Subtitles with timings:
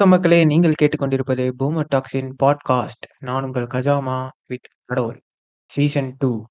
[0.00, 0.44] வணக்கம் மக்களே!
[0.44, 3.06] நீங்கள் கேட்டுக்கொண்டிருப்பது பூமர் டாக்ஸின் பாட்காஸ்ட்.
[3.18, 5.22] நான் உங்கள் கஜாமா வித் கடவுள்.
[5.64, 6.44] Season 2.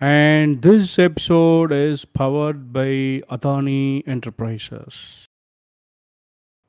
[0.00, 4.94] And this episode is powered by Adani Enterprises.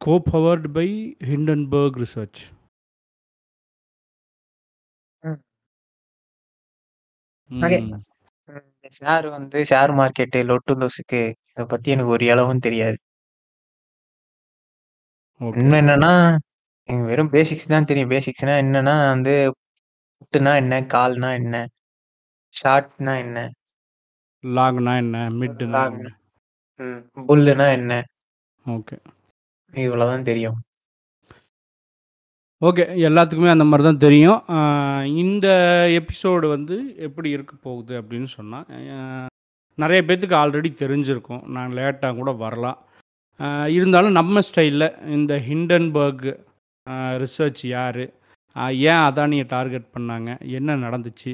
[0.05, 2.37] Co-powered by Hindenburg Research.
[5.19, 5.41] ம்.
[7.49, 7.87] ஓகே.
[7.87, 7.99] ம்.
[8.45, 8.61] ம்.
[8.99, 12.97] ஷேர் வந்து ஷேர் மார்க்கெட்டு லொட்டு லொசுக்கு இத பத்தி எனக்கு ஒரு எளவும் தெரியாது.
[15.41, 15.57] ஓகே.
[15.61, 16.11] இன்னும் என்னன்னா,
[16.89, 18.11] எனக்கு வெறும் பேசிக்ஸ் தான் தெரியும்.
[18.13, 19.33] பேசிக்ஸ்னா என்னன்னா வந்து
[20.17, 20.75] புட்டுனா என்ன?
[20.93, 21.55] கால்னா என்ன?
[22.55, 23.39] ஷார்ட்னா என்ன?
[24.43, 25.17] லாங்னா என்ன?
[25.39, 26.07] மிட்னா என்ன?
[26.79, 27.01] ம்.
[27.27, 27.93] புல்லுனா என்ன?
[28.65, 28.97] ஓகே.
[29.73, 30.59] இவ்வளோதான் தெரியும்.
[32.61, 32.83] ஓகே.
[33.07, 34.39] எல்லாத்துக்குமே அந்த மாரி தான் தெரியும்.
[34.51, 34.59] அ
[35.23, 35.47] இந்த
[35.97, 38.59] எபிசோடு வந்து எப்படி இருக்க போகுது அப்படின்னு சொன்னா,
[38.95, 38.97] அ
[39.77, 41.43] நெறைய பேத்துக்கு ஆல்ரெடி தெரிஞ்சிருக்கும்.
[41.55, 42.79] நான் லேட்டா கூட வரலாம்.
[43.77, 44.85] இருந்தாலும் நம்ம ஸ்டைல்ல
[45.15, 46.29] இந்த ஹிண்டன்பர்க்
[47.23, 48.05] ரிசர்ச் யாரு?
[48.91, 50.29] ஏன் அதானிய டார்கெட் பண்ணாங்க?
[50.57, 51.33] என்ன நடந்துச்சு?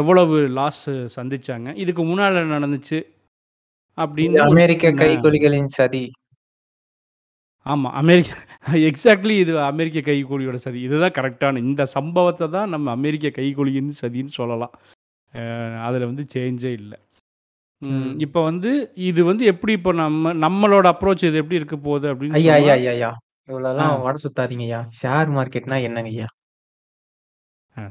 [0.00, 0.84] எவ்வளவு லாஸ்
[1.16, 1.68] சந்திச்சாங்க?
[1.84, 2.98] இதுக்கு முன்னால நடந்துச்சு?
[3.98, 6.04] அப்படின்னு அமெரிக்க சின்ன கைக்கூலிகளின் சதி.
[7.66, 7.88] ஆமா.
[8.00, 8.30] அமெரிக்க
[8.88, 10.80] எக்ஸாக்ட்லி இது அமெரிக்க கைக்கூலியோட சதி.
[10.88, 14.74] இதுதான் கரெக்ட்டான இந்த சம்பவத்த தான் நம்ம அமெரிக்க கைக்கூலியின் சதின்னு சொல்லலாம்.
[15.86, 16.94] அதுல வந்து சேஞ்சே இல்ல.
[18.24, 18.70] இப்ப வந்து
[19.08, 22.40] இது வந்து எப்படி இப்ப நம்ம நம்மளோட அப்ரோச் இது எப்படி இருக்க போகுது அப்படின்னு ஐயா!
[22.46, 22.74] சொன்னா ஐயா!
[22.74, 22.90] ஐயா!
[22.92, 23.10] ஐயா!
[23.78, 23.88] ஆ.
[23.88, 24.80] இவ்வளோலாம் வட சுத்தாதீங்கய்யா.
[25.00, 26.28] ஷேர் மார்க்கெட்னா என்னங்கய்யா?
[27.76, 27.82] அ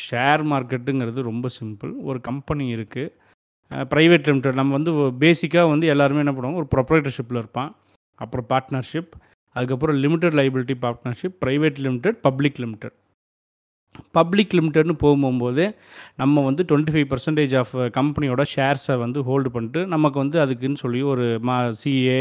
[0.00, 1.92] ஷேர் மார்க்கெட்டுங்கிறது ரொம்ப சிம்பிள்.
[2.08, 3.04] ஒரு கம்பெனி இருக்கு.
[3.70, 7.72] அ பிரைவேட் லிமிடெட் நம்ம வந்து பேசிக்கா வந்து எல்லாருமே என்ன பண்ணுவாங்க, ஒரு ப்ரொப்ரைட்டர்ஷிப்ல இருப்பான்.
[8.18, 9.12] அப்புறம் பார்ட்னர்ஷிப்.
[9.56, 12.96] அதுக்கப்புறம் limited liability partnership, private limited, public limited.
[14.10, 15.64] Public லிமிட்டட்னு போகும்போது,
[16.16, 21.56] நம்ம வந்து 25% ஆஃப் கம்பெனியோட ஷேர்ஸை வந்து ஹோல்டு பண்ணிட்டு, நமக்கு வந்து அதுக்குன்னு சொல்லி ஒரு மா
[21.84, 22.20] சிஏ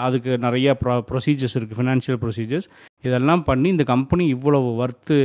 [0.00, 2.66] அதுக்கு நிறைய ப்ரொ ப்ரொசீஜர்ஸ் இருக்குது ஃபினான்ஷியல் ப்ரொசீஜர்ஸ்.
[3.02, 5.18] இதெல்லாம் பண்ணி இந்த கம்பெனி இவ்வளவு ஒர்த்து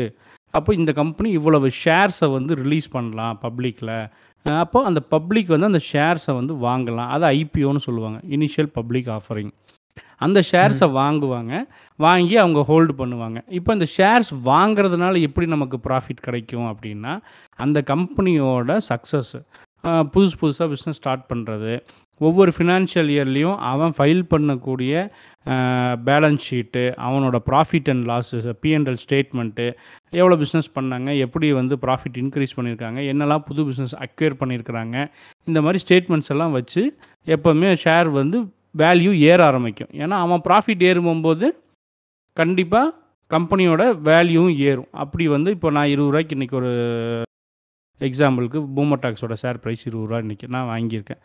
[0.54, 3.96] அப்போ இந்த கம்பெனி இவ்வளவு ஷேர்ஸை வந்து ரிலீஸ் பண்ணலாம் பப்ளிக்கில்
[4.46, 7.10] அப்போது அந்த பப்ளிக் வந்து அந்த ஷேர்ஸை வந்து வாங்கலாம்.
[7.16, 8.20] அத ஐபிஓன்னு சொல்லுவாங்க.
[8.36, 9.52] Initial public offering.
[10.26, 10.80] அந்த ஷேர்ஸ.
[11.00, 11.54] வாங்குவாங்க.
[12.00, 13.40] வாங்கி அவங்க ஹோல்டு பண்ணுவாங்க.
[13.60, 17.14] இப்ப இந்த ஷேர்ஸ் வாங்குறதுனால எப்படி நமக்கு ப்ராஃபிட் கிடைக்கும் அப்படின்னா,
[17.66, 19.34] அந்த கம்பெனியோட சக்சஸ்.
[19.86, 21.74] அ புதுசு புதுசா பிசினஸ் ஸ்டார்ட் பண்றது.
[22.22, 24.92] ஒவ்வொரு ஃபினான்ஷியல் இயர்லயும் அவன் ஃபைல் பண்ணக்கூடிய
[26.08, 29.66] பேலன்ஸ் ஷீட்டு, அவனோட profit and losses, P and L statement,
[30.22, 31.10] எவ்வளோ பிசினஸ் பண்ணாங்க?
[31.26, 33.00] எப்படி வந்து ப்ராஃபிட் இன்கிரீஸ் பண்ணியிருக்காங்க?
[33.14, 34.98] என்னலாம் புது பிசினஸ் அக்வயர் பண்ணியிருக்கிறாங்க?
[35.46, 36.84] இந்த மாரி ஸ்டேட்மெண்ட்ஸ் எல்லாம் வச்சு
[37.36, 38.40] எப்பவுமே ஷேர் வந்து
[38.76, 39.92] வேல்யூ ஏற ஆரம்பிக்கும்.
[39.94, 41.48] ஏன்னா, அவன் ப்ராஃபிட் ஏறும்போது
[42.38, 42.94] கண்டிப்பாக
[43.32, 44.90] கம்பெனியோட வேல்யூவும் ஏறும்.
[45.04, 46.72] அப்படி வந்து இப்போ நான் இருபது ரூபாய்க்கு இன்றைக்கி ஒரு
[48.02, 51.22] எக்ஸாம்பிளுக்கு பூமர் டாக்ஸோட ஷேர் ப்ரைஸ் இருபது ரூபா இன்றைக்கி நான் வாங்கியிருக்கேன்.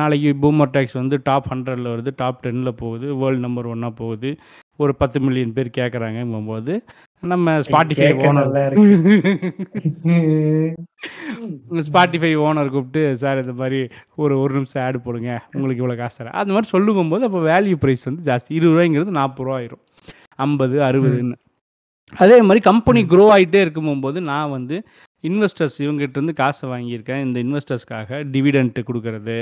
[0.00, 4.30] நாளைக்கு பூமர் டேக்ஸ் வந்து டாப் 100ல வருது, டாப் 10ல போகுது, வேர்ல்ட் நம்பர் ஒன்னாக போகுது.
[4.80, 6.74] ஒரு 10 மில்லியன் பேர் கேட்குறாங்கும்போது
[7.22, 7.52] நம்ம
[7.94, 8.50] கேட்க ஓனர்.
[11.88, 13.80] Spotify ஓனர் கூப்பிட்டு, "சார் இந்த மாரி
[14.16, 15.30] ஒரு 1 நிமிஷம் ஆட் போடுங்க.
[15.52, 18.60] உங்களுக்கு இவ்வளோ காசு தரேன்." அந்த மாரி சொல்லும்போது அப்போ வேல்யூ பிரைஸ் வந்து ஜாஸ்தி.
[18.60, 18.70] ரூ.
[18.70, 19.18] 20ங்கிறது ரூ.
[19.18, 19.82] 40 ஆயிரும்.
[20.38, 20.84] 50, ம்.
[20.88, 21.36] 60ன்னு.
[22.12, 23.00] அதே மாரி கம்பெனி.
[23.04, 24.76] க்ரோ ஆயிட்டே இருக்கும்போது, நான் வந்து
[25.28, 27.22] இன்வெஸ்டர்ஸ் இவங்ககிட்டருந்து காச வாங்கியிருக்கேன்.
[27.26, 29.36] இந்த இன்வெஸ்டர்ஸ்க்காக டிவிடெண்ட் குடுக்கறது,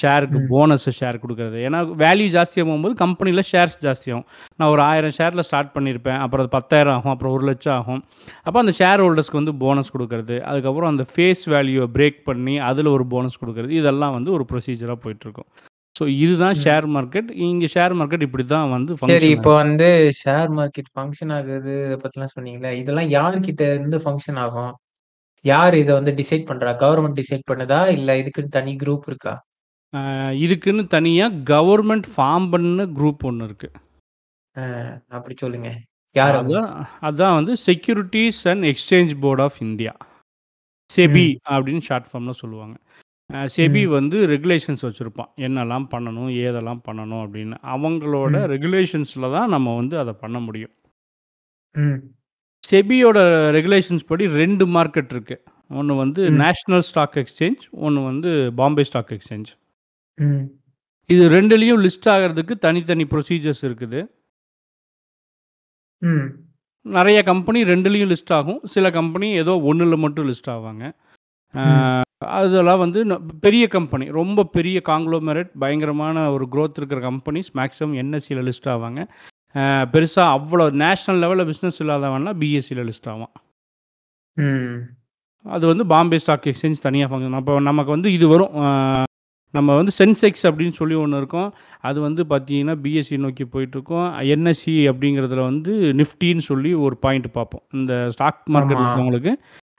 [0.00, 0.40] ஷேருக்கு.
[0.52, 1.58] போனஸ் ஷேர் குடுக்கறது.
[1.68, 4.26] ஏன்னா வேல்யூ ஜாஸ்தியாகும்போது கம்பெனில ஷேர்ஸ் ஜாஸ்தியாகும்.
[4.58, 6.20] நான் ஒரு 1000 ஷேர்ல ஸ்டார்ட் பண்ணியிருப்பேன்.
[6.24, 7.12] அப்புறம் அது 10,000 ஆகும்.
[7.14, 8.02] அப்புறம் 1,00,000 ஆகும்.
[8.46, 10.38] அப்போ அந்த ஷேர் ஹோல்டர்ஸ்க்கு வந்து போனஸ் குடுக்கறது.
[10.50, 13.74] அதுக்கப்புறம் அந்த ஃபேஸ் வேல்யூவ பிரேக் பண்ணி அதில ஒரு போனஸ் குடுக்கறது.
[13.82, 15.50] இதெல்லாம் வந்து ஒரு ப்ரொசீஜரா போயிட்டுருக்கும்.
[15.96, 16.56] ஸோ இதுதான்.
[16.64, 17.30] Share market.
[17.46, 19.52] இங்க ஷேர் மார்க்கெட் இப்படி தான் வந்து சரி, இப்போ.
[19.62, 19.88] வந்து
[20.20, 22.70] ஷேர் மார்க்கெட் ஃபங்ஷன் ஆகுது இத பத்திலாம் சொன்னீங்கல்ல.
[22.80, 24.72] இதெல்லாம் யார்கிட்ட இருந்து ஃபங்ஷன் ஆகும்?
[25.44, 26.70] யார் இத வந்து டிசைட் பண்றா?
[26.80, 27.80] கவர்ன்மெண்ட் டிசைட் பண்ணுதா?
[27.90, 29.34] இல்ல இதுக்குன்னு தனி குரூப் இருக்கா?
[30.42, 33.68] இதுக்குன்னு தனியா கவர்ன்மெண்ட் ஃபார்ம் பண்ண குரூப் ஒண்ணு இருக்கு.
[34.56, 34.62] அ
[35.10, 35.68] அப்படி சொல்லுங்க.
[36.16, 36.38] யார்?
[36.40, 36.68] அதான்
[37.08, 39.92] அதான் வந்து securities and exchange board of India.
[40.90, 41.26] SEBI.
[41.50, 42.76] அப்படின்னு ஷார்ட் ஃபார்ம்ல சொல்லுவாங்க.
[43.52, 43.82] செபி.
[43.90, 45.30] வந்து ரெகுலேஷன்ஸ் வச்சிருப்பான்.
[45.46, 46.30] என்னலாம் பண்ணணும்?
[46.42, 47.22] ஏதெல்லாம் பண்ணணும்?
[47.26, 47.58] அப்படின்னு.
[47.74, 48.34] அவங்களோட.
[48.54, 50.74] ரெகுலேஷன்ஸ்ல தான் நம்ம வந்து அத பண்ண முடியும்.
[52.70, 53.18] செபியோட
[53.56, 55.36] ரெகுலேஷன்ஸ் படி 2 மார்க்கெட் இருக்கு.
[55.80, 56.22] ஒண்ணு வந்து.
[56.42, 58.30] நேஷனல் ஸ்டாக் எக்ஸ்சேஞ்ச், ஒண்ணு வந்து
[58.60, 59.50] பாம்பே ஸ்டாக் எக்ஸ்சேஞ்ச்.
[61.10, 64.00] இது 2லயும் லிஸ்ட் ஆகுறதுக்கு தனித்தனி ப்ரொசீஜர்ஸ் இருக்குது.
[66.02, 66.26] ம்.
[66.86, 68.60] நெறைய கம்பெனி 2லயும் லிஸ்ட் ஆகும்.
[68.74, 70.84] சில கம்பெனி ஏதோ 1ல மட்டும் லிஸ்ட் ஆவாங்க.
[72.36, 73.00] அதெல்லாம் வந்து
[73.44, 79.00] பெரிய கம்பெனி, ரொம்ப பெரிய காங்க்ளோமெரேட் பயங்கரமான ஒரு குரோத் இருக்கிற கம்பெனிஸ் மேக்ஸிமம் என்எஸ்சில லிஸ்ட் ஆவாங்க.
[79.54, 79.62] அ
[79.92, 83.32] பெருசா அவ்வளோ நேஷனல் லெவல்ல பிசினஸ் இல்லாதவன்லாம் பிஎஸ்சில லிஸ்ட் ஆவான்.
[85.44, 87.38] அது வந்து பாம்பே ஸ்டாக் எக்ஸ்சேஞ்ச் தனியா ஃபங்ஷன்.
[87.38, 88.52] அப்போ நமக்கு வந்து இது வரும்.
[89.54, 91.48] நம்ம வந்து சென்செக்ஸ் அப்படின்னு சொல்லி ஒன்று இருக்கும்
[91.88, 97.94] அது வந்து பார்த்தீங்கன்னா பிஎஸ்சி நோக்கி போயிட்டுருக்கோம் என்எஸ்சி அப்படிங்கிறதுல வந்து நிஃப்டின்னு சொல்லி ஒரு பாயிண்ட் பார்ப்போம் இந்த
[98.16, 98.82] ஸ்டாக் மார்க்கெட்.
[98.82, 99.32] இருக்கவங்களுக்கு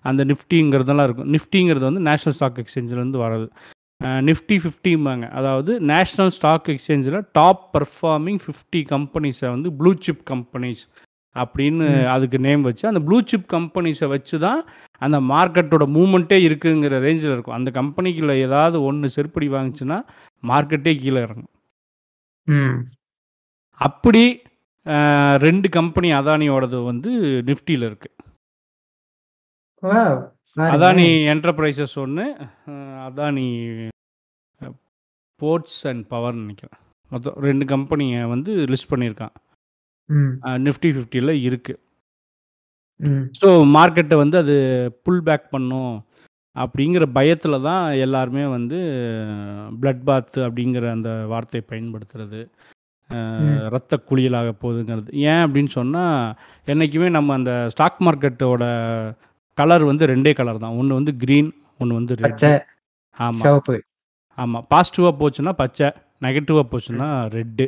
[0.06, 3.48] அந்த நிஃப்டிங்கிறதெல்லாம் இருக்கும் நிஃப்டிங்கிறது வந்து நேஷ்னல் ஸ்டாக் எக்ஸ்சேஞ்சிலேருந்து வர்றது
[4.27, 10.83] நிஃப்டி ஃபிஃப்டிம்பாங்க அதாவது நேஷ்னல் ஸ்டாக் எக்ஸ்சேஞ்சில் டாப் பர்ஃபார்மிங் ஃபிஃப்டி கம்பெனிஸை வந்து ப்ளூ சிப் கம்பெனிஸ்
[11.36, 11.86] அப்படின்னு.
[12.13, 14.62] அதுக்கு நேம் வச்சு அந்த ப்ளூ சிப் கம்பெனிஸை வச்சு தான்
[15.01, 20.00] அந்த மார்க்கெட்டோட மூமெண்ட்டே இருக்குங்கிற ரேஞ்சில் இருக்கும் அந்த கம்பெனிக்குள்ள ஏதாவது ஒன்று செருப்படி வாங்குச்சுன்னா
[20.44, 21.51] மார்க்கெட்டே கீழே இறங்கும்
[22.48, 22.77] ம்.
[23.81, 24.24] அப்படி
[25.44, 27.09] ரெண்டு கம்பெனி அதானியோடது வந்து
[27.50, 28.15] நிஃப்டியில் இருக்குது!
[30.57, 31.06] அதானி.
[31.33, 32.25] என்டர்பிரைசஸ் ஒன்று
[33.07, 33.48] அதானி
[35.42, 36.80] போர்ட்ஸ் அண்ட் பவர்னு நினைக்கிறேன்
[37.12, 39.33] மொத்தம் ரெண்டு கம்பெனியை வந்து லிஸ்ட் பண்ணியிருக்கான்.
[40.68, 41.80] நிஃப்டி ஃபிஃப்டியில் இருக்குது.
[43.39, 44.56] ஸோ மார்க்கெட்டை வந்து அது
[45.06, 45.95] புல் பேக் பண்ணும்
[46.56, 48.80] அப்படிங்கிற பயத்தில் தான் எல்லாருமே வந்து
[49.81, 52.42] பிளட் பாத் அப்படிங்கிற அந்த வார்த்தையை பயன்படுத்துறது.
[53.74, 56.36] ரத்த குளியலாக போகுதுங்கிறது ஏன் அப்படின்னு சொன்னால்
[56.71, 58.63] என்றைக்குமே நம்ம அந்த ஸ்டாக் மார்க்கெட்டோட
[59.57, 60.77] கலர் வந்து ரெண்டே கலர் தான்.
[60.80, 61.51] ஒன்று வந்து க்ரீன்
[61.81, 62.45] ஒன்று வந்து ரெட்
[63.18, 63.75] ஆமாம் சிவப்பு.
[64.38, 65.88] ஆமாம் பாசிட்டிவாக போச்சுன்னா பச்சை
[66.25, 67.07] நெகட்டிவாக போச்சுன்னா
[67.38, 67.65] ரெட்டு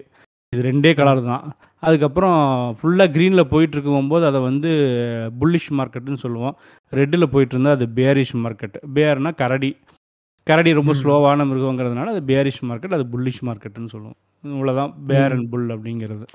[0.53, 1.43] இது ரெண்டே கலர் தான்.
[1.87, 2.39] அதுக்கப்புறம்
[2.79, 4.69] ஃபுல்லாக க்ரீனில் போயிட்டு இருக்கும்போது அதை வந்து
[5.39, 6.55] புல்லிஷ் மார்க்கெட்டுன்னு சொல்லுவோம்.
[6.99, 9.71] ரெட்டில் போயிட்டு இருந்தால் அது பேரிஷ் மார்க்கெட் பேர்னா கரடி.
[10.47, 10.93] கரடி ரொம்ப.
[11.01, 14.17] ஸ்லோவான மிருகங்கிறதுனால அது பேரிஷ் மார்க்கெட் அது புல்லிஷ் மார்க்கெட்டுன்னு சொல்லுவோம்.
[14.43, 15.33] இவ்வளோதான் பேர்.
[15.37, 16.25] அண்ட் புல் அப்படிங்கிறது.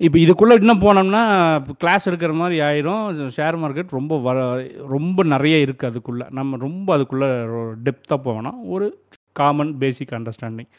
[0.00, 1.22] இப்போ இதுக்குள்ளே இன்னும் போனோம்னா
[1.80, 3.02] கிளாஸ் எடுக்கிற மாதிரி ஆயிரும்.
[3.36, 4.38] ஷேர் மார்க்கெட் ரொம்ப வர
[4.92, 6.26] ரொம்ப நிறைய இருக்குது அதுக்குள்ளே.
[6.30, 7.28] நம்ம ரொம்ப அதுக்குள்ளே
[7.86, 8.58] டெப்த்தாக போகணும்.
[8.70, 8.86] ஒரு
[9.36, 10.70] காமன் பேசிக் அண்டர்ஸ்டாண்டிங்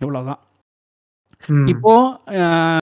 [0.00, 0.40] இவ்வளோதான்
[1.48, 1.66] ம்.
[1.68, 1.92] இப்போ
[2.38, 2.80] அஹ்,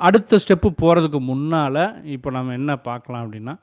[0.00, 1.82] அடுத்த ஸ்டெப்பு போகிறதுக்கு முன்னால்
[2.14, 3.54] இப்போ நம்ம என்ன பார்க்கலாம் அப்படின்னா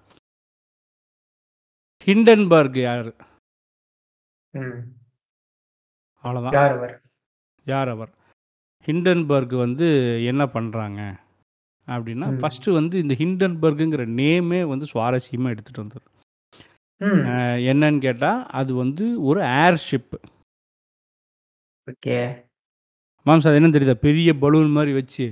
[2.07, 3.09] ஹிண்டன்பர்க் யார்.
[6.23, 6.93] அவ்வளோதான் யார் அவர்?
[7.65, 8.11] யார் அவர்?
[8.87, 9.87] ஹிண்டன்பர்க் வந்து
[10.25, 11.01] என்ன பண்ணுறாங்க
[11.89, 12.27] அப்படின்னா.
[12.39, 16.07] ஃபஸ்ட்டு வந்து இந்த ஹிண்டன்பர்க்குங்கிற நேமே வந்து சுவாரஸ்யமாக எடுத்துகிட்டு வந்தது
[17.69, 20.15] என்னன்னு கேட்டால் அது வந்து ஒரு ஏர்ஷிப்
[21.87, 22.17] ஓகே.
[23.25, 25.25] மாம்ஸ் அது என்ன தெரியுதா பெரிய பலூன் மாதிரி வச்சு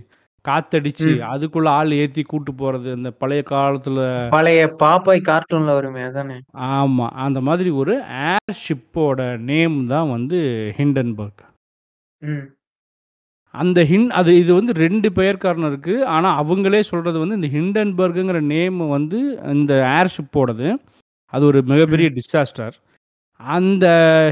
[0.45, 1.09] காத்தடிச்சு.
[1.30, 4.00] அதுக்குள்ள ஆள் ஏற்றி கூட்டு போகிறது அந்த பழைய காலத்தில்
[4.31, 6.38] பழைய பாப்பாய் கார்ட்டூன்ல வருமே அதானே?
[6.71, 7.94] ஆமாம் அந்த மாதிரி ஒரு
[8.25, 10.39] ஏர்ஷிப்போட நேம் தான் வந்து
[10.77, 11.44] ஹிண்டன்பர்க்
[12.21, 12.45] ம்.
[13.53, 18.41] அந்த ஹின் அது இது வந்து ரெண்டு பெயர் காரணம் இருக்குது ஆனால் அவங்களே சொல்கிறது வந்து இந்த ஹிண்டன்பர்க்குங்கிற
[18.47, 19.19] நேம் வந்து
[19.51, 20.67] இந்த ஏர்ஷிப்போடது
[21.33, 22.75] அது ஒரு மிகப்பெரிய டிசாஸ்டர்
[23.39, 23.85] அந்த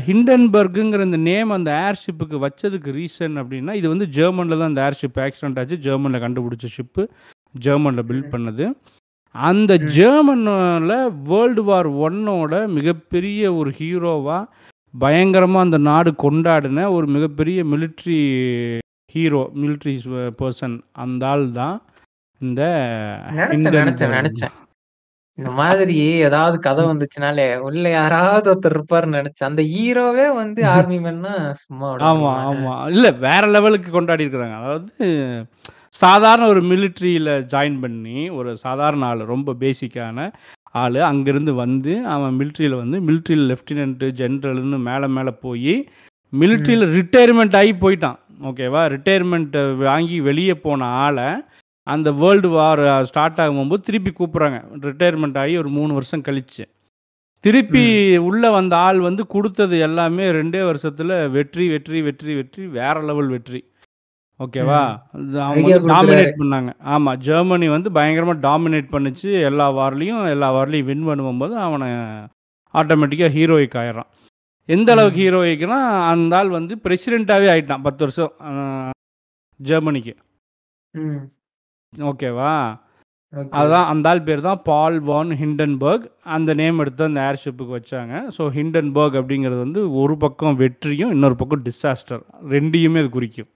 [0.07, 5.59] ஹிண்டன்பர்க்குங்கிற இந்த நேம் அந்த ஏர்ஷிப்புக்கு வச்சதுக்கு ரீசன் அப்படின்னா இது வந்து ஜெர்மனில் தான் அந்த ஏர்ஷிப் ஆக்சிடென்ட்
[5.59, 5.77] ஆச்சு.
[5.77, 7.03] ஜெர்மனில் கண்டுபிடிச்ச ஷிப்பு
[7.56, 8.31] ஜெர்மனில் பில்ட்.
[8.31, 8.65] பண்ணது.
[9.35, 9.71] அந்த.
[9.97, 10.95] ஜெர்மனில்
[11.29, 14.50] வேர்ல்டு வார் ஒன்னோட மிகப்பெரிய ஒரு ஹீரோவாக
[14.94, 18.19] பயங்கரமாக அந்த நாடு கொண்டாடின ஒரு மிகப்பெரிய மிலிட்ரி
[19.15, 19.93] ஹீரோ மிலிட்ரி
[20.39, 21.75] பர்சன் அந்த ஆள் தான்
[22.41, 22.62] இந்த
[23.38, 23.77] நினைச்சேன்,
[24.15, 24.55] நினைச்சேன்.
[25.38, 25.95] இந்த மாதிரி
[26.27, 29.50] ஏதாவது கதை வந்துச்சுனாலே, உள்ள யாராவது ஒருத்தர் இருப்பாருன்னு நினைச்சேன்.
[29.50, 32.31] அந்த ஹீரோவே வந்து ஆர்மி மேன்னா சும்மா ஆமா?
[32.50, 32.74] ஆமா.
[32.93, 34.57] இல்ல வேற லெவலுக்கு கொண்டாடி இருக்கிறாங்க.
[34.62, 35.07] அதாவது
[36.00, 40.17] சாதாரண ஒரு மிலிட்ரியில ஜாயின் பண்ணி, ஒரு சாதாரண ஆளு, ரொம்ப பேசிக்கான
[40.75, 41.00] ஆளு.
[41.10, 45.75] அங்கேருந்து வந்து அவன் மிலிட்ரியில வந்து மிலிட்ரியில லெஃப்டினன்ட், ஜெனரல்னு மேல மேல போயி.
[46.34, 48.17] மிலிட்ரியில ரிட்டயர்மென்ட் ஆகி போயிட்டான்.
[48.39, 48.82] ஓகேவா?
[48.94, 51.20] ரிட்டயர்மென்ட் வாங்கி வெளிய போன ஆள,
[51.88, 54.60] அந்த வேர்ல்டு வார் ஸ்டார்ட் ஆகும்போது திருப்பி கூப்பிடுறாங்க.
[54.88, 56.63] ரிட்டயர்மென்ட் ஆகி ஒரு 3 வருஷம் கழிச்சு.
[57.44, 57.84] திருப்பி.
[58.27, 63.62] உள்ள வந்த ஆள் வந்து குடுத்தது எல்லாமே 2டே வருஷத்துல வெற்றி, வெற்றி, வெற்றி, வெற்றி வேற லெவல் வெற்றி.
[64.39, 64.80] ஓகேவா?
[65.44, 65.75] அவங்க.
[65.92, 66.72] டாமினேட் பண்ணாங்க.
[66.96, 67.12] ஆமா.
[67.27, 69.30] ஜெர்மனி வந்து பயங்கரமா டாமினேட் பண்ணுச்சு.
[69.50, 71.84] எல்லா வார்லயும் எல்லா வார்லயும் வின் பண்ணும்போது அவன
[72.74, 74.10] ஆட்டோமேட்டிக்கா ஹீரோயிக் ஆயிடுறான்.
[74.69, 75.19] எந்த அளவுக்கு.
[75.24, 75.79] ஹீரோயிக்னா,
[76.12, 78.31] அந்த ஆள் வந்து பிரசிடென்ட்டாவே ஆயிட்டான் 10 வருஷம்
[79.60, 80.13] ஜெர்மனிக்கு.
[81.93, 82.53] ஓகேவா?
[83.34, 83.51] ஓகே.
[83.60, 86.05] அதான் அந்த ஆள் பேர் தான் பால் வான் ஹிண்டன்பர்க்.
[86.36, 88.13] அந்த நேம் எடுத்து அந்த ஏர்ஷிப்புக்கு வச்சாங்க.
[88.36, 92.24] ஸோ ஹிண்டன்பர்க் அப்படிங்கிறது வந்து ஒரு பக்கம் வெற்றியும், இன்னொரு பக்கம் டிசாஸ்டர்.
[92.53, 93.51] 2யுமே அது குறிக்கும்.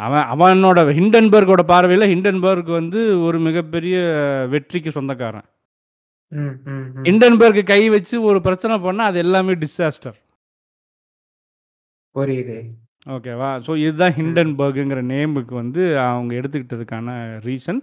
[0.00, 3.96] அவன் அவனோட ஹிண்டன்பர்க்கோட பார்வையில ஹிண்டன்பர்க் வந்து ஒரு மிகப்பெரிய
[4.54, 5.46] வெற்றிக்கு சொந்தக்காரன்.
[6.34, 10.14] ஹிண்டன்பர்க் கை வச்சு ஒரு பிரச்சனை பண்ணா, அது எல்லாமே டிசாஸ்டர்.
[12.14, 12.68] புரியுது.
[13.06, 13.60] ஓகேவா?
[13.66, 14.12] ஸோ இதுதான்.
[14.12, 17.80] ஹிண்டன்பர்க்குங்கிற நேமுக்கு வந்து அவங்க எடுத்துக்கிட்டதுக்கான ரீசன்.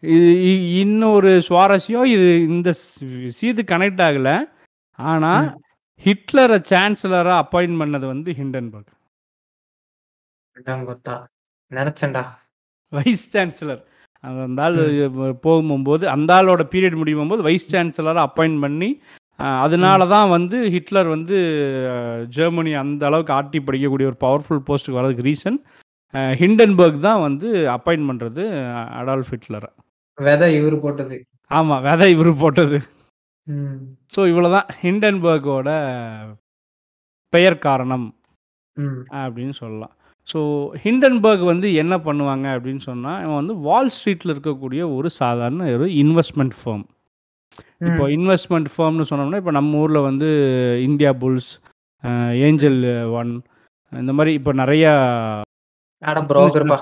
[0.00, 4.52] இது இன்னொரு சுவாரஸ்யம் இது இந்த விஷயத்துக்கு கனெக்ட் ஆகல.
[4.96, 5.60] ஆனா, ம்.
[5.96, 8.86] ஹிட்லர சான்சலரா அப்பாயிண்ட் பண்ணது வந்து ஹிண்டன்பர்க்.
[11.70, 12.24] நினைச்சேன்டா.
[12.90, 13.84] Vice chancellor.
[14.24, 14.82] அந்த ஆளு.
[15.46, 18.90] போகும்போது அந்த ஆளோட பீரியட் முடியும்போது வைஸ் சான்சலரா அப்பாயிண்ட் பண்ணி,
[19.64, 21.36] அதனால தான் வந்து ஹிட்லர் வந்து
[22.38, 25.58] ஜெர்மனி அந்த அளவுக்கு ஆட்டி படிக்கக்கூடிய ஒரு பவர்ஃபுல் போஸ்ட்டுக்கு வரதுக்கு ரீசன்
[26.40, 28.44] ஹிண்டன்பர்க் தான் வந்து அப்பாயின்ட் பண்ணுறது
[29.00, 29.70] அடால்ஃப் ஹிட்லரை.
[30.18, 31.16] விதை இவரு போட்டது.
[31.58, 32.78] ஆமாம் விதை இவர் போட்டது.
[34.14, 35.70] ஸோ இவ்வளோ தான் ஹிண்டன்பர்கோட
[37.32, 38.08] பெயர் காரணம்.
[39.22, 39.94] அப்படின்னு சொல்லலாம்.
[40.28, 40.40] ஸோ
[40.84, 46.56] ஹிண்டன்பர்க் வந்து என்ன பண்ணுவாங்க அப்படின்னு சொன்னால் இவன் வந்து வால் ஸ்ட்ரீட்டில் இருக்கக்கூடிய ஒரு சாதாரண ஒரு இன்வெஸ்ட்மெண்ட்
[46.60, 46.84] ஃபேம்
[47.88, 50.28] இப்போ இன்வெஸ்ட்மெண்ட் ஃபேம்னு சொன்னோம்னா இப்போ நம்ம ஊரில் வந்து
[50.88, 51.50] இந்தியா புல்ஸ்
[52.48, 52.80] ஏஞ்சல்
[53.20, 53.32] ஒன்
[53.92, 54.92] இந்த மாதிரி இப்போ நிறையா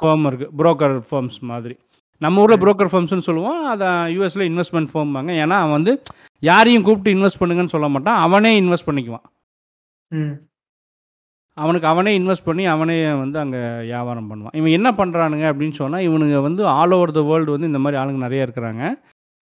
[0.02, 1.74] ஃபேம் இருக்குது புரோக்கர் ஃபேர்ம்ஸ் மாதிரி.
[2.20, 3.60] நம்ம ஊரில் புரோக்கர் ஃபேர்ம்ஸ்னு சொல்லுவோம்.
[3.72, 5.92] அதை யூஎஸில் இன்வெஸ்ட்மெண்ட் ஃபேம்பாங்க ஏன்னா அவன் வந்து
[6.42, 8.20] யாரையும் கூப்பிட்டு இன்வெஸ்ட் பண்ணுங்கன்னு சொல்ல மாட்டான்.
[8.26, 9.26] அவனே இன்வெஸ்ட் பண்ணிக்குவான்.
[11.58, 16.38] அவனுக்கு அவனே இன்வெஸ்ட் பண்ணி அவனே வந்து அங்கே வியாபாரம் பண்ணுவான் இவன் என்ன பண்ணுறானுங்க அப்படின்னு சொன்னால் இவனுங்க
[16.48, 18.82] வந்து ஆல் ஓவர் த வேர்ல்டு வந்து இந்த மாதிரி ஆளுங்க நிறைய இருக்கிறாங்க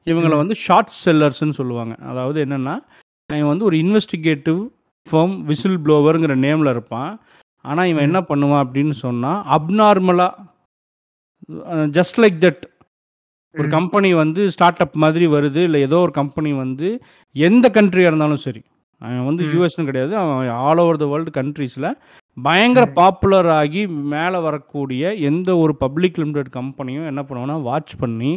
[0.06, 0.36] இவங்களை.
[0.42, 2.74] வந்து ஷார்ட் செல்லர்ஸ்னு சொல்லுவாங்க அதாவது என்னென்னா
[3.30, 4.60] இவன் வந்து ஒரு இன்வெஸ்டிகேட்டிவ்
[5.06, 7.10] ஃபர்ம் விசில் ப்ளோவருங்கிற நேமில் இருப்பான்
[7.64, 8.06] ஆனால் இவன்.
[8.08, 10.32] என்ன பண்ணுவான் அப்படின்னு சொன்னால் அப்நார்மலாக
[11.98, 12.62] ஜஸ்ட் லைக் தட்
[13.54, 13.68] ஒரு.
[13.76, 16.88] கம்பெனி வந்து ஸ்டார்ட் அப் மாதிரி வருது இல்லை ஏதோ ஒரு கம்பெனி வந்து
[17.36, 18.62] எந்த கண்ட்ரியாக இருந்தாலும் சரி
[19.06, 19.44] அவன் வந்து.
[19.52, 21.88] யூஎஸ்னு கிடையாது அவன் ஆல் ஓவர் த வேர்ல்டு கண்ட்ரீஸில்
[22.36, 22.84] பயங்கர.
[22.98, 23.82] பாப்புலர் ஆகி
[24.14, 28.32] மேலே வரக்கூடிய எந்த ஒரு பப்ளிக் லிமிடெட் கம்பெனியும் என்ன பண்ணுவான்னா வாட்ச் பண்ணி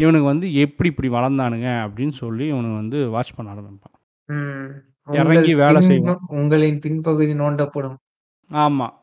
[0.00, 3.96] இவனுக்கு வந்து எப்படி இப்படி வளர்ந்தானுங்க அப்படின்னு சொல்லி இவனுக்கு வந்து வாட்ச் பண்ண ஆரம்பிப்பான்.
[5.20, 7.96] இறங்கி வேலை செய்வான் உங்களின் பின்பகுதி நோண்டப்படும்
[8.50, 8.94] ஆமாம்.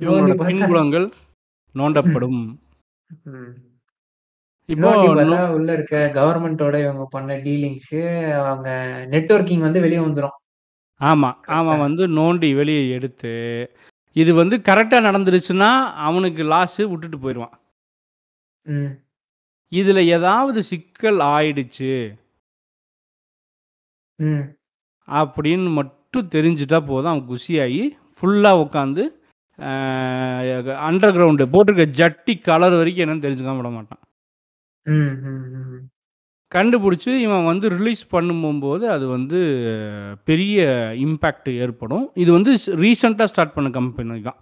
[0.00, 1.06] இவங்களோட பின்புலங்கள்
[1.74, 2.40] நோண்டப்படும்.
[4.68, 4.88] இப்போ
[5.54, 7.94] உள்ள இருக்க கவர்மெண்டோட இவங்க பண்ண டீலிங்ஸ்
[8.40, 8.68] அவங்க
[9.10, 10.36] நெட்வொர்க்கிங் வந்து வெளியே வந்துரும்.
[11.00, 13.32] ஆமாம் கரெக்டா அவன் வந்து நோண்டி வெளியே எடுத்து
[14.16, 15.70] இது வந்து கரெக்டாக நடந்துருச்சுன்னா
[16.06, 17.54] அவனுக்கு லாஸு விட்டுட்டு போயிடுவான்
[18.66, 18.90] ம்.
[19.72, 21.92] இதில் ஏதாவது சிக்கல் ஆயிடுச்சு.
[24.18, 24.44] ம்.
[25.08, 27.10] அப்படின்னு மட்டும் தெரிஞ்சிட்டா போதும்.
[27.12, 27.82] அவன் குஷியாகி
[28.16, 29.04] ஃபுல்லாக உட்காந்து
[30.86, 34.02] அண்டர் கிரவுண்டு போட்டிருக்க ஜட்டி கலர் வரைக்கும் என்னன்னு தெரிஞ்சுக்காம விட மாட்டான்.
[34.88, 35.86] ம் ம் ம்.
[36.54, 39.40] கண்டுபிடிச்சி இவன் வந்து ரிலீஸ் பண்ணும்போது அது வந்து
[40.24, 40.64] பெரிய
[40.94, 42.10] இம்பேக்ட் ஏற்படும்.
[42.14, 44.38] இது வந்து ரீசெண்டாக ஸ்டார்ட் பண்ண கம்பெனி தான்.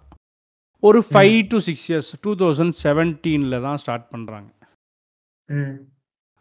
[0.79, 4.49] ஒரு five to six years two thousand செவன்டீனில் தான் ஸ்டார்ட் பண்ணுறாங்க
[5.45, 5.77] ம்.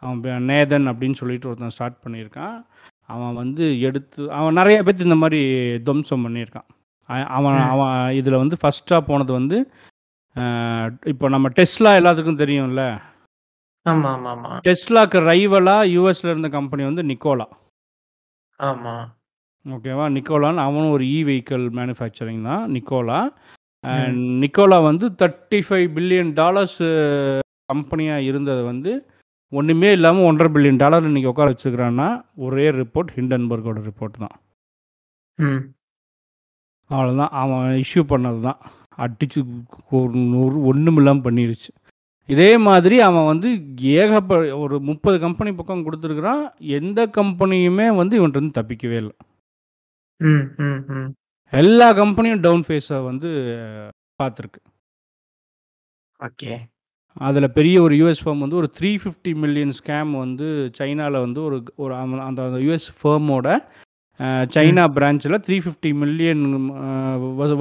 [0.00, 2.66] அவன் பே- நேதன் அப்படின்னு சொல்லிட்டு ஒருத்தன் ஸ்டார்ட் பண்ணியிருக்கான்.
[3.06, 5.42] அவன் வந்து எடுத்து அவன் நிறைய பேர்த்து இந்த மாதிரி
[5.82, 6.66] துவம்சம் பண்ணியிருக்கான்.
[7.10, 7.70] அ- அவன் ம்.
[7.70, 9.58] அவன் இதில் வந்து ஃபஸ்ட்டாக போனது வந்து
[11.04, 13.00] இப்போ நம்ம டெஸ்லா எல்லாத்துக்கும் தெரியும்ல?
[13.87, 17.47] ஆமா ஆமா ஆமா டெஸ்லாக்கு ரைவலாக யூஎஸ்ல இருந்த கம்பெனி வந்து நிக்கோலா
[18.61, 18.95] ஆமா.
[19.66, 23.19] ஓகேவா நிக்கோலான்னு அவனும் ஒரு இ வெஹிக்கிள் மேனுஃபேக்சரிங் தான் நிக்கோலா.
[23.85, 26.78] அண்ட் நிக்கோலா வந்து தேர்ட்டி ஃபைவ் பில்லியன் டாலர்ஸ்
[27.69, 28.93] கம்பெனியாக இருந்தது வந்து
[29.52, 32.09] ஒன்றுமே இல்லாமல் ஒன்றரை பில்லியன் டாலர் இன்றைக்கி உட்கார வச்சுக்கிறான்னா
[32.47, 34.35] ஒரே ரிப்போர்ட் ஹிண்டன்பர்கோட ரிப்போர்ட் தான்.
[35.38, 35.62] ம்.
[36.90, 38.61] அவ்வளோதான் அவன் இஷ்யூ பண்ணது தான்
[39.05, 39.40] அடிச்சு
[39.99, 41.71] ஒரு நூறு ஒன்றும் இல்லாமல் பண்ணிருச்சு.
[42.28, 43.49] இதே மாதிரி அவன் வந்து
[43.97, 46.42] ஏகப்ப ஒரு முப்பது கம்பெனி பக்கம் கொடுத்துருக்குறான்.
[46.78, 49.14] எந்த கம்பெனியுமே வந்து இவன்ட்டு இருந்து தப்பிக்கவே இல்லை.
[50.21, 51.11] ம் ம் ம்.
[51.52, 53.28] எல்லா கம்பெனியும் டவுன் ஃபேஸை வந்து
[54.21, 54.61] பார்த்துருக்கு.
[56.21, 56.52] ஓகே.
[57.21, 60.47] அதில் பெரிய ஒரு யூஎஸ் ஃபேம் வந்து ஒரு த்ரீ ஃபிஃப்டி மில்லியன் ஸ்கேம் வந்து
[60.78, 63.49] சைனாவில் வந்து ஒரு ஒரு அந்த அந்த யூஎஸ் ஃபேமோட
[64.54, 66.42] சைனா பிரான்ச்சில் த்ரீ ஃபிஃப்டி மில்லியன்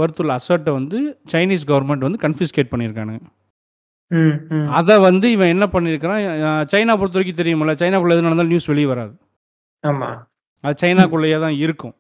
[0.02, 1.00] வர்த்துள்ள அசட்டை வந்து
[1.34, 3.24] சைனீஸ் கவர்மெண்ட் வந்து கன்ஃபிஸ்கேட் பண்ணியிருக்கானுங்க
[4.12, 4.68] ம் ம்.
[4.74, 8.90] அதை வந்து இவன் என்ன பண்ணியிருக்கிறான் அஹ், சைனா பொறுத்த வரைக்கும் தெரியுமில்ல சைனாக்குள்ளே எது நடந்தாலும் நியூஸ் வெளியே
[8.92, 9.14] வராது.
[9.84, 10.10] ஆமா.
[10.64, 11.96] அது சைனாக்குள்ளேயே தான் இருக்கும்.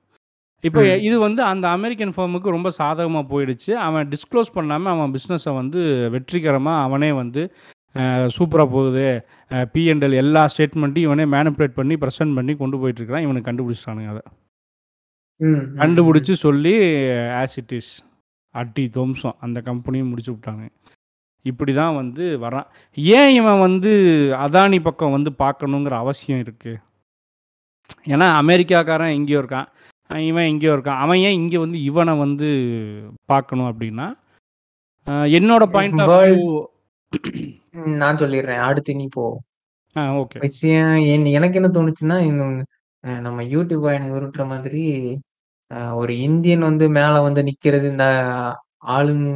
[0.63, 1.01] இப்போ ம்.
[1.05, 3.71] இது வந்து அந்த அமெரிக்கன் ஃபார்முக்கு ரொம்ப சாதகமாக போயிடுச்சு.
[3.85, 5.81] அவன் டிஸ்க்ளோஸ் பண்ணாமல் அவன் பிஸ்னஸை வந்து
[6.15, 7.41] வெற்றிகரமாக அவனே வந்து
[8.35, 9.03] சூப்பராக போகுது.
[9.73, 13.25] பிஎன்எல் எல்லா ஸ்டேட்மெண்ட்டையும் இவனே மேனிப்புலேட் பண்ணி ப்ரெசென்ட் பண்ணி கொண்டு போயிட்டுருக்கிறான்.
[13.25, 14.23] இவனுக்கு கண்டுபிடிச்சிட்டானுங்க அதை.
[15.39, 16.73] ம் ம், கண்டுபிடிச்சி சொல்லி
[17.39, 17.91] ஆசிட்டிஸ்
[18.55, 20.65] அட்டி துவம்சம் அந்த கம்பெனியும் முடிச்சு விட்டாங்க
[21.51, 22.67] இப்படி தான் வந்து வரான்.
[23.17, 23.91] ஏன் இவன் வந்து
[24.45, 26.81] அதானி பக்கம் வந்து பார்க்கணுங்கிற அவசியம் இருக்குது
[28.13, 29.67] ஏன்னா அமெரிக்காக்காரன் எங்கேயோ இருக்கான்.
[30.29, 31.01] இவன் எங்கேயோ இருக்கான்.
[31.03, 32.49] அவன் ஏன் இங்கே வந்து இவனை வந்து
[33.31, 34.07] பார்க்கணும் அப்படின்னா
[35.37, 36.01] என்னோட பாயிண்ட்
[38.01, 38.61] நான் சொல்லிடுறேன்.
[38.67, 39.25] அடுத்து நீ போ.
[40.21, 42.17] ஓகே விஷயம் என் எனக்கு என்ன தோணுச்சுன்னா
[43.25, 44.83] நம்ம யூடியூப் எனக்கு உருட்டுற மாதிரி
[45.99, 48.05] ஒரு இந்தியன் வந்து மேல வந்து நிக்கிறது இந்த
[48.95, 49.27] ஆளும்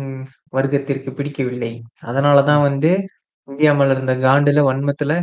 [0.51, 1.71] வர்க்கத்திற்கு பிடிக்கவில்லை.
[2.09, 2.91] அதனாலதான் வந்து
[3.47, 5.13] இந்தியா மேல இருந்த காண்டுல வன்மத்துல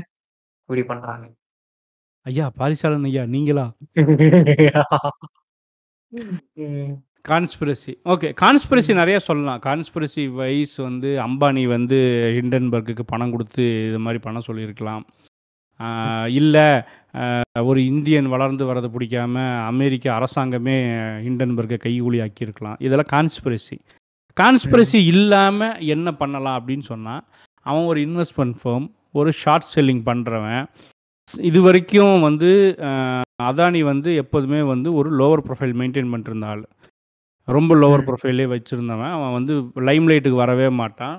[0.62, 1.26] இப்படி பண்றாங்க.
[2.26, 3.66] ஐயா பாரிசாலன் ஐயா நீங்களா?
[7.24, 7.92] கான்ஸ்பிரசி.
[8.12, 9.60] ஓகே கான்ஸ்பிரசி நிறைய சொல்லலாம்.
[9.60, 11.98] கான்ஸ்பிரசி வைஸ் வந்து அம்பானி வந்து
[12.36, 15.04] ஹிண்டன்பர்க்குக்கு பணம் கொடுத்து இது மாதிரி பண்ண சொல்லியிருக்கலாம்.
[16.38, 16.56] இல்ல
[17.68, 19.34] ஒரு இந்தியன் வளர்ந்து வரது பிடிக்காம
[19.72, 20.76] அமெரிக்க அரசாங்கமே
[21.26, 22.78] ஹிண்டன்பர்க்கை கைக்கூலி ஆக்கியிருக்கலாம்.
[22.86, 23.78] இதெல்லாம் கான்ஸ்பிரசி.
[24.36, 25.08] கான்ஸ்பிரசி ம்.
[25.12, 25.58] இல்லாம
[25.94, 27.14] என்ன பண்ணலாம் அப்படின்னு சொன்னா,
[27.66, 30.64] அவன் ஒரு இன்வெஸ்ட்மென்ட் ஃபர்ம், ஒரு ஷார்ட் செல்லிங் பண்றவன்.
[31.48, 32.50] இதுவரைக்கும் வந்து
[32.86, 32.92] அ
[33.44, 36.64] அதானி வந்து எப்போதுமே வந்து ஒரு லோவர் ப்ரொஃபைல் மெயின்டெயின் பண்ணிட்டுருந்த ஆளு.
[37.48, 38.08] ரொம்ப லோவர் ம்.
[38.08, 39.14] ப்ரொஃபைல்லே வச்சிருந்தவன்.
[39.16, 39.54] அவன் வந்து
[39.88, 41.18] லைம் லைட்டுக்கு வரவே மாட்டான்.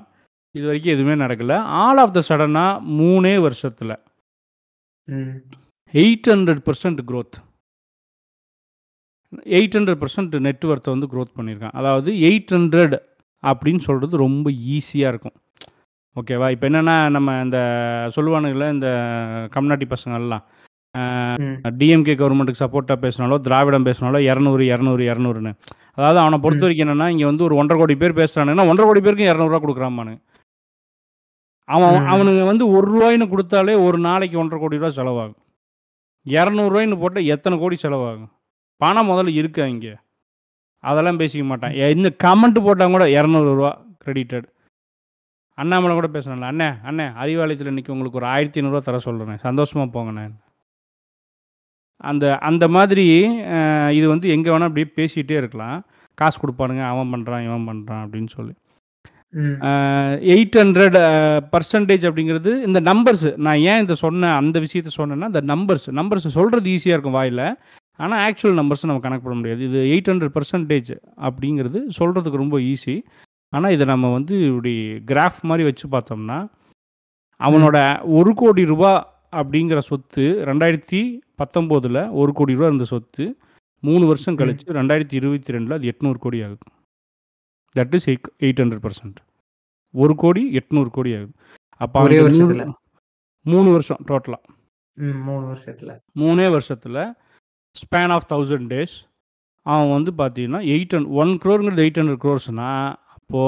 [0.56, 1.56] இதுவரைக்கும் எதுவுமே நடக்கல.
[1.82, 2.66] ஆல் ஆஃப் த சடனா
[3.00, 3.92] 3 வருஷத்துல
[5.08, 5.36] ம்.
[5.94, 6.62] 800%
[7.10, 7.38] குரோத்.
[9.56, 11.74] 800% நெட் வொர்த்த வந்து குரோத் பண்ணியிருக்கான்.
[11.74, 12.98] அதாவது 800
[13.44, 15.36] அப்படின்னு சொல்றது ரொம்ப ஈஸியா இருக்கும்.
[16.16, 16.48] ஓகேவா?
[16.52, 17.60] இப்ப என்னன்னா, நம்ம இந்த
[18.16, 18.90] சொல்லுவானுங்கல்ல இந்த
[19.56, 20.46] கம்னாட்டி பசங்கள்லாம்.
[21.80, 25.52] டிஎம்கே கவர்மெண்ட்டுக்கு சப்போர்ட்டா பேசினாலோ, திராவிடம் பேசினாலோ 200, 200, 200ன்னு.
[25.98, 26.44] அதாவது அவன ம்.
[26.46, 29.36] பொறுத்தவரைக்கும் என்னன்னா, இங்க வந்து ஒரு 1 1/2 கோடி பேர் பேசுறானுங்கன்னா, 1 1/2 கோடி பேருக்கும் ரூ.
[29.36, 30.20] 200 குடுக்குறான்பானுங்க.
[31.70, 32.08] அவன்.
[32.12, 33.00] அவனுங்க வந்து ரூ.
[33.08, 34.42] 1 குடுத்தாலே ஒரு நாளைக்கு ரூ.
[34.42, 35.40] 1 1/2 கோடி ரூவா செலவாகும்.
[36.26, 36.74] ரூ.
[36.76, 38.32] 200 போட்டா எத்தன கோடி செலவாகும்?
[38.82, 39.88] பணம் முதல்ல இருக்கா இங்க?
[40.84, 41.74] அதெல்லாம் பேசிக்க மாட்டான்.
[41.96, 43.06] இந்த கமெண்ட் போட்டா கூட.
[43.10, 43.70] 200
[44.06, 44.48] கிரெடிட்டட்.
[45.58, 48.32] அண்ணாமலை கூட பேசுனான்ல, "அண்ணே, அண்ணே அறிவாலயத்துல இன்னைக்கு உங்களுக்கு ஒரு ரூ.
[48.34, 49.40] 1500 தர சொல்றேன்.
[49.48, 50.26] சந்தோஷமா போங்கண்ணே."
[52.04, 53.06] அந்த அந்த மாதிரி
[53.98, 55.78] இது வந்து எங்க வேணா அப்படியே பேசிட்டே இருக்கலாம்.
[56.18, 58.54] காசு குடுப்பானுங்க, அவன் பண்றான், இவன் பண்றான் அப்படின்னு சொல்லி.
[59.62, 59.72] அ
[60.36, 61.02] 800
[61.54, 63.28] பர்சன்டேஜ் அப்படிங்கிறது இந்த நம்பர்ஸ்.
[63.46, 67.42] நான் ஏன் இத சொன்னேன், அந்த விஷயத்த சொன்னேன்னா, இந்த நம்பர்ஸ் நம்பர்ஸ் சொல்றது ஈஸியா இருக்கும் வாயில.
[68.00, 69.62] ஆனா ஆக்சுவல் நம்பர்ஸ் நம்ம கணக்கு பண்ண முடியாது.
[69.68, 70.96] இது 800%
[71.28, 72.96] அப்படிங்கிறது சொல்றதுக்கு ரொம்ப ஈஸி.
[73.54, 74.74] ஆனா இத நம்ம வந்து இப்படி
[75.12, 76.38] கிராஃப் மாரி வச்சு பார்த்தோம்னா,
[77.40, 78.00] அவனோட ம்.
[78.18, 78.32] ரூ.
[78.36, 78.94] 1,00,00,000
[79.34, 82.22] அப்படிங்கிற சொத்து 2019ல ரூ.
[82.22, 83.26] 1,00,00,000 இருந்த சொத்து
[83.84, 84.40] 3 வருஷம் ம்.
[84.42, 86.64] கழிச்சு 2022ல அது 800 கோடி ஆகுது.
[87.76, 89.18] That is எயிக் 800%.
[89.94, 91.34] 1,00,00,000 800 கோடி ஆகுது.
[91.82, 92.66] அப்ப ஒரே அவனுக்கு 100 வருஷத்துல.
[93.46, 94.40] 3 வருஷம் டோட்டலா.
[94.98, 95.18] ம்.
[95.28, 95.92] 3 வருஷத்துல.
[96.22, 96.98] 3 வருஷத்துல
[97.82, 98.96] ஸ்பேன் ஆஃப் 1000 டேஸ்
[99.66, 102.70] அவன் வந்து பார்த்தீங்கன்னா, 800 1 க்ரோர்ங்கிறது 800 க்ரோர்ஸ்னா,
[103.16, 103.44] அப்போ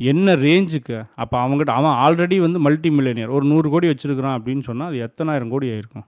[0.00, 0.98] என்ன ரேஞ்சுக்கு?
[1.14, 3.28] அப்ப அவன்கிட்ட அவன் ஆல்ரெடி வந்து மல்டி மில்லியனியர்.
[3.28, 6.06] ஒரு 100 கோடி வச்சிருக்கிறான் அப்படின்னு சொன்னா, அது எத்தனாயிரம் கோடி ஆயிருக்கும்?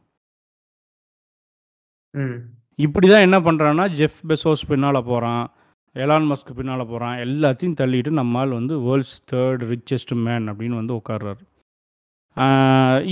[2.15, 2.39] ம்.
[2.79, 5.45] இப்படி தான் என்ன பண்றான்னா, ஜெஃப் பெசோஸ் பின்னால போறான்.
[5.97, 7.17] எலான் மஸ்க் பின்னால போறான்.
[7.19, 11.43] எல்லாத்தையும் தள்ளிட்டு நம்ம ஆள் வந்து வேர்ல்ட்ஸ் 3 ரிச்செஸ்ட் மேன் அப்படின்னு வந்து உட்கார்றாரு.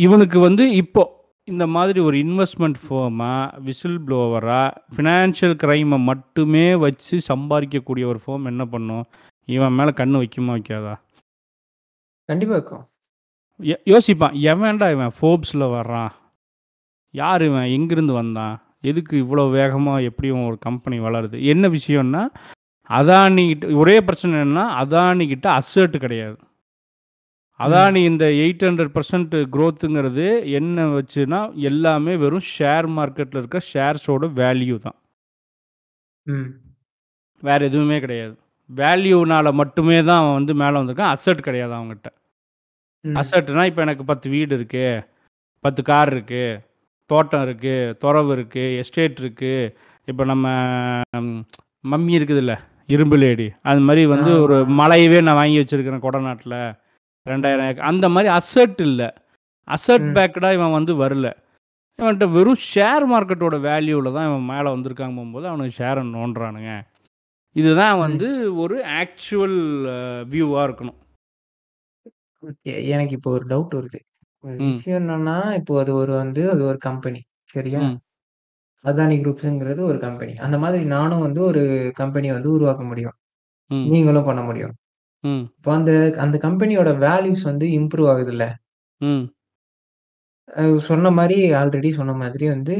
[0.05, 1.03] இவனுக்கு வந்து இப்போ
[1.45, 8.65] இந்த மாதிரி ஒரு இன்வெஸ்ட்மென்ட் ஃபர்மா, விசில் ப்ளோவரா, ஃபினான்ஷியல் கிரைம மட்டுமே வச்சு சம்பாரிக்கக்கூடிய ஒரு ஃபர்ம் என்ன
[8.65, 9.05] பண்ணும்?
[9.45, 10.59] இவன் மேல கண்ணு வைக்குமா?
[10.59, 10.95] வைக்காதா?
[12.25, 12.89] கண்டிப்பா வைக்கும்.
[13.63, 14.37] ய யோசிப்பான்.
[14.43, 16.11] எவன்டா இவன் ஃபோர்ப்ஸ்ல வர்றான்?
[17.11, 17.65] யார் இவன்?
[17.65, 18.63] எங்கிருந்து வந்தான்?
[18.81, 21.45] எதுக்கு இவ்வளோ வேகமா எப்படி ஒரு கம்பெனி வளருது?
[21.45, 22.29] என்ன விஷயம்னா,
[22.89, 26.37] அதானி கிட்ட ஒரே பிரச்சனை என்னன்னா, அதானி கிட்ட அசெட் கிடையாது.
[27.61, 28.09] அதானி ம்.
[28.11, 30.27] இந்த 800% குரோத்துங்கிறது
[30.59, 34.97] என்ன வச்சுன்னா, எல்லாமே வெறும் ஷேர் மார்க்கெட்ல இருக்க ஷேர்ஸோட வேல்யூ தான்.
[36.27, 36.49] ம்.
[37.43, 38.35] வேற எதுவுமே கிடையாது.
[38.71, 41.15] வேல்யூனால மட்டுமே தான் அவன் வந்து மேல வந்திருக்கான்.
[41.17, 42.09] அசெட் கிடையாது அவன்கிட்ட.
[43.05, 43.17] ம்.
[43.21, 44.85] அசெட்னா இப்ப எனக்கு 10 வீடு இருக்கு,
[45.65, 46.45] 10 கார் இருக்கு,
[47.11, 49.55] தோட்டம் இருக்கு, தொறவு இருக்கு, எஸ்டேட் இருக்கு.
[50.09, 50.47] இப்ப நம்ம
[51.85, 52.55] மம்மி இருக்குதுல்ல,
[52.89, 53.49] இரும்பு லேடி.
[53.65, 54.57] அது மாரி வந்து ஒரு.
[54.81, 56.57] மலையவே நான் வாங்கி வச்சிருக்கிறேன் கொடநாட்டுல.
[57.27, 57.67] 2000 ம்.
[57.67, 57.89] ஏக்கர்.
[57.91, 59.03] அந்த மாரி அசெட் இல்ல.
[59.69, 60.07] அசெட்.
[60.17, 61.29] பேக்டா இவன் வந்து வரல.
[61.99, 66.73] இவன்ட்ட வெறும் ஷேர் மார்க்கெட்டோட வேல்யூல தான் இவன் மேல வந்திருக்காங்கும்போது, அவனுக்கு ஷேர நோண்டுறானுங்க.
[67.57, 68.29] இதுதான் வந்து.
[68.65, 69.59] ஒரு ஆக்சுவல்
[70.31, 70.99] வியூவா இருக்கணும்.
[72.43, 72.73] ஓகே.
[72.89, 73.99] எனக்கு இப்போ ஒரு டவுட் வருது.
[74.65, 77.21] விஷயம் என்னன்னா, இப்போ அது ஒரு வந்து அது ஒரு கம்பெனி.
[77.47, 77.83] சரியா?
[78.85, 80.35] அதானி குரூப்ஸ்ங்கிறது ஒரு கம்பெனி.
[80.47, 81.63] அந்த மாதிரி நானும் வந்து ஒரு
[81.97, 83.17] கம்பெனிய வந்து உருவாக்க முடியும்.
[83.91, 84.75] நீங்களும் பண்ண முடியும்.
[85.25, 85.45] ம்.
[85.57, 85.93] இப்போ அந்த
[86.25, 88.45] அந்த கம்பெனியோட வேல்யூஸ் வந்து இம்ப்ரூவ் ஆகுதுல்ல.
[89.01, 89.25] ம்.
[90.87, 92.75] சொன்ன மாரி ஆல்ரெடி சொன்ன மாதிரி வந்து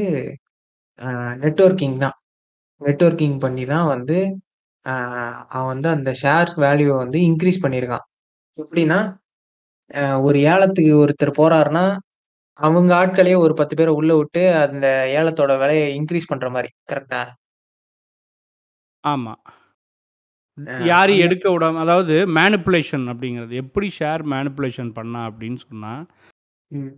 [1.01, 1.09] அ
[1.43, 2.15] நெட்வொர்க்கிங் தான்.
[2.81, 4.17] நெட்வொர்க்கிங் பண்ணி தான் வந்து
[4.85, 4.95] அ
[5.51, 8.05] அவன் வந்து அந்த ஷேர்ஸ் வேல்யூவ வந்து இன்கிரீஸ் பண்ணியிருக்கான்.
[8.57, 8.99] எப்படின்னா,
[9.91, 11.85] அ ஒரு ஏலத்துக்கு ஒருத்தர் போறாருன்னா,
[12.59, 16.71] அவங்க ஆட்களயே ஒரு 10 பேர உள்ள விட்டு, அந்த ஏலத்தோட விலைய இன்கிரீஸ் பண்ற மாரி.
[16.89, 17.23] கரெக்ட்டா?
[19.03, 19.33] ஆமா.
[20.85, 23.49] யாரையும் எடுக்க விடாம அதாவது மேனிபுலேஷன் அப்படிங்கிறது.
[23.49, 26.05] எப்படி ஷேர் மேனிபுலேஷன் பண்ணான் அப்படின்னு சொன்னா,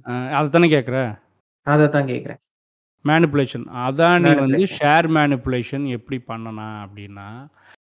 [0.03, 1.19] அத தானே கேட்குற?
[1.69, 2.37] அதத்தான் கேட்கிறேன்.
[3.05, 3.65] மேனிபுலேஷன்.
[3.75, 4.67] அதானி வந்து.
[4.79, 7.47] ஷேர் மேனிபுலேஷன் எப்படி பண்ணனான் அப்படின்னா,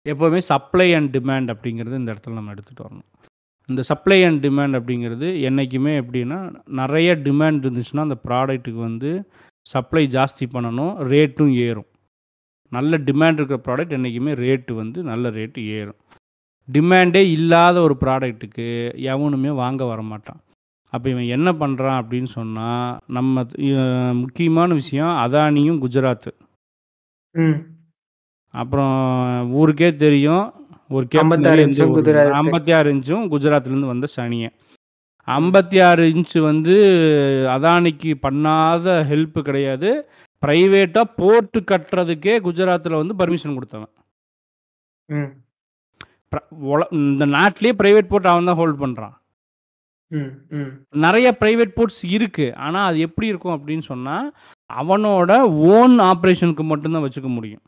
[0.08, 3.26] எப்பவுமே சப்ளை அண்ட் டிமாண்ட் அப்படிங்கிறது இந்த இடத்துல நம்ம எடுத்துட்டு வரணும்.
[3.66, 10.44] இந்த சப்ளை அண்ட் டிமாண்ட் அப்படிங்கிறது என்னைக்குமே எப்படின்னா, நெறைய டிமாண்ட் இருந்துச்சுன்னா, அந்த ப்ராடக்ட்டுக்கு வந்து சப்ளை ஜாஸ்தி
[10.52, 10.94] பண்ணணும்.
[10.98, 11.86] ரேட்டும் ஏறும்.
[12.70, 15.96] நல்ல டிமாண்ட் இருக்கிற ப்ராடக்ட் என்னைக்குமே ரேட்டு வந்து நல்ல ரேட்டு ஏறும்.
[16.72, 20.40] டிமாண்டே இல்லாத ஒரு ப்ராடக்ட்டுக்கு எவனுமே வாங்க வரமாட்டான்.
[20.90, 23.46] அப்ப இவன் என்ன பண்றான் அப்படின்னு சொன்னா, நம்ம
[24.12, 26.30] முக்கியமான விஷயம் அதானியும், குஜராத்.
[27.30, 27.66] ம்.
[28.50, 30.52] அப்புறம் ஊருக்கே தெரியும்.
[30.88, 32.30] ஒரு கேப் 56 மாரி எந்த இன்ச்சும் ஊரு குஜராத்.
[32.30, 34.52] 56 இன்ச்சும் குஜராத்லேருந்து வந்த சனியன்.
[34.52, 35.30] ம்.
[35.30, 36.76] 56 இன்ச் வந்து
[37.48, 40.08] அதானிக்கு பண்ணாத ஹெல்ப் கிடையாது.
[40.46, 43.96] பிரைவேட்டா போர்ட் கட்டுறதுக்கே குஜராத்ல வந்து பர்மிஷன் குடுத்தவன்.
[46.90, 48.78] இந்த நாட்டிலேயே பிரைவேட் போர்ட் அவன் தான் ஹோல்ட்.
[50.48, 50.66] ம்.
[50.90, 52.56] நெறைய பிரைவேட் போர்ட்ஸ் இருக்கு.
[52.56, 54.32] ஆனா, அது எப்படி இருக்கும் அப்படின்னு சொன்னா,
[54.74, 57.60] அவனோட ஓன் ஆப்பரேஷனுக்கு மட்டும் தான் வச்சுக்க முடியும்.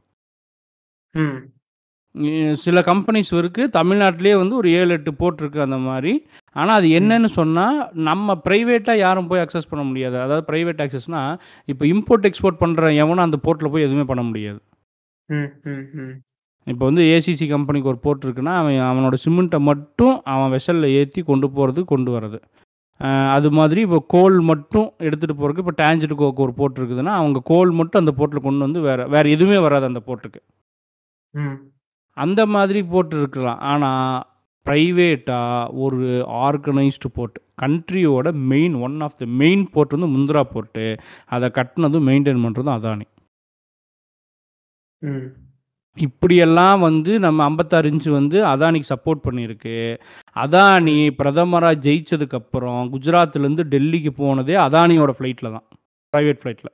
[2.56, 3.62] சில கம்பெனிஸ் இருக்கு.
[3.72, 6.14] தமிழ்நாட்டிலேயே வந்து ஒரு 7, 8 போர்ட் இருக்கு அந்த மாரி.
[6.56, 6.88] ஆனா, அது.
[6.98, 7.66] என்னன்னு சொன்னா,
[8.06, 10.16] நம்ம பிரைவேட்டா யாரும் போய் அக்சஸ் பண்ண முடியாது.
[10.20, 11.20] அதாவது பிரைவேட் அக்சஸ்னா,
[11.68, 14.60] இப்ப இம்போர்ட், எக்ஸ்போர்ட் பண்ற எவனும் அந்த போர்ட்ல போய் எதுவுமே பண்ண முடியாது.
[16.66, 21.48] இப்ப வந்து ஏசிசி கம்பெனிக்கு ஒரு போர்ட் இருக்குன்னா, அவன் அவனோட சிமெண்ட்ட மட்டும் அவன் வெசல்ல ஏத்தி கொண்டு
[21.48, 22.38] போறது, கொண்டு வர்றது.
[23.30, 27.70] அது மாதிரி இப்போ கோல் மட்டும் எடுத்துட்டு போறதுக்கு இப்போ டான்ஜெட் கோக்கு ஒரு போர்ட் இருக்குதுன்னா, அவங்க கோல்
[27.72, 30.40] மட்டும் அந்த போர்ட்ல கொண்டு வந்து வேற வேற எதுவுமே வராது அந்த போர்ட்டுக்கு.
[32.20, 33.58] அந்த மாதிரி போர்ட் இருக்கலாம்.
[33.70, 33.90] ஆனா,
[34.66, 35.40] பிரைவேட்டா
[35.80, 36.00] ஒரு
[36.40, 37.38] organised port.
[37.62, 40.86] கண்ட்ரியோட main one of the main port வந்து முந்த்ரா போர்ட்டு.
[41.28, 43.06] அத கட்டுனதும், மெயின்டெயின் பண்றதும் அதானி.
[45.96, 49.76] இப்படியெல்லாம் வந்து நம்ம 56 இன்ச் வந்து அதானிக்கு சப்போர்ட் பண்ணியிருக்கு.
[50.36, 51.14] அதானி ம்.
[51.18, 55.66] பிரதமரா ஜெயிச்சதுக்கப்புறம் குஜராத்லேருந்து டெல்லிக்கு போனதே அதானியோட ஃப்ளைட்ல தான்.
[56.12, 56.70] பிரைவேட் ஃப்ளைட்ல.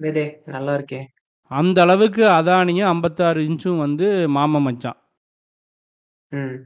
[0.00, 0.22] அடடே!
[0.46, 1.00] நல்லா இருக்கே!
[1.52, 4.98] அந்த அளவுக்கு அதானியும் 56 இன்ச்சும் வந்து மாமன் மச்சான்.
[6.32, 6.56] ம்.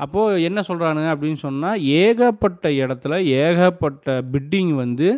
[0.00, 5.08] அப்போ என்ன சொல்றானுங்க அப்படின்னு சொன்னா, ஏகப்பட்ட இடத்துல ஏகப்பட்ட பிட்டிங் வந்து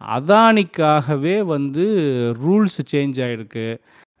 [0.00, 1.84] அதானிக்காகவே வந்து
[2.42, 3.66] ரூல்ஸ் சேஞ்ச் ஆயிருக்கு.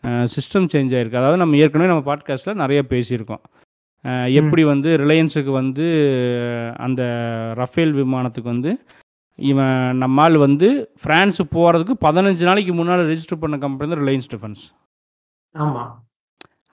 [0.04, 1.20] அ சிஸ்டம் சேஞ்ச் ஆயிருக்கு.
[1.20, 3.44] அதாவது நம்ம ஏற்கனவே நம்ம பாட்காஸ்ட்ல நெறைய பேசியிருக்கோம்.
[4.32, 5.86] எப்படி வந்து ரிலையன்ஸுக்கு வந்து
[6.78, 7.02] அந்த
[7.56, 8.70] ரஃபேல் விமானத்துக்கு வந்து
[9.38, 10.68] இவன் நம்ம ஆள் வந்து
[11.02, 14.62] ஃப்ரான்ஸ் போறதுக்கு 15 நாளைக்கு முன்னால ரெஜிஸ்டர் பண்ண கம்பெனி தான் ரிலையன்ஸ் டிஃபென்ஸ்.
[15.54, 15.82] ஆமா.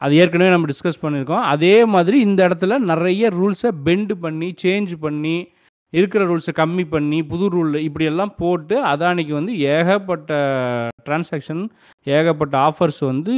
[0.02, 1.44] அது ஏற்கனவே நம்ம டிஸ்கஸ் பண்ணியிருக்கோம்.
[1.54, 5.38] அதே மாதிரி இந்த இடத்துல நெறைய ரூல்ஸ பெண்ட் பண்ணி, சேஞ்ச் பண்ணி,
[5.90, 10.32] இருக்கிற ரூல்ஸ கம்மி பண்ணி, புது ரூல் இப்படியெல்லாம் போட்டு அதானிக்கு வந்து ஏகப்பட்ட
[11.06, 11.70] டிரான்சாக்ஷன்,
[12.04, 13.34] ஏகப்பட்ட ஆஃபர்ஸ் வந்து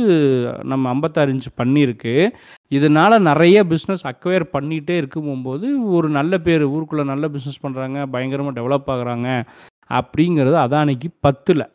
[0.64, 2.30] நம்ம 56 இன்ச் பண்ணியிருக்கு.
[2.70, 8.88] இதனால நெறைய பிசினஸ் அக்வயர் பண்ணிட்டே இருக்கும்போது, ஒரு நல்ல பேரு ஊருக்குள்ள நல்ல பிசினஸ் பண்றாங்க, பயங்கரமா டெவலப்
[8.88, 9.46] ஆகுறாங்க
[9.90, 11.70] அப்படிங்கிறது அதானிக்கு பத்தல.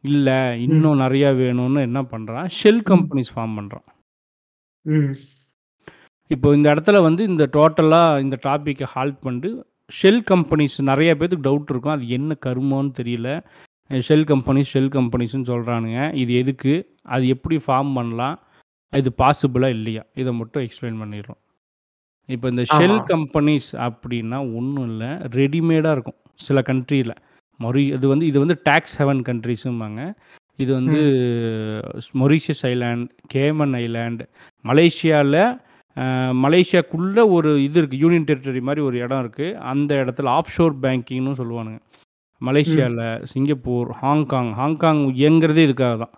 [0.00, 0.56] இல்ல.
[0.58, 2.82] இன்னும் நெறையா வேணும்னு என்ன பண்றான், ஷெல்.
[2.88, 3.86] கம்பெனிஸ் ஃபார்ம் பண்றான்.
[4.82, 5.12] ம்.
[6.26, 11.70] இப்போ இந்த இடத்துல வந்து இந்த டோட்டலா இந்த டாபிக்க ஹால்ட் பண்ணிட்டு, ஷெல் கம்பெனிஸ் நெறைய பேத்துக்கு டவுட்
[11.72, 11.92] இருக்கும்.
[11.92, 13.28] அது என்ன கருமம்னு தெரியல.
[13.90, 16.00] ஷெல் கம்பெனிஸ், ஷெல் கம்பெனிஸ்ன்னு சொல்றானுங்க.
[16.14, 16.74] இது எதுக்கு?
[17.14, 18.36] அது எப்படி ஃபார்ம் பண்ணலாம்?
[18.92, 20.02] இது பாசிபிளா இல்லையா?
[20.14, 21.40] இத மட்டும் எக்ஸ்பிளைன் பண்ணிடுறோம்.
[22.28, 22.98] இப்போ இந்த ஷெல்.
[23.12, 25.04] கம்பெனிஸ் அப்படின்னா ஒண்ணும் இல்ல.
[25.38, 26.18] ரெடிமேடா இருக்கும்.
[26.46, 27.12] சில கண்ட்ரில.
[27.60, 30.00] மொரி இது வந்து இது வந்து டாக்ஸ் ஹெவன் கண்ட்ரீஸும்பாங்க.
[30.58, 31.00] இது வந்து.
[32.20, 34.22] மொரீஷியஸ் ஐலேண்ட், கேமன் ஐலேண்ட்,
[34.64, 35.46] மலேசியால அ
[35.96, 37.98] மலேசியாக்குள்ள ஒரு இது இருக்கு.
[37.98, 39.58] யூனியன் டெரிட்டரி மாரி ஒரு இடம் இருக்கு.
[39.58, 41.78] அந்த இடத்துல ஆஃப்ஷோர் பேங்கிங்ன்னு சொல்லுவானுங்க.
[42.38, 42.48] ம்.
[42.48, 44.52] மலேசியால, சிங்கப்பூர், ஹாங்காங்.
[44.52, 46.10] ஹாங்காங் இயங்குறதே இதுக்காக தான்.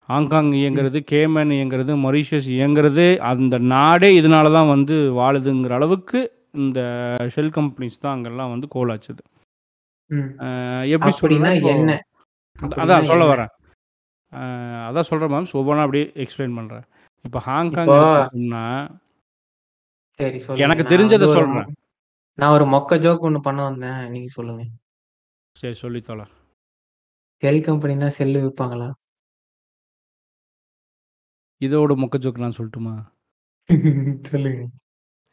[0.00, 0.52] ஹாங்காங்.
[0.52, 6.80] இயங்குறது, கேமன் இயங்குறது, மொரீஷியஸ் இயங்குறது, அந்த நாடே இதனால தான் வந்து வாழுதுங்கிற அளவுக்கு இந்த
[7.34, 9.22] ஷெல் கம்பெனிஸ் தான் அங்கெல்லாம் வந்து கோலாச்சுது.
[10.84, 12.02] எப்படி என்ன?
[12.60, 13.34] அதான் சொல்ல?
[13.34, 13.52] வரேன்.
[14.88, 15.46] அதான் சொல்றேன் மேம்.
[15.52, 16.84] ஒவ்வொன்னா அப்படியே எக்ஸ்பிளைன் பண்றேன்.
[17.24, 18.64] இப்போ ஹாங்காங் இப்போ எடுத்துக்கிட்டோம்னா
[20.20, 20.64] சரி சொல்லுங்க.
[20.64, 21.70] எனக்கு நான் தெரிஞ்சத வந்து ஒரு மொ சொல்றேன்.
[22.38, 24.00] நான் ஒரு மொக்க ஜோக் ஒண்ணு பண்ண வந்தேன்.
[24.10, 24.64] நீங்க சொல்லுங்க.
[25.56, 26.22] சரி சொல்லி தொல.
[27.42, 28.88] Shell கம்பெனினா cell விப்பாங்களா?
[31.60, 32.94] இதோட மொக்க ஜோக் நான் சொல்லட்டுமா?
[34.30, 34.62] சொல்லுங்க.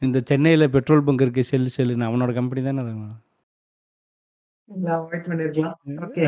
[0.02, 2.94] இந்த சென்னையில பெட்ரோல் பங்க் இருக்கு ஷெல் ஷெல்லுன்னு அவனோட கம்பெனி தானே அது?
[4.68, 5.26] இல்ல அவாய்ட்.
[6.04, 6.24] ஓகே.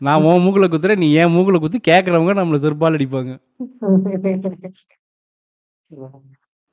[0.00, 1.02] நான் உன் மூக்குல குத்துறேன்.
[1.02, 3.32] நீ என் மூக்குல குத்தி கேட்கறவங்க நம்மள செருப்பால அடிப்பாங்க.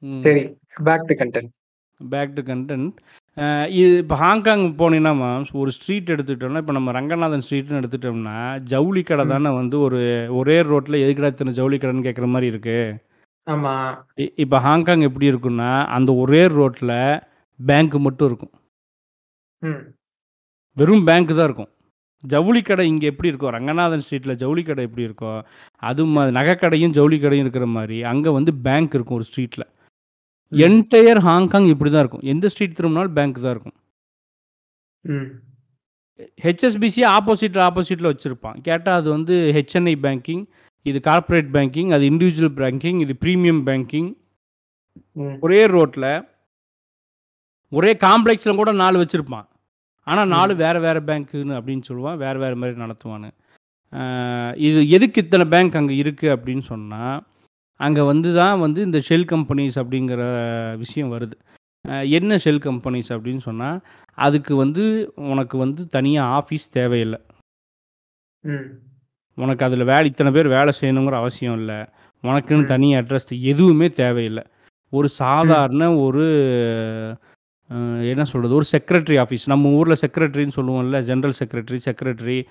[0.04, 0.22] ம்.
[0.26, 0.44] சரி.
[0.88, 1.54] Back to content.
[2.02, 2.98] Back to content.
[3.38, 3.46] அ
[3.78, 8.38] இது இப்போ ஹாங்காங் போனீங்கன்னா மேம், ஒரு ஸ்ட்ரீட் எடுத்துக்கிட்டோம்னா, இப்போ நம்ம ரங்கநாதன் ஸ்ட்ரீட்ன்னு எடுத்துட்டோம்னா,
[8.74, 9.32] ஜவுளி கடை ம்.
[9.34, 10.00] தானே வந்து ஒரு
[10.40, 12.78] ஒரே ரோட்ல எதுக்குடா இத்தன ஜவுளி கடைன்னு கேட்குற மாரி இருக்கு.
[13.48, 13.76] ஆமா.
[14.18, 16.94] இ இப்போ ஹாங்காங் எப்படி இருக்குன்னா, அந்த ஒரே ரோட்ல
[17.60, 18.54] பேங்க் மட்டும் இருக்கும்.
[19.62, 19.97] ம்.
[20.78, 21.72] வெறும் பேங்க் தான் இருக்கும்.
[22.24, 25.32] ஜவுளி கடை இங்க எப்படி இருக்கோ, ரங்கநாதன் ஸ்ட்ரீட்ல ஜவுளி கடை எப்படி இருக்கோ,
[25.84, 29.64] அது மா நகைக்கடையும், ஜவுளி கடையும் இருக்கிற மாரி, அங்க வந்து பேங்க் இருக்கும் ஒரு ஸ்ட்ரீட்ல.
[30.52, 30.60] ம்.
[30.66, 32.26] என்டையர் ஹாங்காங் இப்படி தான் இருக்கும்.
[32.34, 33.78] எந்த ஸ்ட்ரீட் திரும்புனாலும் பேங்க் தான் இருக்கும்.
[36.46, 38.58] ஹெச்எஸ்பிசி ஆப்போசிட்ல ஆப்போசிட்ல வச்சிருப்பான்.
[38.68, 40.44] கேட்டா அது வந்து ஹெச்என்ஐ பேங்கிங்,
[40.86, 44.10] இது கார்ப்பரேட் பேங்கிங், அது இண்டிவிஜுவல் பேங்கிங், இது பிரீமியம் பேங்கிங்.
[45.46, 46.06] ஒரே ரோட்ல
[47.72, 49.48] ஒரே காம்ப்ளெக்ஸ்ல கூட 4 வச்சிருப்பான்.
[50.08, 52.18] ஆனா 4 வேற வேற பேங்க்குன்னு அப்படின்னு சொல்லுவான்.
[52.24, 53.30] வேற வேற மாரி நடத்துவானு.
[53.94, 54.02] அ
[54.68, 57.04] இது எதுக்கு இத்தன பேங்க் அங்க இருக்கு அப்படின்னு சொன்னா,
[57.80, 60.22] அங்க வந்து தான் வந்து இந்த ஷெல் கம்பெனிஸ் அப்படிங்கிற
[60.80, 61.36] விஷயம் வருது.
[62.18, 63.72] என்ன ஷெல் கம்பெனிஸ் அப்படின்னு சொன்னா,
[64.18, 64.86] அதுக்கு வந்து
[65.32, 67.18] உனக்கு வந்து தனியா ஆஃபீஸ் தேவையில்ல.
[69.38, 71.72] உனக்கு அதில வேலை இத்தன பேர் வேலை செய்யணுங்கிற அவசியம் இல்ல.
[72.24, 72.66] உனக்குன்னு.
[72.66, 74.42] தனி அட்ரஸ் எதுவுமே தேவையில்ல.
[74.94, 75.10] ஒரு.
[75.20, 76.26] சாதாரண ஒரு
[78.10, 78.56] என்ன சொல்றது?
[78.56, 79.38] ஒரு செக்ரட்டரி ஆஃபீஸ்.
[79.46, 81.02] நம்ம ஊர்ல செக்ரட்டரின்னு சொல்லுவோம்ல.
[81.02, 82.44] ஜெனரல் செக்ரட்டரி, செக்ரட்டரி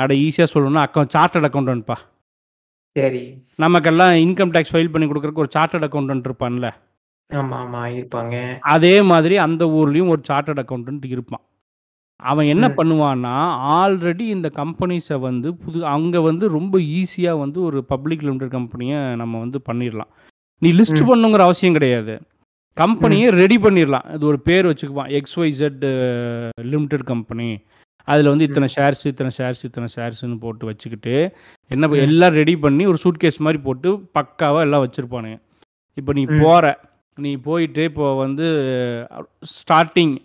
[0.00, 1.94] அட ஈஸியா சொல்லணும்னா அக்கவுண்ட் சார்ட்டர்ட் அக்கவுண்டன்ட்ப்பா.
[2.98, 3.44] சரி.
[3.56, 6.70] நமக்கெல்லாம் இன்கம் டாக்ஸ் ஃபைல் பண்ணி குடுக்குறதுக்கு ஒரு சார்ட்டர்ட் அக்கவுண்டன்ட் இருப்பான்ல.
[7.34, 7.88] ஆமா, ஆமா.
[7.88, 8.58] இருப்பாங்க.
[8.58, 11.40] அதே மாதிரி அந்த ஊர்லயும் ஒரு சார்ட்டர்ட் அக்கவுண்டன்ட் இருப்பான்.
[12.16, 12.68] அவன் என்ன.
[12.68, 19.16] பண்ணுவான்னா, ஆல்ரெடி இந்த கம்பெனிஸ வந்து புது அங்க வந்து ரொம்ப ஈஸியா வந்து ஒரு பப்ளிக் லிமிடெட் கம்பெனிய
[19.16, 20.10] நம்ம வந்து பண்ணிறலாம்.
[20.58, 21.12] நீ லிஸ்ட் ம்.
[21.12, 22.20] பண்ணணுங்கிற அவசியம் கிடையாது.
[22.74, 23.30] கம்பெனிய.
[23.30, 24.06] ரெடி பண்ணிறலாம்.
[24.06, 25.22] அது ஒரு பேர் வச்சுக்குவான்.
[25.22, 25.70] XYZ
[26.62, 27.58] limited company.
[28.06, 28.68] அதில வந்து இத்தன.
[28.76, 31.36] ஷேர்ஸ், இத்தன ஷேர்ஸ், இத்தன ஷேர்ஸ்ன்னு போட்டு வச்சுக்கிட்டு,
[31.68, 31.86] என்ன.
[31.86, 35.40] எல்லாம் ரெடி பண்ணி ஒரு சூட்கேஸ் மாரி போட்டு பக்காவா எல்லாம் வச்சிருப்பானுங்க.
[35.94, 36.24] இப்ப நீ.
[36.40, 36.80] போற.
[37.16, 38.42] நீ போயிட்டு இப்போ வந்து
[39.40, 40.16] ஸ்டார்ட்டிங்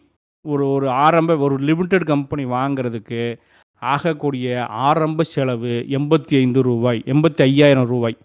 [0.41, 3.37] ஒரு ஒரு ஆரம்ப ஒரு லிமிடெட் கம்பெனி வாங்குறதுக்கு
[3.79, 5.97] ஆகக்கூடிய ஆரம்ப செலவு ரூ.
[5.97, 6.91] 85 ரூ.
[7.05, 8.17] 85,000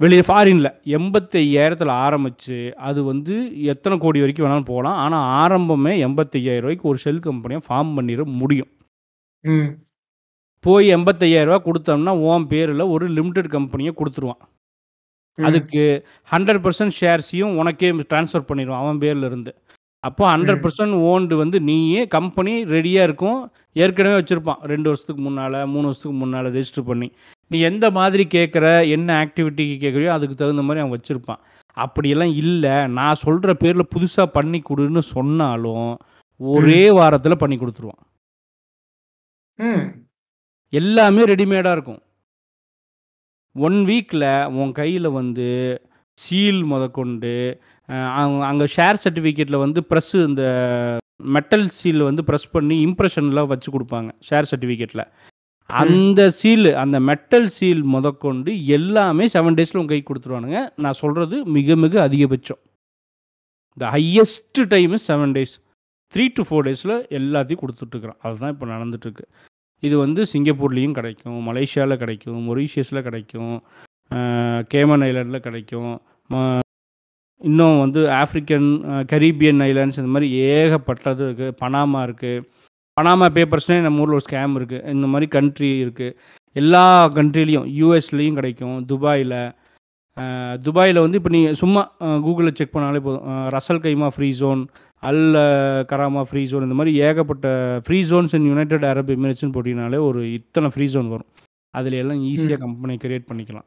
[0.00, 2.56] வெளிய ஃபாரின்ல 85,000த்துல ஆரம்பிச்சு,
[2.88, 3.34] அது வந்து
[3.72, 4.98] எத்தன கோடி வரைக்கும் வேணாலும் போலாம்.
[5.04, 6.02] ஆனா ஆரம்பமே ரூ.
[6.04, 8.70] 85,000க்கு ஒரு ஷெல் கம்பெனிய ஃபார்ம் பண்ணிற முடியும்.
[10.64, 10.86] போய்.
[10.90, 14.42] 85,000 குடுத்தோம்னா, உன் பேருல ஒரு லிமிடெட் கம்பெனிய குடுத்துருவான்.
[15.38, 15.82] அதுக்கு
[16.28, 18.82] 100% ஷேர்ஸையும் உனக்கே ட்ரான்ஸ்ஃபர் பண்ணிருவான்.
[18.84, 19.52] அவன் பேர்ல இருந்து.
[20.04, 20.32] அப்போ ம்.
[20.32, 23.38] 100% ஓன்டு வந்து நீயே கம்பெனி ரெடியா இருக்கும்.
[23.76, 24.60] ஏற்கனவே வச்சிருப்பான்.
[24.66, 27.08] 2 வருஷத்துக்கு முன்னால, 3 வருஷத்துக்கு முன்னால ரெஜிஸ்டர் பண்ணி.
[27.50, 31.40] நீ எந்த மாதிரி கேட்குற, என்ன ஆக்டிவிட்டிக்கு கேட்குறியோ அதுக்கு தகுந்த மாரி அவன் வச்சிருப்பான்.
[31.76, 32.64] அப்படியெல்லாம் இல்ல,
[32.96, 35.90] நான் சொல்ற பேர்ல புதுசா பண்ணி குடுன்னு சொன்னாலும்,
[36.40, 36.82] ஒரே.
[36.98, 38.02] வாரத்தில பண்ணி குடுத்துருவான்.
[40.72, 42.00] எல்லாமே ரெடிமேடா இருக்கும்.
[43.56, 44.24] 1 வீக்ல
[44.60, 45.46] உன் கையில வந்து
[46.18, 47.34] சீல் மொதற்கொண்டு,
[48.50, 50.44] அங்க ஷேர் சர்டிஃபிகேட்ல வந்து பிரஸ் இந்த
[51.34, 54.10] மெட்டல் சீல் வந்து பிரஸ் பண்ணி இம்ப்ரஷன்லாம் வச்சு குடுப்பாங்க.
[54.28, 55.02] ஷேர் சர்டிஃபிகேட்ல.
[55.70, 61.76] அந்த சீல் அந்த மெட்டல் சீல் முதற்கொண்டு எல்லாமே செவன் டேஸ்ல உங்கள் கை கொடுத்துருவானுங்க நான் சொல்றது மிக
[61.84, 62.60] மிக அதிகபட்சம்.
[63.76, 65.54] The highest time seven days
[66.12, 69.26] three to four டேஸ்ல எல்லாத்தையும் கொடுத்துட்ருக்குறோம் அதுதான் இப்போ நடந்துட்டு இருக்கு.
[69.82, 73.54] இது வந்து சிங்கப்பூர்லேயும் கிடைக்கும், மலேசியாவில் கிடைக்கும், மொரீஷியஸில் கிடைக்கும்,
[74.72, 75.92] கேமன் ஐலாண்டில் கிடைக்கும்.
[77.40, 78.68] இன்னும் வந்து ஆஃப்ரிக்கன்,
[79.12, 82.44] கரீபியன் ஐலேண்ட்ஸ் இந்த மாதிரி ஏகப்பட்டது இருக்குது பனாமா இருக்குது
[82.96, 84.78] பனாமா பேப்பர்ஸ்னே நம்ம ஊர்ல ஒரு ஸ்கேம் இருக்கு.
[84.92, 86.06] இந்த மாரி கண்ட்ரி இருக்கு.
[86.56, 86.84] எல்லா
[87.16, 88.76] கண்ட்ரிலயும் யுஎஸ்லயும் கிடைக்கும்.
[88.90, 89.34] துபாய்ல.
[90.66, 91.82] துபாய்ல வந்து இப்ப நீங்க சும்மா
[92.24, 93.24] கூகுள்ல செக் பண்ணாலே போதும்.
[93.54, 94.62] Ras Al Khaimah free zone,
[95.02, 95.22] Al
[95.90, 97.46] Karama free zone இந்த மாரி ஏகப்பட்ட
[97.86, 101.30] free zones in United Arab எமிரேட்ஸ்ன்னு போட்டீங்கனாலே ஒரு இத்தன ஃப்ரீ ஜோன் வரும்.
[101.74, 102.64] அதில எல்லாம் ஈஸியா ம்.
[102.64, 103.66] கம்பெனி கிரியேட் பண்ணிக்கலாம்.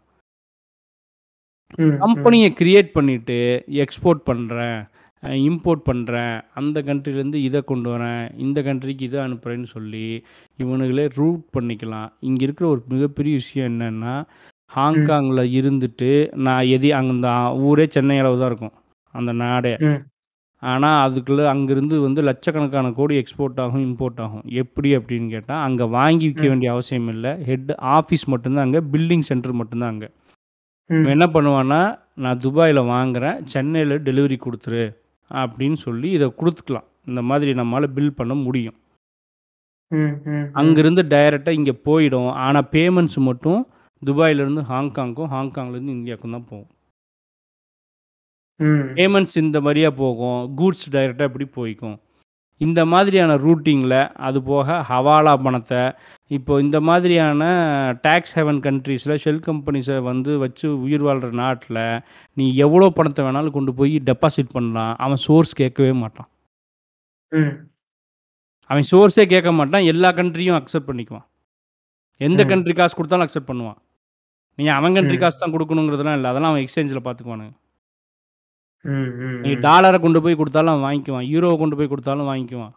[2.01, 3.37] கம்பெனிய கிரியேட் பண்ணிட்டு,
[3.83, 10.23] எக்ஸ்போர்ட் பண்றேன், அ இம்போர்ட் பண்றேன், அந்த கண்ட்ரிலேருந்து இத கொண்டு வரேன், இந்த கண்ட்ரிக்கு இத அனுப்புறேன்னு சொல்லி,
[10.58, 12.10] இவனுங்களே ரூட் பண்ணிக்கலாம்.
[12.19, 14.79] இங்க இருக்கிற ஒரு மிகப்பெரிய விஷயம் என்னன்னா, ம்.
[14.79, 18.71] ஹாங்காங்ல இருந்துட்டு நான் எதையும் அந்த ஊரே சென்னை அளவு தான் இருக்கும்.
[19.12, 19.75] அந்த நாடே.
[19.79, 20.01] ம்.
[20.63, 24.41] ஆனா, அதுக்குள்ள அங்கிருந்து வந்து லட்சக்கணக்கான கோடி எக்ஸ்போர்ட் ஆகும், இம்போர்ட் ஆகும்.
[24.45, 26.47] எப்படி அப்படின்னு கேட்டா, அங்க வாங்கி விக்க ம்.
[26.47, 27.39] வேண்டிய அவசியம் இல்ல.
[27.45, 28.82] ஹெட் ஆஃபீஸ் மட்டும் தான் அங்க.
[28.91, 30.10] பில்டிங் சென்டர் மட்டும் தான் அங்க.
[30.89, 31.82] என்ன பண்ணுவான்னா,
[32.15, 34.84] நான் துபாய்ல வாங்குறேன், சென்னையில டெலிவரி குடுத்துரு
[35.29, 36.87] அப்படின்னு சொல்லி இத குடுத்துக்கலாம்.
[37.05, 38.77] இந்த மாதிரி நம்மால பில் பண்ண முடியும்.
[40.53, 42.31] அங்கிருந்து டைரக்ட்டா இங்க போயிடும்.
[42.31, 43.67] ஆனா பேமெண்ட்ஸ் மட்டும்
[44.05, 46.73] துபாய்லேருந்து ஹாங்காங்க்கும், ஹாங்காங்லேருந்து இந்தியாவுக்கும் தான் போகும்.
[48.97, 50.55] பேமெண்ட்ஸ் இந்த வழியா போகும்.
[50.57, 51.97] கூட்ஸ் டைரக்ட்டா இப்படி போய்க்கும்.
[52.61, 53.95] இந்த மாதிரியான ரூட்டிங்ல,
[54.27, 55.73] அது போக ஹவாலா பணத்த,
[56.37, 57.43] இப்போ இந்த மாதிரியான
[58.07, 61.77] டாக்ஸ் ஹேவன் கண்ட்ரீஸ்ல ஷெல் கம்பெனிஸ வந்து வச்சு உயிர் வாழ்ற நாட்ல,
[62.37, 64.93] நீ எவ்வளோ பணத்த வேணாலும் கொண்டு போய் டெபாசிட் பண்ணலாம்.
[65.05, 66.29] அவன் சோர்ஸ் கேட்கவே மாட்டான்.
[68.69, 69.87] அவன் சோர்ஸே கேட்க மாட்டான்.
[69.93, 71.25] எல்லா கண்ட்ரியும் அக்செப்ட் பண்ணிக்குவான்.
[72.21, 72.41] எந்த.
[72.51, 73.79] கண்ட்ரி காசு குடுத்தாலும் அக்செப்ட் பண்ணுவான்.
[74.57, 75.17] நீங்க அவன் கண்ட்ரி.
[75.23, 76.29] காசு தான் குடுக்கணுங்கிறதெல்லாம் இல்ல.
[76.31, 77.53] அதெல்லாம் அவன் எக்ஸ்சேஞ்சில பார்த்துக்குவானுங்க.
[78.85, 78.91] ம்.
[79.21, 79.39] ம்.
[79.41, 79.61] நீ ம்.
[79.61, 81.27] டாலர கொண்டு போய் குடுத்தாலும் அவன் வாங்கிக்குவான்.
[81.31, 82.73] யூரோவ கொண்டு போய் குடுத்தாலும் வாங்கிக்குவான்.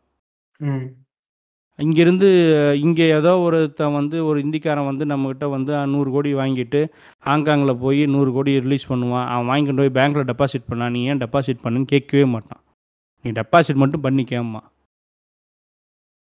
[0.60, 0.84] ம்.
[1.78, 2.28] இங்கிருந்து
[2.82, 6.80] இங்க ஏதோ ஒருத்தன் வந்து ஒரு இந்திக்காரன் வந்து நம்மகிட்ட வந்து 100,00,00,000 வாங்கிட்டு,
[7.24, 9.28] ஹாங்காங்ல போய் 100,00,00,000 ரிலீஸ் பண்ணுவான்.
[9.28, 12.62] அவன் வாங்கி கொண்டு போய் பேங்க்ல டெபாசிட் பண்ணா, நீ ஏன் டெபாசிட் பண்ணேன்னு கேட்கவே மாட்டான்.
[13.24, 14.68] நீ டெபாசிட் மட்டும் பண்ணிக்கம்பான்.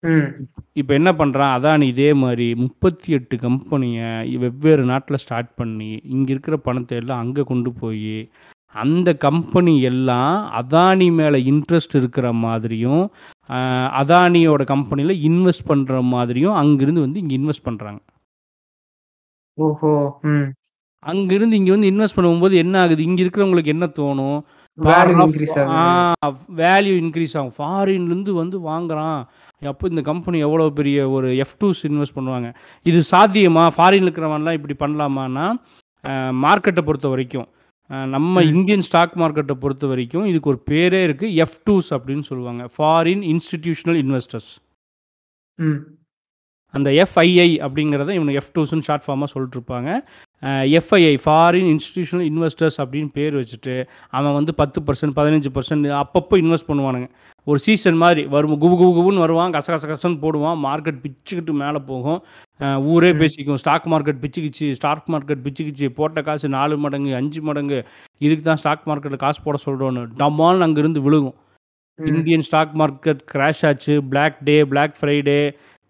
[0.04, 0.30] ம்.
[0.74, 4.00] இப்ப என்ன பண்றான், அதானி இதே மாரி 38 கம்பெனிய
[4.40, 8.18] வெவ்வேறு நாட்ல ஸ்டார்ட் பண்ணி, இங்க இருக்கிற பணத்த எல்லாம் அங்க கொண்டு போயி,
[8.76, 13.12] அந்த கம்பெனி எல்லாம் அதானி மேலே இன்ட்ரெஸ்ட் இருக்கிற மாதிரியும்
[14.02, 18.02] அதானியோட கம்பெனியில இன்வெஸ்ட் பண்ற மாதிரியும் அங்கிருந்து வந்து இங்க இன்வெஸ்ட் பண்றாங்க.
[19.58, 20.20] ஓஹோ!
[20.30, 20.52] ம்.
[21.04, 23.04] அங்கிருந்து இங்க வந்து இன்வெஸ்ட் பண்ணும்போது என்ன ஆகுது?
[23.04, 24.44] இங்க இருக்கிறவங்களுக்கு என்ன தோணும்?
[24.78, 25.18] வேல்யூ
[27.02, 27.54] இன்கிரீஸ் ஆகும்.
[27.58, 29.24] ஃபாரின்லேருந்து வந்து வாங்குறான்.
[29.62, 32.54] அப்போ இந்த கம்பெனி எவ்வளோ பெரிய ஒரு எஃப்2ஸ் இன்வெஸ்ட் பண்ணுவாங்க.
[32.86, 33.70] இது சாத்தியமா?
[33.76, 35.56] ஃபாரின்ல இருக்கிறவன்லாம் இப்படி பண்ணலாமான்னா,
[36.44, 37.48] மார்க்கெட்ட பொறுத்த வரைக்கும்,
[38.08, 38.44] நம்ம.
[38.44, 41.28] இந்தியன் ஸ்டாக் மார்க்கெட்ட பொறுத்த வரைக்கும் இதுக்கு ஒரு பேரே இருக்கு.
[41.28, 42.70] எஃப்2ஸ் அப்படின்னு சொல்லுவாங்க.
[42.78, 44.52] Foreign institutional investors.
[46.78, 49.90] அந்த எஃப்ஐஐ அப்படிங்கிறத இவங்க எஃப்2ஸ்ன்னு ஷார்ட் ஃபார்மா சொல்லிட்டுருப்பாங்க.
[50.78, 53.76] எஃப்ஐஐ ஃபாரின் இன்ஸ்டிடியூஷனல் இன்வெஸ்டர்ஸ் அப்படின்னு பேர் வச்சுட்டு,
[54.18, 57.08] அவன் வந்து 10% 15% அப்பப்போ இன்வெஸ்ட் பண்ணுவானுங்க.
[57.48, 59.54] ஒரு சீசன் மாதிரி வரும் குபு குபு குபுன்னு வருவான்.
[59.56, 60.58] கச கச கசன்னு போடுவான்.
[60.66, 62.20] மார்க்கெட் பிச்சுக்கிட்டு மேலே போகும்.
[62.94, 63.12] ஊரே.
[63.22, 63.60] பேசிக்கும்.
[63.64, 65.88] ஸ்டாக் மார்க்கெட் பிச்சுக்கிச்சு, ஸ்டாக் மார்க்கெட் பிச்சுக்கிச்சு.
[66.00, 67.80] போட்ட காசு 4 மடங்கு, 5 மடங்கு.
[68.26, 70.04] இதுக்கு தான் ஸ்டாக் மார்க்கெட்ல காசு போட சொல்றோன்னு.
[70.22, 71.38] டமால்னு அங்கேருந்து விழுகும்.
[72.00, 73.96] இந்தியன் ஸ்டாக் மார்க்கெட் கிராஷ் ஆச்சு.
[74.12, 75.40] Black day, black Friday,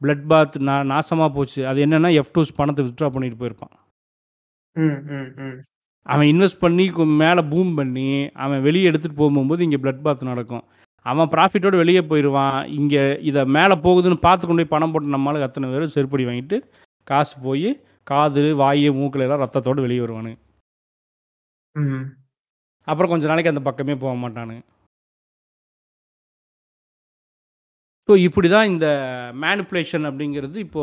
[0.04, 1.68] blood bath நா நாசமா போச்சு.
[1.68, 3.74] அது என்னன்னா எஃப்2ஸ் பணத்த வித்ட்ரா பண்ணிட்டு போயிருப்பான்.
[6.06, 10.64] அவன் இன்வெஸ்ட் பண்ணி கொ மேல பூம் பண்ணி, அவன் வெளிய எடுத்துட்டு போகும்போது இங்க பிளட் பாத் நடக்கும்.
[11.06, 12.58] அவன் ப்ராஃபிட்டோட வெளிய போயிருவான்.
[12.74, 16.60] இங்க இத மேல போகுதுன்னு பார்த்து கொண்டு போய் பணம் போட்ட நம்ம ஆளுங்க அத்தன பேரும் செருப்படி வாங்கிட்டு,
[17.08, 17.72] காசு போயி
[18.08, 20.38] காது, வாயு, மூக்குல எல்லாம் ரத்தத்தோட வெளிய வருவானுங்க.
[21.76, 22.04] ம்.
[22.88, 24.62] அப்புறம் கொஞ்ச நாளைக்கு அந்த பக்கமே போ மாட்டானுங்க.
[28.10, 28.88] ஸோ இப்படி தான் இந்த
[29.44, 30.82] மேனிப்புலேஷன் அப்படிங்கிறது இப்போ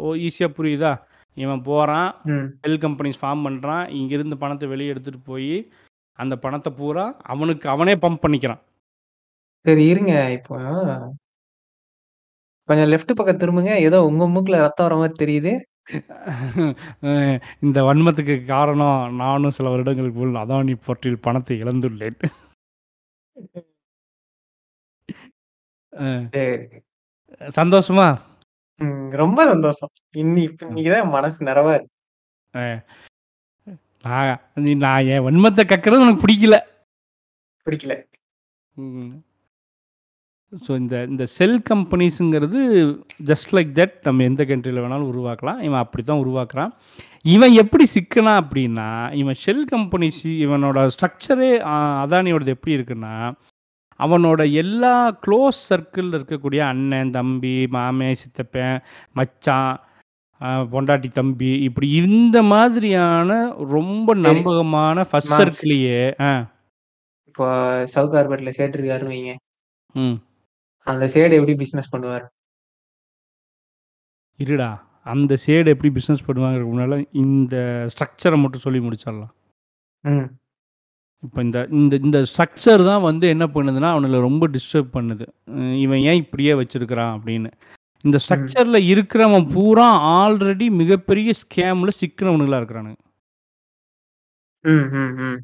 [0.00, 0.90] ஓ ஈஸியா புரியுதா?
[1.36, 2.08] இவன் போறான்.
[2.28, 2.46] ம்.
[2.62, 3.84] ஷெல் கம்பெனிஸ் ஃபார்ம் பண்றான்.
[3.98, 5.56] இங்கிருந்து பணத்த வெளிய எடுத்துட்டு போயி,
[6.18, 7.04] அந்த பணத்த பூரா
[7.34, 8.62] அவனுக்கு அவனே பம்ப் பண்ணிக்கிறான்.
[9.64, 10.12] சரி இருங்க.
[10.36, 10.54] இப்போ
[12.68, 13.72] கொஞ்சம் லெஃப்ட் பக்கம் திரும்புங்க.
[13.86, 15.52] ஏதோ உங்க மூக்குல ரத்தம் வர மாரி தெரியுது.
[17.62, 22.18] இந்த வன்மத்துக்கு காரணம் நானும் சில வருடங்களுக்கு அதானி போர்ட்டில் பணத்தை இழந்துள்ளேன்.
[25.92, 26.06] அ.
[26.34, 26.64] சரி.
[27.58, 28.06] சந்தோஷமா?
[28.80, 29.08] ம்.
[29.14, 29.92] ரொம்ப சந்தோஷம்.
[30.16, 30.70] இன்னி இப்ப ம்.
[30.70, 31.94] இன்னைக்கு தான் மனசு நிறைவா இருக்கு.
[32.54, 32.64] அ.
[34.04, 36.56] நான் நீ நான் என் வன்மத்த கக்குறது உனக்கு பிடிக்கல.
[37.66, 37.94] பிடிக்கல.
[38.76, 39.12] ம்.
[40.52, 42.60] ஸோ இந்த இந்த செல் கம்பெனிஸுங்கிறது
[43.26, 45.60] ஜஸ்ட் லைக் தட் நம்ம எந்த கண்ட்ரில வேணாலும் உருவாக்கலாம்.
[45.60, 46.72] இவன் அப்படித்தான் உருவாக்குறான்.
[47.28, 51.74] இவன் எப்படி சிக்கினான் அப்படின்னா, இவன் ஷெல் கம்பெனிஸ் இவனோட ஸ்ட்ரக்சரே அ
[52.04, 53.14] அதானியோடது எப்படி இருக்குன்னா,
[54.00, 54.94] அவனோட எல்லா
[55.26, 58.78] க்ளோஸ் சர்க்கிள்ல இருக்கக்கூடிய அண்ணன், தம்பி, மாமன், சித்தப்பன்,
[59.18, 59.74] மச்சான்,
[60.72, 63.30] பொண்டாட்டி, தம்பி இப்படி இந்த மாதிரியான
[63.74, 64.14] ரொம்ப.
[64.26, 65.36] நம்பகமான ஃபர்ஸ்ட்.
[65.40, 66.02] சர்க்கிளையே.
[67.30, 67.46] இப்போ
[67.94, 69.32] சவுகார் பேட்ல சேட்டு இருக்காருன்னு வைங்க.
[70.86, 72.26] அந்த சேடு எப்படி பிசினஸ் பண்ணுவார்?
[74.38, 74.70] இருடா.
[75.12, 77.54] அந்த சேடு எப்படி பிசினஸ் பண்ணுவாங்கறதுக்கு முன்னால இந்த
[77.92, 79.32] ஸ்ட்ரக்சர மட்டும் சொல்லி முடிச்சிடலாம்.
[81.22, 85.26] இப்ப இந்த இந்த இந்த ஸ்ட்ரக்சர் தான் வந்து என்ன பண்ணுதுன்னா, அவனுங்கள ரொம்ப டிஸ்டர்ப் பண்ணுது.
[85.80, 87.50] இவன் ஏன் இப்படியே வச்சிருக்கிறான் அப்படின்னு.
[88.04, 88.18] இந்த.
[88.24, 92.98] ஸ்ட்ரக்சர்ல இருக்கிறவன் பூரா ஆல்ரெடி மிகப்பெரிய ஸ்கேம்ல சிக்கினவனுங்களா இருக்கிறானுங்க.
[94.64, 95.38] ம், ம், ம்.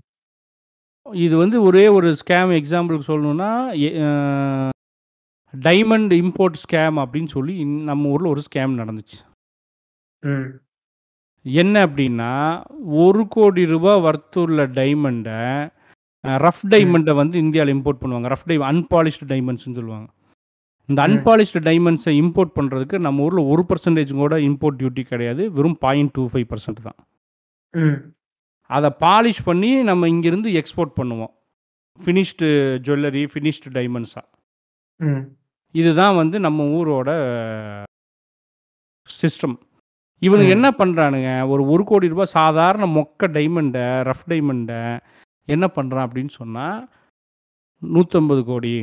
[1.07, 3.51] இது வந்து ஒரே ஒரு ஸ்கேம் எக்ஸாம்பிளுக்கு சொல்லணும்னா,
[5.55, 9.19] டைமண்ட் இம்போர்ட் ஸ்கேம் அப்படின்னு சொல்லி நம்ம ஊர்ல ஒரு ஸ்கேம் நடந்துச்சு.
[11.47, 12.33] என்ன அப்படின்னா,
[12.67, 13.25] ரூ.
[13.29, 15.29] 1,00,00,000 வர்த்துள்ள டைமண்ட
[16.25, 16.63] ரஃப்.
[16.69, 18.29] டைமண்ட வந்து இந்தியால இம்போர்ட் பண்ணுவாங்க.
[18.29, 20.11] ரஃப் டை அன்பாலிஷ்டு டைமண்ட்ஸ்ன்னு சொல்லுவாங்க.
[20.89, 21.07] இந்த.
[21.09, 25.53] அன்பாலிஷ்டு டைமண்ட்ஸ இம்போர்ட் பண்றதுக்கு நம்ம ஊர்ல 1% கூட இம்போர்ட் டியூட்டி கிடையாது.
[25.53, 26.99] வெறும் 0.25% தான்.
[27.71, 28.15] ம்.
[28.71, 31.33] அத பாலிஷ் பண்ணி நம்ம இங்கிருந்து எக்ஸ்போர்ட் பண்ணுவோம்.
[32.05, 32.49] ஃபினிஷ்டு
[32.87, 34.23] ஜுவல்லரி, ஃபினிஷ்டு டைமண்ட்ஸா.
[34.97, 35.23] ம்.
[35.75, 37.11] இதுதான் வந்து நம்ம ஊரோட
[39.09, 39.57] சிஸ்டம்.
[40.23, 40.51] இவனுங்க ம்.
[40.51, 41.73] என்ன பண்றானுங்க, ஒரு ரூ.
[41.73, 44.73] 1,00,00,000 சாதாரண மொக்க டைமண்ட, ரஃப் டைமண்ட
[45.49, 46.67] என்ன பண்றான் அப்படின்னு சொன்னா,
[47.83, 48.75] 150,00,00,000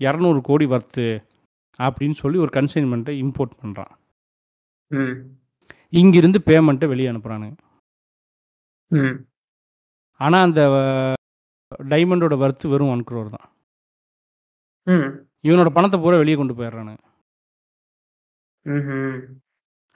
[0.00, 1.06] 200,00,00,000 வர்த்து
[1.78, 3.92] அப்படின்னு சொல்லி ஒரு கன்சைன்மென்ட்ட இம்போர்ட் பண்றான்.
[4.90, 5.16] ம்.
[5.92, 7.56] இங்கிருந்து பேமெண்ட்ட வெளிய அனுப்புறானுங்க.
[8.90, 9.16] ம்.
[10.20, 10.60] ஆனா அந்த
[11.88, 13.48] டைமண்டோட வர்த் வெறும் 1,00,00,000 தான்.
[14.86, 15.08] ம்.
[15.44, 17.02] இவனோட பணத்த பூரா வெளிய கொண்டு போயிடுறானுங்க.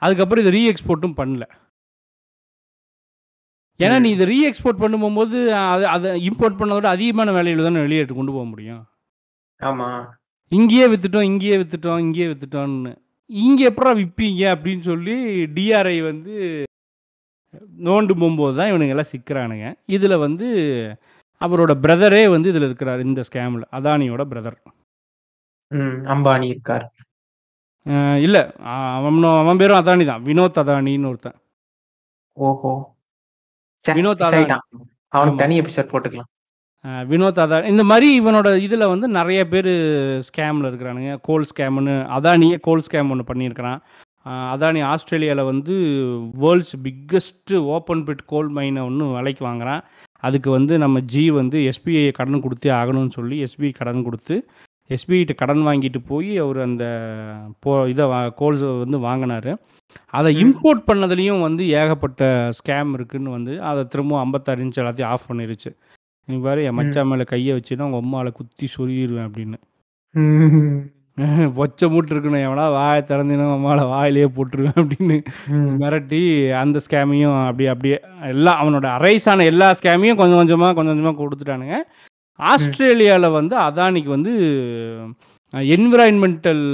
[0.03, 1.45] அதுக்கப்புறம் இத ரீ எக்ஸ்போர்ட்டும் பண்ணல.
[3.81, 4.09] ஏன்னா, நீ.
[4.11, 8.17] இத ரீ எக்ஸ்போர்ட் பண்ண போம்போது, அத அத இம்போர்ட் பண்ணத விட அதிகமான விலையில தானே வெளிய எடுத்து
[8.17, 8.83] கொண்டு போ முடியும்.
[9.61, 9.89] ஆமா.
[10.53, 12.93] இங்கேயே வித்துட்டோம், இங்கேயே வித்துட்டோம், இங்கேயே வித்துட்டோம்ன்னு.
[13.31, 15.15] இங்க எப்புட்றா விப்பீங்க அப்படின்னு சொல்லி
[15.57, 16.35] டிஆர்ஐ வந்து
[17.87, 19.67] நோண்டு போம்போது தான் இவனுங்க எல்லாம் சிக்குறானுங்க.
[19.89, 20.49] இதுல வந்து
[21.41, 23.65] அவரோட பிரதரே வந்து இதுல இருக்கிறாரு இந்த ஸ்கேம்ல.
[23.79, 24.59] அதானியோட பிரதர்.
[25.71, 25.99] ம்.
[26.13, 26.87] அம்பானி இருக்கார்.
[27.87, 28.39] அ இல்ல.
[28.65, 30.25] அ அவனும் அவன் பேரும் அதானி தான்.
[30.27, 31.37] வினோத் அதானின்னு ஒருத்தன்.
[32.37, 32.73] ஓஹோ!
[33.85, 33.95] ச்சே!
[33.95, 34.39] வினோத் மிஸ் அதானி.
[34.39, 34.65] ஆயிட்டான்.
[35.13, 35.43] அவனுக்கு ஆமா.
[35.43, 36.31] தனி எபிசோட் போட்டுக்கலாம்.
[36.85, 39.73] அ வினோத் அதானி இந்த மாரி இவனோட இதுல வந்து நெறைய பேரு
[40.29, 41.11] ஸ்கேம்ல இருக்கிறானுங்க.
[41.29, 43.81] கோல் ஸ்கேம்ன்னு அதானியே கோல் ஸ்கேம் ஒண்ணு பண்ணியிருக்கிறான்.
[44.27, 45.75] அ அதானி ஆஸ்திரேலியால வந்து
[46.43, 49.83] world's biggest open pit coal மைன ஒண்ணு விலைக்கு வாங்குறான்.
[50.23, 54.37] அதுக்கு வந்து நம்ம ஜி வந்து எஸ்பிஐ கடன் குடுத்தே ஆகணும்னு சொல்லி எஸ்பிஐ கடன் குடுத்து,
[54.91, 56.85] எஸ்பிஐட்ட கடன் வாங்கிட்டு போய் அவரு அந்த
[57.61, 58.03] போ இத
[58.41, 59.53] கோல்ஸ வந்து வாங்குனாரு.
[60.15, 60.29] அத.
[60.41, 62.23] இம்போர்ட் பண்ணதுலயும் வந்து ஏகப்பட்ட
[62.59, 65.71] ஸ்கேம் இருக்குன்னு வந்து அத திரும்பவும் 56 இன்ச் எல்லாத்தையும் ஆஃப் பண்ணிருச்சு.
[66.29, 66.77] "நீ பாரு என் ம்.
[66.77, 69.59] மச்சான் மேல கைய வச்சீன்னா, உங்க அம்மால குத்தி சொருகிருவேன்" அப்படின்னு.
[71.55, 72.43] "பொச்ச மூட்டு இருக்கணும்.
[72.43, 75.19] எவனாவது வாய திறந்தீன்னா, உன் அம்மால வாயிலேயே போட்டுருவேன்" அப்படின்னு.
[75.83, 76.23] மிரட்டி
[76.57, 81.79] அந்த ஸ்கேமையும் அப்படியே அப்படியே எல்லாம் அவனோட அரைஸ் ஆன எல்லா ஸ்கேமையும் கொஞ்சம் கொஞ்சமா, கொஞ்சம் கொஞ்சமா குடுத்துட்டானுங்க.
[82.39, 82.43] ம்.
[82.47, 84.33] ஆஸ்திரேலியால வந்து அதானிக்கு வந்து
[85.55, 86.65] அ என்விரான்மென்டல்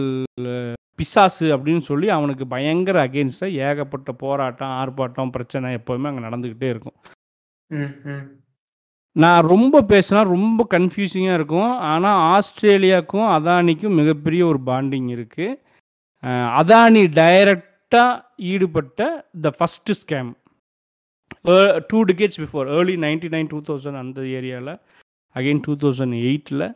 [0.98, 6.96] பிசாசு அப்படின்னு சொல்லி அவனுக்கு பயங்கர அகெயின்ஸ்ட்டா ஏகப்பட்ட போராட்டம், ஆர்ப்பாட்டம், பிரச்சனை எப்பவுமே அங்க நடந்துகிட்டே இருக்கும்.
[9.16, 11.72] நான் ரொம்ப பேசினா ரொம்ப கன்ஃப்யூசிங்கா இருக்கும்.
[11.90, 15.46] ஆனா ஆஸ்திரேலியாக்கும், அதானிக்கும் மிகப்பெரிய ஒரு பாண்டிங் இருக்கு.
[16.22, 16.30] அ
[16.60, 18.04] அதானி டைரக்ட்டா
[18.52, 19.00] ஈடுபட்ட
[19.40, 20.30] the first scam.
[21.84, 24.20] 2 decades before early 99, 2000 அந்த
[25.38, 26.66] அகைன் டூ தௌசண்ட் எயிட்டில்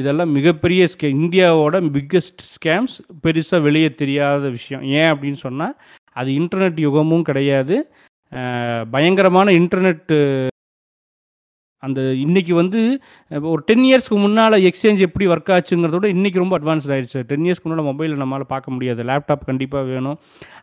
[0.00, 2.94] இதெல்லாம் மிகப்பெரிய ஸ்கே இந்தியாவோட பிக்கஸ்ட் ஸ்கேம்ஸ்.
[3.24, 4.82] பெருசாக வெளியே தெரியாத விஷயம்.
[4.98, 5.74] ஏன் அப்படின்னு சொன்னால்
[6.16, 7.76] அது இன்டர்நெட் யுகமும் கிடையாது.
[8.94, 10.16] பயங்கரமான இன்டர்நெட்டு
[11.86, 12.80] அந்த இன்றைக்கி வந்து
[13.52, 17.20] ஒரு 10 இயர்ஸ்க்கு முன்னால் எக்ஸ்சேஞ்ச் எப்படி ஒர்க் ஆச்சுங்கிறத விட இன்றைக்கி ரொம்ப அட்வான்ஸ்ட் ஆயிருச்சு.
[17.30, 19.00] 10 இயர்ஸ்க்கு முன்னால் மொபைலில் நம்மளால் பார்க்க முடியாது.
[19.10, 20.18] லேப்டாப் கண்டிப்பாக வேணும்.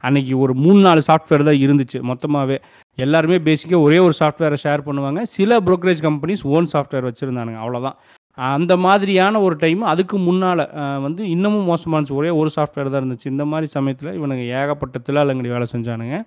[0.08, 2.60] அன்னைக்கு ஒரு 3, 4 சாஃப்ட்வேர் தான் இருந்துச்சு மொத்தமாகவே
[2.98, 5.22] எல்லாருமே பேசிக்காக ஒரே ஒரு சாஃப்ட்வேரை ஷேர் பண்ணுவாங்க.
[5.38, 7.98] சில புரோக்கரேஜ் கம்பெனிஸ் ஓன் சாஃப்ட்வேர் வச்சுருந்தானுங்க அவ்வளோதான்.
[8.38, 10.62] அந்த மாதிரியான ஒரு டைம் அதுக்கு முன்னால்
[11.06, 13.32] வந்து இன்னமும் மோசமா ஒரே ஒரு சாஃப்ட்வேர் தான் இருந்துச்சு.
[13.34, 16.18] இந்த மாதிரி சமயத்தில் இவனுங்க ஏகப்பட்ட தில்லாலங்கடி வேலை செஞ்சானுங்க.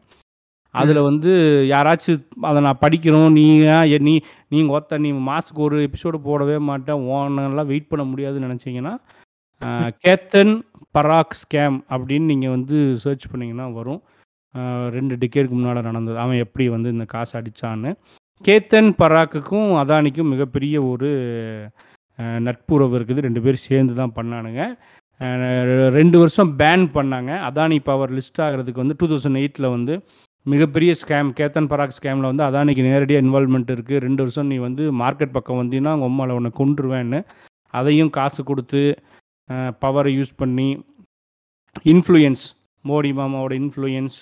[0.75, 1.01] அதுல.
[1.07, 1.31] வந்து
[1.73, 3.31] யாராச்சும் அத நான் படிக்கணும்.
[3.39, 4.15] நீ ஏன் நீ
[4.53, 6.91] நீ ஒத்த நீ மாசத்துக்கு ஒரு எபிசோடு போடவே மாட்ட.
[7.11, 8.95] உன்னலாம் வெயிட் பண்ண முடியாதுன்னு நெனச்சீங்கன்னா,
[10.05, 10.55] கேத்தன்
[10.95, 14.01] பராக் ஸ்கேம் அப்படின்னு நீங்க வந்து சர்ச் பண்ணீங்கன்னா வரும்.
[14.55, 14.63] அ
[14.95, 16.19] 2 டிகேட்க்கு முன்னால நடந்தது.
[16.25, 17.91] அவன் எப்படி வந்து இந்த காச அடிச்சான்னு.
[18.45, 21.11] கேத்தன் பராக்குக்கும், அதானிக்கும் மிகப்பெரிய ஒரு
[22.47, 23.25] நட்புறவு இருக்குது.
[23.25, 24.63] 2 பேரும் சேர்ந்து தான் பண்ணானுங்க.
[25.95, 27.33] 2 வருஷம் பேன் பண்ணாங்க.
[27.49, 29.37] அதானி பவர் லிஸ்ட் ஆகுறதுக்கு வந்து 2008ல
[29.77, 29.95] வந்து
[30.47, 33.95] மிகப்பெரிய ஸ்கேம் கேத்தன் பராக் ஸ்கேம்ல வந்து அதானிக்கு நேரடியா இன்வால்வ்மென்ட் இருக்கு.
[33.99, 37.21] 2 வருஷம் நீ வந்து மார்க்கெட் பக்கம் வந்தீன்னா, உங்க அம்மால உன்ன கொன்றுவேன்னு.
[37.75, 38.83] அதையும் காசு குடுத்து,
[39.83, 40.69] பவர யூஸ் பண்ணி,
[41.87, 42.45] இன்ஃப்ளூயன்ஸ்
[42.85, 44.17] மோடி மாமாவோட இன்ஃப்ளூயன்ஸ்,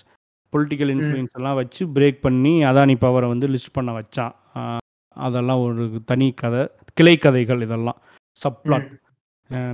[0.53, 0.93] பொலிட்டிக்கல்.
[0.95, 4.35] இன்ஃப்ளூயன்ஸ் எல்லாம் வச்சு பிரேக் பண்ணி அதானி பவர வந்து லிஸ்ட் பண்ண வச்சான்.
[5.17, 6.57] அதெல்லாம் ஒரு தனி கத.
[6.95, 7.99] கிளை கதைகள் இதெல்லாம்.
[8.37, 8.89] சப்ளாட்.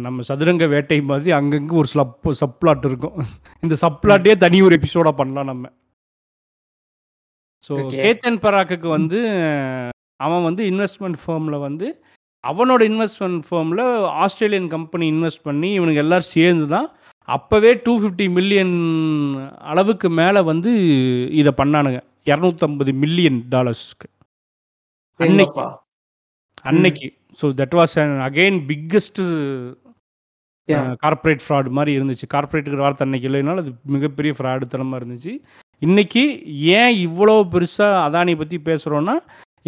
[0.04, 3.16] நம்ம சதுரங்க வேட்டை மாதிரி அங்கங்க ஒரு ஸ்லப் சப்ளாட் இருக்கும்.
[3.62, 3.74] இந்த.
[3.82, 5.64] சப்ளாட்டே தனி ஒரு எபிசோடா பண்ணலாம் நம்ம.
[7.64, 7.72] ஸோ.
[7.96, 8.88] கேத்தன் பராக்குக்கு.
[8.96, 9.18] வந்து
[10.20, 11.86] அவன் வந்து இன்வெஸ்ட்மென்ட் ஃபர்ம்ல வந்து
[12.44, 13.82] அவனோட இன்வெஸ்ட்மென்ட் ஃபர்ம்ல
[14.24, 16.88] ஆஸ்திரேலியன் கம்பெனி இன்வெஸ்ட் பண்ணி இவனுங்க எல்லாரும் சேர்ந்து தான்
[17.28, 18.74] அப்பவே 250 மில்லியன்
[19.70, 20.70] அளவுக்கு மேல வந்து
[21.40, 22.00] இத பண்ணானுங்க.
[22.26, 24.08] 250 மில்லியன் டாலர்ஸ்க்கு.
[25.20, 25.64] அன்னைக்கு.
[26.64, 27.08] அன்னைக்கு.
[27.38, 27.94] So that was
[28.28, 29.22] again biggest.
[31.04, 32.26] Corporate fraud மாரி இருந்துச்சு.
[32.34, 35.32] கார்ப்பரேட்ங்கிற வார்த்தை அன்னைக்கு இல்லைனாலும் அது மிகப்பெரிய ஃப்ராடுத்தனமா இருந்துச்சு.
[35.84, 36.22] இன்றைக்கி
[36.78, 39.14] ஏன் இவ்வளோ பெருசாக அதானியை பற்றி பேசுகிறோன்னா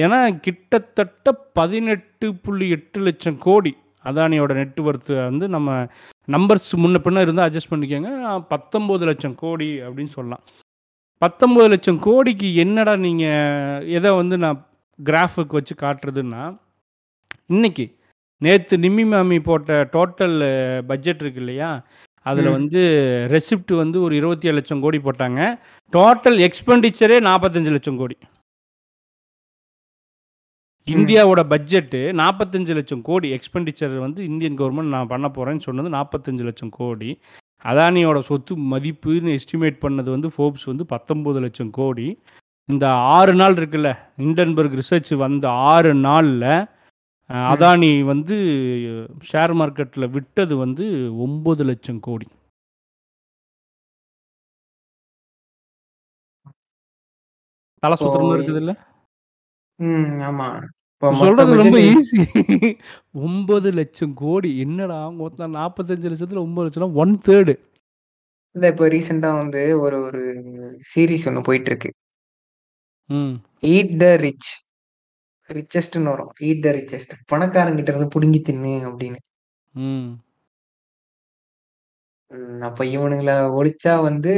[0.02, 3.72] ஏன்னா கிட்டத்தட்ட 18.8 லட்சம் கோடி
[4.04, 5.70] அதானியோட நெட்ஒர்த்து வந்து நம்ம
[6.34, 8.10] நம்பர்ஸ் முன்ன பின்ன இருந்தால் அட்ஜஸ்ட் பண்ணிக்கோங்க
[8.52, 10.42] பத்தொம்போது லட்சம் கோடி அப்படின்னு சொல்லலாம்.
[11.22, 14.60] 19 லட்சம் கோடிக்கு என்னடா நீங்கள் எதை வந்து நான்
[14.98, 16.42] கிராஃபுக்கு வச்சு காட்டுறதுன்னா,
[17.54, 17.86] இன்றைக்கி
[18.42, 20.38] நேற்று நிம்மி மாமி போட்ட டோட்டல்
[20.90, 21.70] பட்ஜெட் இருக்கு இல்லையா?
[22.30, 22.50] அதுல.
[22.58, 22.80] வந்து
[23.34, 25.40] ரெசிப்ட் வந்து ஒரு 27 லட்சம் கோடி போட்டாங்க.
[25.92, 28.16] டோட்டல் எக்ஸ்பெண்டிச்சரே 45 லட்சம் கோடி.
[30.86, 36.74] இந்தியாவோட பட்ஜெட் 45 லட்சம் கோடி எக்ஸ்பெண்டிச்சர் வந்து இந்தியன் கவர்ன்மென்ட் நான் பண்ண போறேன்னு சொன்னது 45 லட்சம்
[36.78, 37.10] கோடி.
[37.64, 42.08] அதானியோட சொத்து மதிப்புன்னு எஸ்டிமேட் பண்ணது வந்து ஃபோர்ப்ஸ் வந்து 19 லட்சம் கோடி.
[42.68, 43.90] இந்த 6 நாள் இருக்குல்ல,
[44.22, 46.44] ஹிண்டன்பர்க் ரிசர்ச் வந்த 6 நாள்ல.
[47.30, 48.36] அதானி வந்து
[49.30, 50.84] ஷேர் மார்க்கெட்ல விட்டது வந்து
[51.20, 52.26] 9 லட்சம் கோடி.
[57.82, 58.72] தல இப்போ சுத்துற மாரி இருக்குதுல்ல?
[59.78, 60.10] ம்.
[60.22, 60.48] ஆமா.
[60.92, 62.20] இப்போ மொத்த சொல்றது ரொம்ப பட்ஜெட் ஈஸி.
[63.20, 64.50] 9 லட்சம் கோடி.
[64.64, 67.54] என்னடா மொத்தம் 45 லட்சத்துல 9 லட்சம்னா 1/3
[68.54, 70.20] இல்ல இப்போ ரீசென்ட்டா வந்து ஒரு ஒரு
[70.90, 71.90] சீரிஸ் ஒண்ணு போயிட்டுருக்கு.
[73.10, 73.34] ம்.
[73.66, 74.50] Eat the rich.
[75.50, 76.30] ரிச்செஸ்ட்ன்னு வரும்.
[76.40, 77.14] Eat the ரிச்செஸ்ட்.
[77.32, 79.18] பணக்காரங்கிட்ட இருந்து புடுங்கி தின்னு அப்படின்னு.
[79.74, 80.08] ம்.
[82.30, 82.62] ம்.
[82.62, 84.32] அப்ப இவனுங்கள ஒழிச்சா வந்து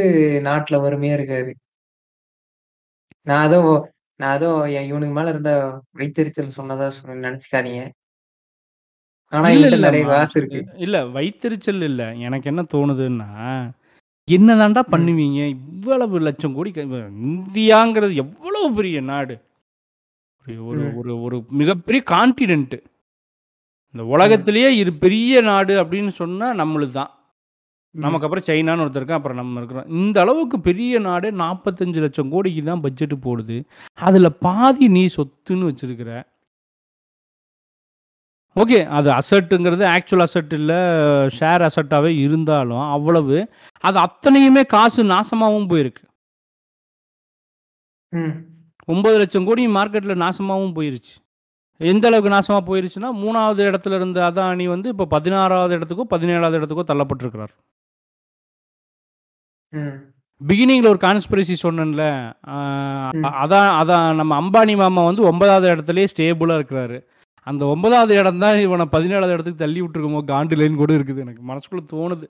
[0.44, 1.52] நாட்டுல வறுமையே இருக்காது.
[3.26, 3.80] நான் அதுவும்
[4.20, 5.52] நான் ஏதோ எ இவனுக்கு மேல இருந்த
[5.96, 7.82] வைத்தெரிச்சல் சொன்னதா சொ நெனச்சுக்காதீங்க.
[9.32, 10.36] ஆனா இல்ல, நெறைய காசு மாம்ஸ்.
[10.40, 10.60] இருக்கு.
[10.84, 12.02] இல்ல வைத்தெரிச்சல் இல்ல.
[12.26, 13.28] எனக்கு என்ன தோணுதுன்னா,
[14.28, 14.92] என்னதான்டா ம்.
[14.92, 15.40] பண்ணுவீங்க?
[15.56, 16.82] இவ்வளவு லட்சம் கோடி க
[17.28, 19.36] இந்தியாங்கிறது எவ்வளவு பெரிய நாடு.
[20.56, 21.22] ஒரு ஒரு.
[21.22, 22.76] ஒரு மிகப்பெரிய கான்டினென்ட்.
[23.94, 24.04] இந்த.
[24.04, 27.12] உலகத்திலேயே இது பெரிய நாடு அப்படின்னு சொன்னா நம்மளுது தான்.
[27.94, 28.26] நமக்கு.
[28.26, 29.18] அப்புறம் சைனான்னு ஒருத்தன் இருக்கான்.
[29.20, 29.88] அப்புறம் நம்ம இருக்கிறோம்.
[29.88, 33.64] இந்த அளவுக்கு பெரிய நாடு 45,00,000 கோடிக்கு தான் பட்ஜெட் போடுது.
[33.94, 36.10] அதுல பாதி நீ சொத்துன்னு வச்சிருக்கிற.
[38.56, 38.86] ஓகே.
[38.88, 40.72] அது அசெட்டுங்கிறது ஆக்சுவல் அசெட் இல்ல.
[41.38, 43.38] ஷேர் அசெட்டாவே இருந்தாலும், அவ்வளவு
[43.84, 46.04] அது அத்தனையுமே காசு நாசமாவும் போயிருக்கு.
[48.88, 48.92] ம்.
[48.92, 51.14] 9,00,000 கோடி மார்க்கெட்ல நாசமாவும் போயிருச்சு.
[51.80, 57.52] எந்த அளவுக்கு நாசமா போயிருச்சுன்னா, 3வது இடத்துல இருந்த அதானி வந்து இப்ப 16வது இடத்துக்கோ, 17வது இடத்துக்கோ தள்ளப்பட்டிருக்கிறார்.
[59.72, 59.96] ம்.
[60.40, 62.02] பிகினிங்ல ஒரு கான்ஸ்பிரசி சொன்னேன்ல.
[63.42, 66.98] அதான் அதான் நம்ம அம்பானி மாமா வந்து 9வது இடத்திலேயே ஸ்டேபிளா இருக்கிறாரு.
[67.46, 71.42] அந்த 9வது இடம் தான் இவன 17வது இடத்துக்கு தள்ளி விட்டுருக்குமோ காண்டுலேன்னு கூட இருக்குது எனக்கு.
[71.50, 72.26] மனசுக்குள்ள தோணுது.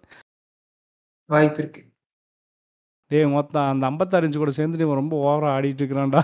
[1.30, 1.82] வாய்ப்பு இருக்கு.
[3.10, 6.20] டேய் மொத்தம் அந்த 56 இன்ச் கூட சேர்ந்துட்டு இவன் ரொம்ப ஓவரா ஆடிட்டு இருக்கிறான்டா.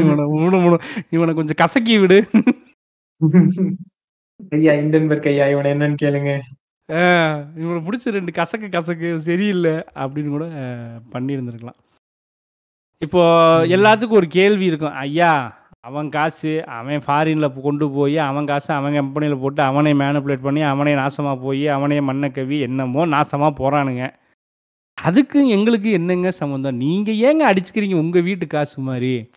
[0.00, 0.78] இவன இவன இவன
[1.16, 2.18] இவன கொஞ்சம் கசக்கி விடு.
[4.56, 6.32] ஐயா இண்டன்பர்க் ஐயா இவன என்னன்னு கேளுங்க.
[7.62, 9.68] இவன புடிச்சு 2 கசக்கு கசக்கு சரியில்ல
[10.02, 10.46] அப்படின்னு கூட
[11.14, 11.78] பண்ணியிருந்திருக்கலாம்.
[13.02, 13.22] இப்போ.
[13.76, 14.96] எல்லாத்துக்கும் ஒரு கேள்வி இருக்கும்.
[15.06, 15.32] ஐயா
[15.88, 20.92] அவன் காசு அவன் ஃபாரின்ல கொண்டு போய் அவன் காச அவன் கம்பெனியில போட்டு அவனே மேனிபுலேட் பண்ணி அவனே
[21.02, 24.04] நாசமா போய் அவனே மண்ண கவ்வி என்னமோ நாசமா போறானுங்க.
[24.98, 26.76] அதுக்கும் எங்களுக்கு என்னங்க சம்மந்தம்?
[26.76, 29.30] நீங்க ஏங்க அடிச்சுக்கிறீங்க உங்க வீட்டு காசு மாரி?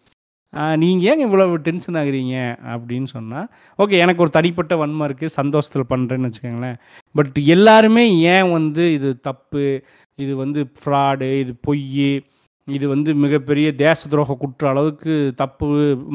[0.53, 2.35] ஆ நீங்க ஏங்க இவ்வளவு டென்ஷன் ஆகுறீங்க?
[2.73, 3.39] அப்படின்னு சொன்னா,
[3.79, 5.27] ஓகே எனக்கு ஒரு தனிப்பட்ட வன்மம் இருக்கு.
[5.41, 6.77] சந்தோஷத்துல பண்றேன்னு வச்சுக்கோங்களேன்.
[7.15, 9.83] பட் எல்லாருமே ஏன் வந்து இது தப்பு,
[10.15, 12.11] இது வந்து ஃப்ராடு, இது பொய்யி,
[12.67, 15.67] இது வந்து மிகப்பெரிய தேச துரோக குற்ற அளவுக்கு தப்பு,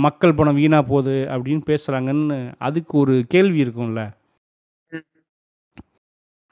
[0.07, 4.03] மக்கள் பணம் வீணா போது அப்படின்னு பேசுறாங்கன்னு அதுக்கு ஒரு கேள்வி இருக்கும்ல.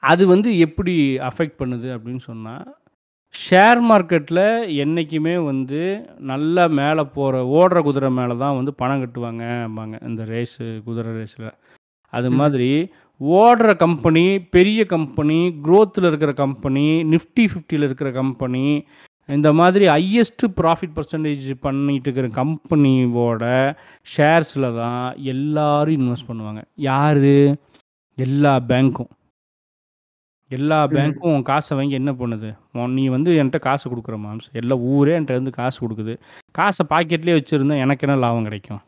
[0.03, 2.55] அது வந்து எப்படி அஃபெக்ட் பண்ணுது அப்படின்னு சொன்னா,
[3.33, 4.41] ஷேர் மார்க்கெட்ல
[4.83, 10.07] என்னைக்குமே வந்து நல்லா மேல போற ஓடுற குதிரை மேல தான் வந்து பணம் கட்டுவாங்கம்பாங்க.
[10.07, 11.51] இந்த ரேஸு குதிரை ரேஸ்ல.
[12.09, 12.31] அது.
[12.31, 12.89] மாதிரி
[13.21, 18.85] ஓடுற கம்பெனி, பெரிய கம்பெனி, குரோத்ல இருக்கிற கம்பெனி, நிஃப்டி 50ல இருக்கிற கம்பெனி,
[19.29, 23.75] இந்த மாதிரி ஹையஸ்ட் ப்ராஃபிட் பெர்சன்டேஜ் பண்ணிட்டு இருக்கிற கம்பெனியோட
[24.17, 26.61] ஷேர்ஸ்ல தான் எல்லாரும் இன்வெஸ்ட் பண்ணுவாங்க.
[26.75, 27.55] யாரு?
[28.15, 29.11] எல்லா பேங்க்கும்.
[30.53, 30.77] எல்லா.
[30.93, 32.49] பேங்க்கும் உன் காச வாங்கி என்ன பண்ணுது?
[32.77, 34.47] உன் நீ வந்து என்ட்ட காசு குடுக்குற மாம்ஸ்.
[34.61, 36.15] எல்லா ஊரே என்ட்ட இருந்து காசு குடுக்குது.
[36.55, 38.81] காச பாக்கெட்லயே வச்சிருந்தா எனக்கு என்ன லாபம் கிடைக்கும்?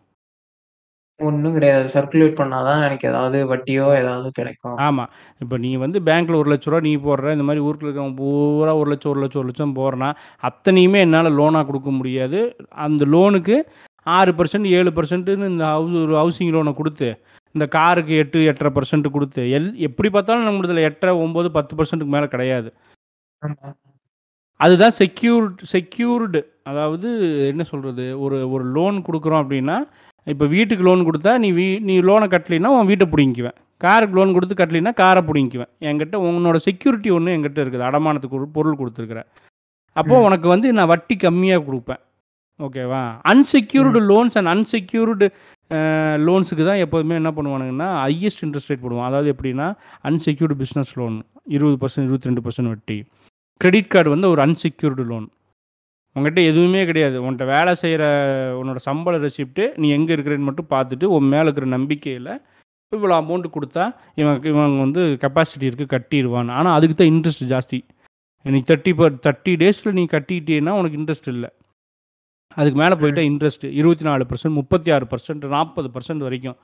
[1.19, 1.85] ஒண்ணும் கிடையாது.
[1.93, 4.75] சர்க்குலேட் பண்ணா தான் எனக்கு ஏதாவது வட்டியோ ஏதாவது கிடைக்கும்.
[4.85, 5.03] ஆமா.
[5.41, 6.41] இப்ப நீ வந்து பேங்க்ல ரூ.
[6.43, 7.33] 1,00,000 நீ போடுற.
[7.35, 10.15] இந்த மாரி ஊருக்குள்ள இருக்கிறவன் பூரா 1,00,000 1,00,000 1,00,000 போடுறான்.
[10.43, 12.41] அத்தனையுமே என்னால லோனா குடுக்க முடியாது.
[12.85, 13.57] அந்த லோனுக்கு
[14.07, 17.09] 6% 7%ன்னு இந்த ஹவுஸ் ஒரு ஹவுசிங் லோன குடுத்து,
[17.55, 22.69] இந்த காருக்கு 8 8.5% குடுத்து, எல் எப்படி பார்த்தாலும் நம்மளுதுல 8 9 10%க்கு மேல கிடையாது.
[24.59, 27.09] அதுதான் செக்யூர்ட் செக்யூர்டு அதாவது
[27.47, 28.19] என்ன சொல்றது?
[28.19, 29.77] ஒரு ஒரு லோன் குடுக்குறோம் அப்படின்னா,
[30.27, 33.57] இப்ப வீட்டுக்கு லோன் குடுத்தா நீ வீ நீ லோன கட்டலைன்னா உன் வீட்ட புடுங்கிக்குவேன்.
[33.81, 35.71] காருக்கு லோன் குடுத்து கட்டலைன்னா கார புடுங்கிக்குவேன்.
[35.81, 37.87] என்கிட்ட உன்னோட செக்யூரிட்டி ஒண்ணு என்கிட்ட இருக்குது.
[37.89, 39.21] அடமானத்துக்கு ஒரு பொருள் குடுத்துருக்கிற.
[39.95, 40.23] அப்போ ம்.
[40.23, 42.01] உனக்கு வந்து நான் வட்டி கம்மியா குடுப்பேன்.
[42.59, 43.03] ஓகேவா?
[43.31, 43.99] அன்செக்யூர்டு.
[44.11, 45.25] லோன்ஸ் அண்ட் அன்செக்யூர்டு
[46.25, 49.07] லோன்ஸுக்கு தான் எப்போதுமே என்ன பண்ணுவானுங்கன்னா, ஹையஸ்ட் இன்ட்ரெஸ்ட் ரேட் போடுவான்.
[49.09, 49.67] அதாவது எப்படின்னா,
[50.09, 51.15] அன்செக்யூர்டு பிஸ்னஸ் லோன்
[51.55, 52.97] 20% 22% வட்டி.
[53.61, 55.27] கிரெடிட் கார்டு வந்து ஒரு அன்செக்யூர்டு லோன்.
[56.15, 57.17] உன்கிட்ட எதுவுமே கிடையாது.
[57.23, 58.03] உன்கிட்ட வேலை செய்கிற
[58.59, 62.31] உன்னோட சம்பள ரெசிப்ட்டு நீ எங்கே இருக்கிறேன்னு மட்டும் பார்த்துட்டு, உன் மேலே இருக்கிற நம்பிக்கையில்
[62.91, 63.83] இவ்வளோ அமௌண்ட் கொடுத்தா
[64.21, 67.79] இவன் இவன் வந்து கெப்பாசிட்டி இருக்குது கட்டிடுவான் ஆனால் அதுக்கு தான் இன்ட்ரெஸ்ட் ஜாஸ்தி.
[68.45, 71.49] நீ 30 பர் தேர்ட்டி டேஸில் நீ கட்டிட்டேன்னா உனக்கு இன்ட்ரெஸ்ட் இல்லை
[72.51, 73.25] அதுக்கு மேல போயிட்டா ம்.
[73.25, 76.57] இன்ட்ரெஸ்ட் 24%, 36%, 40% வரைக்கும்.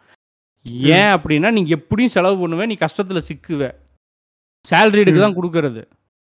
[0.66, 0.86] ம்.
[0.90, 2.66] ஏன் அப்படின்னா, நீ எப்படியும் செலவு பண்ணுவ.
[2.66, 3.64] நீ கஷ்டத்துல சிக்குவ.
[4.66, 5.20] சேலரிடுக்கு.
[5.20, 5.82] தான் குடுக்குறது.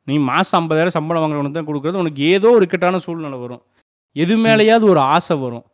[0.08, 1.94] நீ மாசம் 50,000 சம்பளம் வாங்குறவனுக்கு தான் குடுக்குறது.
[1.94, 3.62] உனக்கு ஏதோ ஒரு இக்கட்டான சூழ்நிலை வரும்.
[4.16, 4.36] எது.
[4.36, 5.64] மேலயாவது ஒரு ஆசை வரும்.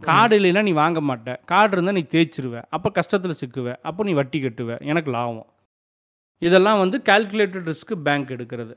[0.00, 1.36] கார்டு இல்லைன்னா நீ வாங்க மாட்ட.
[1.44, 2.62] கார்டு இருந்தா நீ தேய்ச்சுருவ.
[2.70, 3.74] அப்ப கஷ்டத்துல சிக்குவ.
[3.82, 4.80] அப்ப நீ வட்டி கட்டுவ.
[4.84, 5.46] எனக்கு லாபம்.
[6.42, 8.74] இதெல்லாம் வந்து கால்குலேட்டட் ரிஸ்க் பேங்க் எடுக்கிறது.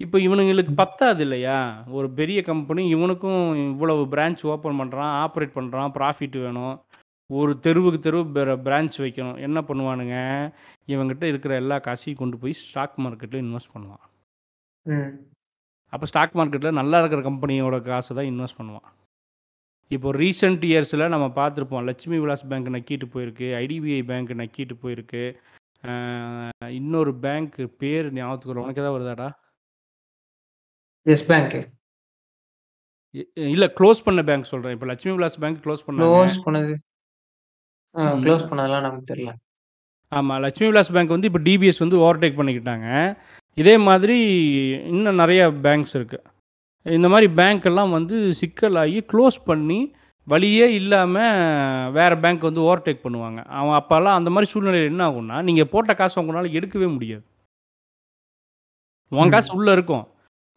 [0.00, 0.72] இப்ப இவனுங்களுக்கு.
[0.74, 1.56] பத்தாது இல்லையா?
[1.90, 6.76] ஒரு பெரிய கம்பெனி இவனுக்கும் இவ்வளவு பிரான்ச் ஓப்பன் பண்றான், ஆப்பரேட் பண்றான், ப்ராஃபிட் வேணும்.
[7.30, 9.38] ஒரு தெருவுக்கு தெரு பிர பிரான்ச் வைக்கணும்.
[9.40, 10.16] என்ன பண்ணுவானுங்க?
[10.88, 14.04] இவன்கிட்ட இருக்கிற எல்லா காசையும் கொண்டு போய் ஸ்டாக் மார்க்கெட்ல இன்வெஸ்ட் பண்ணுவான்.
[14.86, 15.10] ம்.
[15.92, 18.88] அப்ப ஸ்டாக் மார்க்கெட்ல நல்லா இருக்கிற கம்பெனியோட காச தான் இன்வெஸ்ட் பண்ணுவான்.
[19.90, 21.84] இப்போ ரீசென்ட் இயர்ஸ்ல நம்ம பார்த்துருப்போம்.
[21.84, 23.48] லட்சுமி விலாஸ் பேங்க் நக்கிட்டு போயிருக்கு.
[23.60, 25.24] ஐடிபிஐ பேங்க் நக்கிட்டு போயிருக்கு.
[25.84, 25.92] அ
[26.76, 28.62] இன்னொரு பேங்க் பேர் ஞாபகத்துக்கு.
[28.62, 29.28] உனக்கு ஏதாவது வருதாடா?
[31.12, 31.56] Yes Bank.
[33.34, 34.72] இல்ல க்ளோஸ் பண்ண பேங்க் சொல்றேன்.
[34.72, 36.08] இப்ப லட்சுமி விலாஸ் பேங்க் க்ளோஸ் பண்ணாங்க.
[36.08, 36.74] க்ளோஸ் பண்ணது.
[38.24, 39.32] க்ளோஸ் பண்ணதெல்லாம் நமக்கு தெரியல.
[40.12, 40.34] ஆமா.
[40.40, 42.86] லட்சுமி விலாஸ் பேங்க் வந்து இப்ப டிபிஎஸ் வந்து ஓவர்டேக் பண்ணிக்கிட்டாங்க.
[43.54, 44.16] இதே மாதிரி
[44.92, 46.18] இன்னும் நெறைய பேங்க்ஸ் இருக்கு.
[46.86, 49.78] இந்த மாரி பேங்க் எல்லாம் வந்து சிக்கலாகி க்ளோஸ் பண்ணி,
[50.26, 51.14] வழியே இல்லாம
[51.90, 53.40] வேற பேங்க் வந்து ஓவர்டேக் பண்ணுவாங்க.
[53.60, 57.24] அவன் அப்பலாம் அந்த மாரி சூழ்நிலையில என்ன ஆகும்னா, நீங்க போட்ட காச உங்கனால எடுக்கவே முடியாது.
[59.12, 59.54] உன் காசு.
[59.54, 60.06] உள்ள இருக்கும்.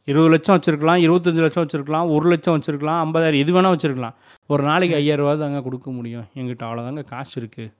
[0.05, 4.13] 20,00,000 வச்சிருக்கலாம், 25,00,000 வச்சிருக்கலாம், 1,00,000 வச்சிருக்கலாம், 50,000 எது வேணா வச்சிருக்கலாம்.
[4.47, 4.97] ஒரு நாளைக்கு.
[4.97, 6.25] 5,000 தாங்க குடுக்க முடியும்.
[6.35, 7.73] என்கிட்ட அவ்வளோதாங்க காசு இருக்கு.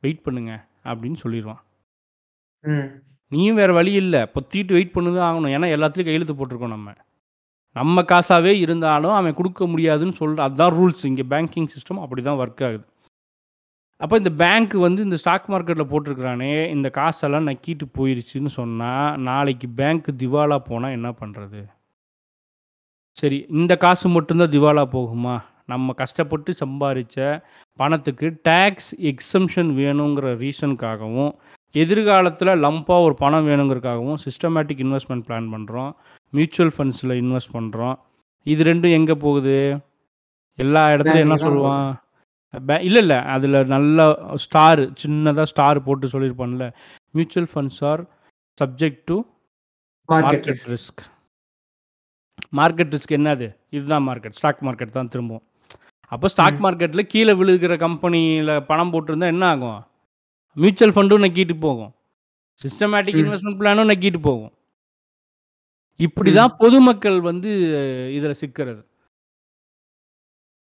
[0.00, 1.62] வெயிட் பண்ணுங்க அப்படின்னு சொல்லிருவான்.
[2.64, 2.88] ம்.
[3.28, 4.30] நீயும் வேற வழி இல்ல.
[4.34, 5.48] பொத்திட்டு வெயிட் பண்ணி தான் ஆகணும்.
[5.48, 6.92] ஏன்னா எல்லாத்துலயும் கையெழுத்து போட்டுருக்கோம் நம்ம.
[7.72, 11.06] நம்ம காசாவே இருந்தாலும் அவன் குடுக்க முடியாதுன்னு சொல்ற அதான் ரூல்ஸ்.
[11.06, 12.84] இங்க பேங்கிங் சிஸ்டம் அப்படிதான் ஒர்க் ஆகுது.
[14.00, 18.90] அப்ப இந்த பேங்க் வந்து இந்த ஸ்டாக் மார்க்கெட்ல போட்டிருக்கிறானே, இந்த காசெல்லாம் நக்கிட்டு போயிருச்சுன்னு சொன்னா,
[19.28, 21.60] நாளைக்கு பேங்க் திவாலா போனா என்ன பண்றது?
[23.16, 25.36] சரி, இந்த காசு மட்டும் தான் திவாலா போகுமா?
[25.72, 27.18] நம்ம கஷ்டப்பட்டு சம்பாரிச்ச
[27.78, 31.32] பணத்துக்கு டாக்ஸ் எக்ஸம்ப்ஷன் வேணுங்கிற ரீசனுக்காகவும்,
[31.74, 35.90] எதிர்காலத்தில லம்பா ஒரு பணம் வேணுங்கிறதுக்காகவும் சிஸ்டமேட்டிக் இன்வெஸ்ட்மென்ட் பிளான் பண்றோம்.
[36.32, 37.96] மியூச்சுவல் ஃபண்ட்ஸ்ல இன்வெஸ்ட் பண்றோம்.
[38.46, 39.56] இது 2ம் எங்க போகுது?
[40.58, 41.88] எல்லா இடத்துலயும் என்ன சொல்லுவான்?
[42.54, 43.22] பே இல்ல, இல்ல.
[43.26, 46.66] அதுல நல்லா ஸ்டார் சின்னதா ஸ்டார் போட்டு சொல்லியிருப்பான்ல.
[47.14, 48.02] Mutual funds are
[48.58, 49.16] subject to
[50.08, 50.70] market market risk.
[50.70, 51.02] Risk.
[52.52, 53.46] Market risk என்னது?
[53.70, 54.30] இதுதான் மார்க்கெட்.
[54.30, 55.44] ஸ்டாக் மார்க்கெட் தான் திரும்பவும்.
[56.12, 56.64] அப்ப ஸ்டாக் ம்.
[56.64, 59.80] மார்க்கெட்ல கீழ விழுகிற கம்பெனியில பணம் போட்டிருந்தா என்ன ஆகும்?
[60.56, 61.92] மியூச்சுவல் ஃபண்டும் நக்கிட்டு போகும்.
[62.60, 63.22] சிஸ்டமேட்டிக் ம்.
[63.24, 64.52] இன்வெஸ்ட்மென்ட் பிளானும் நக்கிட்டு போகும்.
[66.00, 66.34] ம்.
[66.34, 67.50] தான் பொதுமக்கள் வந்து
[68.16, 68.82] இதுல சிக்கறது.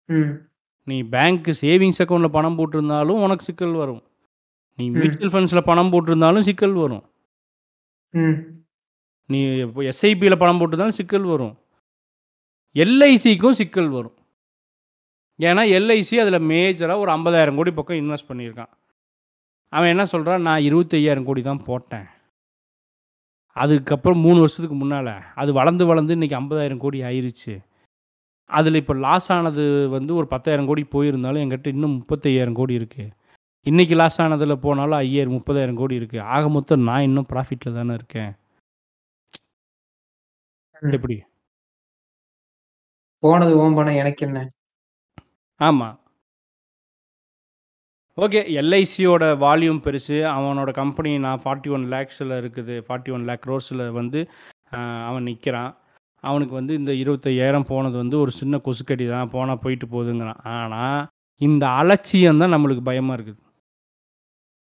[0.09, 0.33] ம்.
[0.87, 4.03] நீ பேங்க் சேவிங்ஸ் அக்கவுண்ட்ல பணம் போட்டிருந்தாலும் உனக்கு சிக்கல் வரும்.
[4.79, 4.85] நீ.
[4.97, 7.05] மியூச்சுவல் ஃபண்ட்ஸ்ல பணம் போட்டிருந்தாலும் சிக்கல் வரும்.
[9.31, 11.55] நீ இப்போ எஸ்ஐபில பணம் போட்டிருந்தாலும் சிக்கல் வரும்.
[12.77, 14.17] எல்ஐசிக்கும் சிக்கல் வரும்.
[15.39, 18.73] ஏன்னா எல்ஐசி அதுல மேஜரா ஒரு 50,000 கோடி பக்கம் இன்வெஸ்ட் பண்ணியிருக்கான்.
[19.73, 20.45] அவன் என்ன சொல்றான்?
[20.49, 22.07] நான் 25,000 கோடி தான் போட்டேன்.
[23.57, 25.09] அதுக்கப்புறம் 3 வருஷத்துக்கு முன்னால.
[25.41, 27.55] அது வளர்ந்து, வளர்ந்து இன்னைக்கு 50,000 கோடி ஆயிருச்சு.
[28.51, 33.05] அதுல இப்ப லாஸ் ஆனது வந்து ஒரு 10,000 கோடி போயிருந்தாலும் என்கிட்ட இன்னும் 35,000 கோடி இருக்கு.
[33.67, 36.21] இன்னைக்கு லாஸ் ஆனதுல போனாலும் 5,000 30,000 கோடி இருக்கு.
[36.35, 38.33] ஆக மொத்தம் நான் இன்னும் ப்ராஃபிட்ல தானே இருக்கேன்.
[40.83, 40.93] ம்.
[40.95, 41.17] எப்படி?
[43.23, 44.39] போனது உன் பணம் எனக்கு என்ன?
[45.61, 45.89] ஆமா.
[48.19, 48.41] ஓகே.
[48.61, 50.17] எல்ஐசியோட வால்யூம் பெருசு.
[50.33, 52.75] அவனோட கம்பெனி நான் 41 லேக்ஸ்ல இருக்குது.
[52.83, 54.21] 41 லேக் குரோர்ஸ்ல வந்து
[54.73, 54.79] அ
[55.09, 55.73] அவன் நிக்கிறான்.
[56.25, 59.31] அவனுக்கு வந்து இந்த 25,000 போனது வந்து ஒரு சின்ன கொசுக்கடி தான்.
[59.31, 60.41] போனா போயிட்டு போகுதுங்கிறான்.
[60.59, 60.83] ஆனா,
[61.41, 63.41] இந்த அலட்சியம் தான் நம்மளுக்கு பயமா இருக்குது.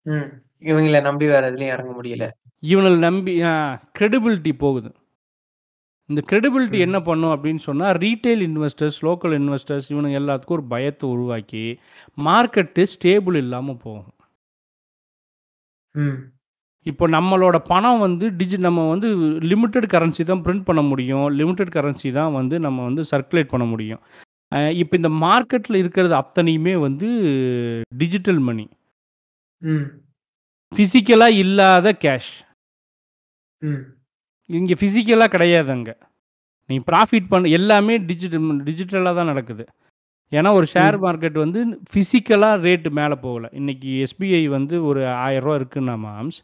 [0.07, 0.29] ம்.
[0.63, 2.25] இவங்கள நம்பி வேற எதுலயும் இறங்க முடியல.
[2.63, 3.35] இவங்கள நம்பி
[3.99, 4.91] கிரெடிபிலிட்டி போகுது.
[6.11, 6.79] இந்த கிரெடிபிலிட்டி.
[6.79, 11.65] என்ன பண்ணும் அப்படின்னு சொன்னா, ரீட்டெயில் இன்வெஸ்டர்ஸ், லோக்கல் இன்வெஸ்டர்ஸ் இவனுங்க எல்லாத்துக்கும் ஒரு பயத்த உருவாக்கி,
[12.19, 14.15] மார்க்கெட்டு ஸ்டேபிள் இல்லாம போகும்.
[16.87, 19.09] இப்போ நம்மளோட பணம் வந்து டிஜி நம்ம வந்து
[19.51, 21.27] லிமிட்டட் கரன்சி தான் பிரிண்ட் பண்ண முடியும்.
[21.41, 24.01] லிமிட்டட் கரன்சி தான் வந்து நம்ம வந்து சர்க்குலேட் பண்ண முடியும்.
[24.83, 27.09] இப்ப இந்த மார்க்கெட்ல இருக்கிறது அத்தனையுமே வந்து
[28.03, 28.65] டிஜிட்டல் மணி.
[29.63, 29.85] ம்.
[30.73, 32.33] பிசிக்கலா இல்லாத கேஷ்.
[34.51, 35.91] இங்க பிசிக்கலா கிடையாது அங்க.
[36.71, 39.65] நீ ப்ராஃபிட் பண்ண எல்லாமே டிஜிட்டல் டிஜிட்டலா தான் நடக்குது.
[40.33, 40.97] ஏன்னா ஒரு ஷேர்.
[41.05, 41.61] மார்க்கெட் வந்து
[41.95, 43.47] பிசிக்கலா ரேட் மேல போகல.
[43.61, 45.15] இன்னைக்கு எஸ்பிஐ வந்து ஒரு ரூ.
[45.27, 46.41] 1000 இருக்குன்னா மாம்ஸ்.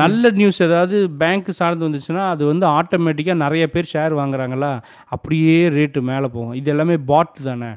[0.00, 4.70] நல்ல நியூஸ் ஏதாவது பேங்க் சார்ந்து வந்துச்சுன்னா, அது வந்து ஆட்டோமேட்டிக்கா நெறைய பேர் ஷேர் வாங்குறாங்களா,
[5.04, 6.54] அப்படியே ரேட் மேல போகும்.
[6.54, 7.70] இது எல்லாமே பாட் தானே.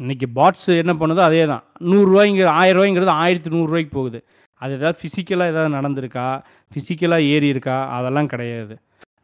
[0.00, 1.62] இன்னைக்கு பாட்ஸ் என்ன பண்ணுதோ அதே தான்.
[1.90, 1.98] ரூ.
[2.14, 2.50] 100 ரூ.
[2.62, 3.14] 1000ங்கிறது ரூ.
[3.26, 4.18] 1100 போகுது.
[4.60, 6.26] அது ஏதாவது பிசிக்கலா ஏதாவது நடந்திருக்கா?
[6.72, 7.76] பிசிக்கலா ஏறி இருக்கா?
[7.98, 8.74] அதெல்லாம் கிடையாது.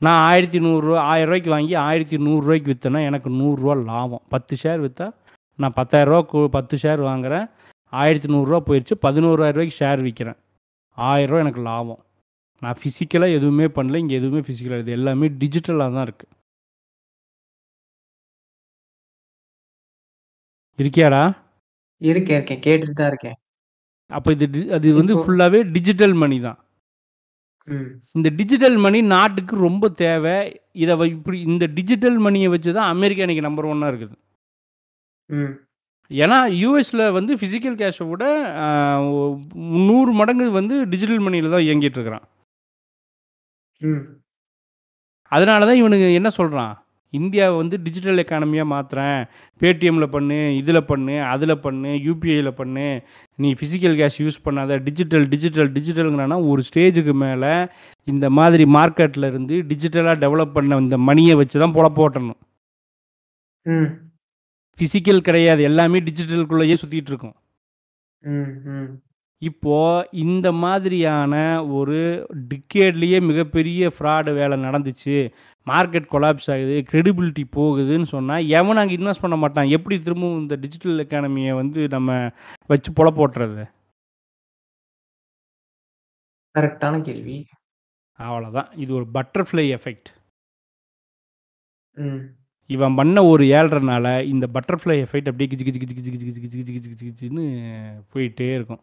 [0.02, 0.30] நான் ரூ.
[0.30, 0.94] 1100 ரூ.
[1.10, 1.82] 1000 வாங்கி ரூ.
[1.88, 3.30] 1100 வித்தேன்னா எனக்கு.
[3.42, 4.22] 100 லாபம்.
[4.28, 5.08] 10 ஷேர் வித்தா
[5.58, 5.76] நான் ரூ.
[5.80, 7.46] 10,000 கு 10 ஷேர் வாங்குறேன்.
[7.92, 8.00] ரூ.
[8.04, 8.96] 1100 போயிருச்சு.
[8.96, 9.00] ரூ.
[9.08, 10.38] 11,000 ஷேர் விக்கிறேன்.
[10.98, 12.00] 1000 எனக்கு லாபம்.
[12.62, 14.00] நான் பிசிக்கலா எதுவுமே பண்ணல.
[14.04, 16.26] இங்க எதுவுமே பிசிக்கலா இது எல்லாமே டிஜிட்டலா தான் இருக்கு.
[20.78, 21.22] இருக்கியாடா?
[22.00, 22.62] இருக்கேன், இருக்கேன்.
[22.66, 23.36] கேட்டுட்டு தான் இருக்கேன்.
[24.10, 26.58] அப்ப இது டி அது வந்து இப்போ ஃபுல்லாவே டிஜிட்டல் மணி தான்.
[27.68, 27.90] ம்.
[28.18, 30.36] இந்த டிஜிட்டல் மணி நாட்டுக்கு ரொம்ப தேவை.
[30.82, 34.14] இத இப்படி இந்த டிஜிட்டல் மணிய வச்சு தான் அமெரிக்கா இன்னைக்கு நம்பர் 1 இருக்குது.
[35.30, 35.52] ம்.
[36.12, 38.24] ஏன்னா, யுஎஸ்ல வந்து பிசிக்கல் கேஷ விட
[39.86, 42.24] 100 மடங்கு வந்து டிஜிட்டல் மணியில தான் இயங்கிட்டு இருக்கிறான்.
[43.80, 44.02] ம்.
[45.32, 46.72] அதனால தான் இவனுங்க என்ன சொல்றான்?
[47.12, 49.18] இந்தியாவை வந்து டிஜிட்டல் எக்கானமியா மாத்துறேன்.
[49.60, 52.86] பேடிஎம்ல பண்ணு, இதுல பண்ணு, அதுல பண்ணு, யுபிஐல பண்ணு.
[53.38, 54.78] நீ பிசிக்கல் கேஷ் யூஸ் பண்ணாத.
[54.84, 57.44] டிஜிட்டல், டிஜிட்டல், டிஜிட்டல்ங்கிறான்னா, ஒரு ஸ்டேஜுக்கு மேல
[58.08, 62.02] இந்த மாதிரி மார்க்கெட்ல இருந்து டிஜிட்டலா டெவலப் பண்ண இந்த மணிய வச்சு தான் பொழப்பு
[64.76, 64.80] ஓட்டணும்.
[64.80, 64.84] ம்.
[64.84, 65.62] பிசிக்கல் கிடையாது.
[65.62, 67.34] எல்லாமே டிஜிட்டலுக்குள்ளேயே சுத்திட்டு இருக்கும்.
[69.38, 75.32] இப்போ இந்த மாதிரியான ஒரு டிகேட்லயே மிகப்பெரிய ஃப்ராட் வேலை நடந்துச்சு.
[75.66, 76.84] மார்க்கெட் கொலாப்ஸ் ஆகுது.
[76.90, 79.68] கிரெடிபிலிட்டி போகுதுன்னு சொன்னா, எவனும் அங்க இன்வெஸ்ட் பண்ண மாட்டான்.
[79.68, 82.30] எப்படி திரும்பவும் இந்த டிஜிட்டல் எக்கானமிய வந்து நம்ம
[82.66, 83.70] வச்சு பொழப்பு ஓட்டுறது?
[86.58, 87.46] கரெக்ட்டான கேள்வி.
[88.12, 88.70] அவ்வளதான்.
[88.76, 90.10] இது ஒரு பட்டர்ஃப்ளை எஃபெக்ட்.
[92.74, 96.74] இவன் பண்ண ஒரு ஏழ்றனால, இந்த பட்டர்ஃப்ளை எஃபெக்ட் அப்படியே கிச்சு கிச்சு கிச்சு கிச்சு கிச்சு கிச்சு கிச்சு
[96.76, 97.44] கிச்சு கிச்சு கிச்சுன்னு
[98.12, 98.82] போயிட்டே இருக்கும்.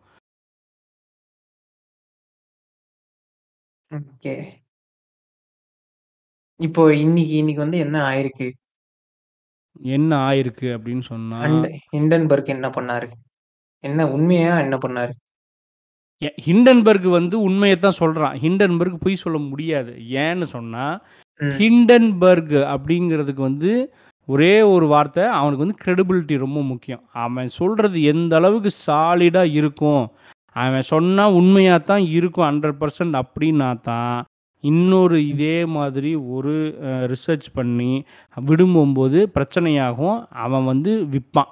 [3.92, 4.34] ஓகே.
[6.68, 8.48] இப்போ இன்னைக்கு இன்னைக்கு வந்து என்ன ஆயிருக்கு?
[9.96, 11.38] என்ன ஆயிருக்கு அப்படின்னு சொன்னா
[11.94, 13.08] ஹிண்டன்பர்க் என்ன பண்ணாரு?
[13.84, 15.14] என்ன உண்மையா என்ன பண்ணாரு?
[16.46, 18.36] ஹிண்டன்பர்க் வந்து உண்மையத்தான் சொல்றான்.
[18.44, 19.92] ஹிண்டன்பர்க் பொய் சொல்ல முடியாது.
[20.24, 20.86] ஏன்னு சொன்னா.
[21.58, 23.72] ஹிண்டன்பர்க் அப்படிங்கிறதுக்கு வந்து
[24.28, 27.04] ஒரே ஒரு வார்த்தை, அவனுக்கு வந்து கிரெடிபிலிட்டி ரொம்ப முக்கியம்.
[27.18, 30.04] அவன் சொல்றது எந்த அளவுக்கு சாலிடா இருக்கும்.
[30.56, 34.18] அவன் சொன்னா உண்மையா தான் இருக்கும் 100% அப்படின்னா தான்,
[34.64, 36.56] இன்னொரு இதே மாதிரி ஒரு
[37.14, 37.92] ரிசர்ச் பண்ணி
[38.38, 40.18] விடும்போது பிரச்சனையாகும்.
[40.40, 41.52] அவன் வந்து விப்பான்.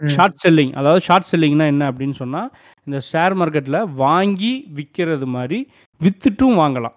[0.00, 0.08] ம்.
[0.08, 0.72] Short selling.
[0.74, 2.42] அதாவது ஷார்ட் செல்லிங்னா என்ன அப்படின்னு சொன்னா,
[2.86, 5.60] இந்த ஷேர் மார்க்கெட்ல வாங்கி விக்கிறது மாரி
[6.00, 6.96] வித்துட்டும் வாங்கலாம்.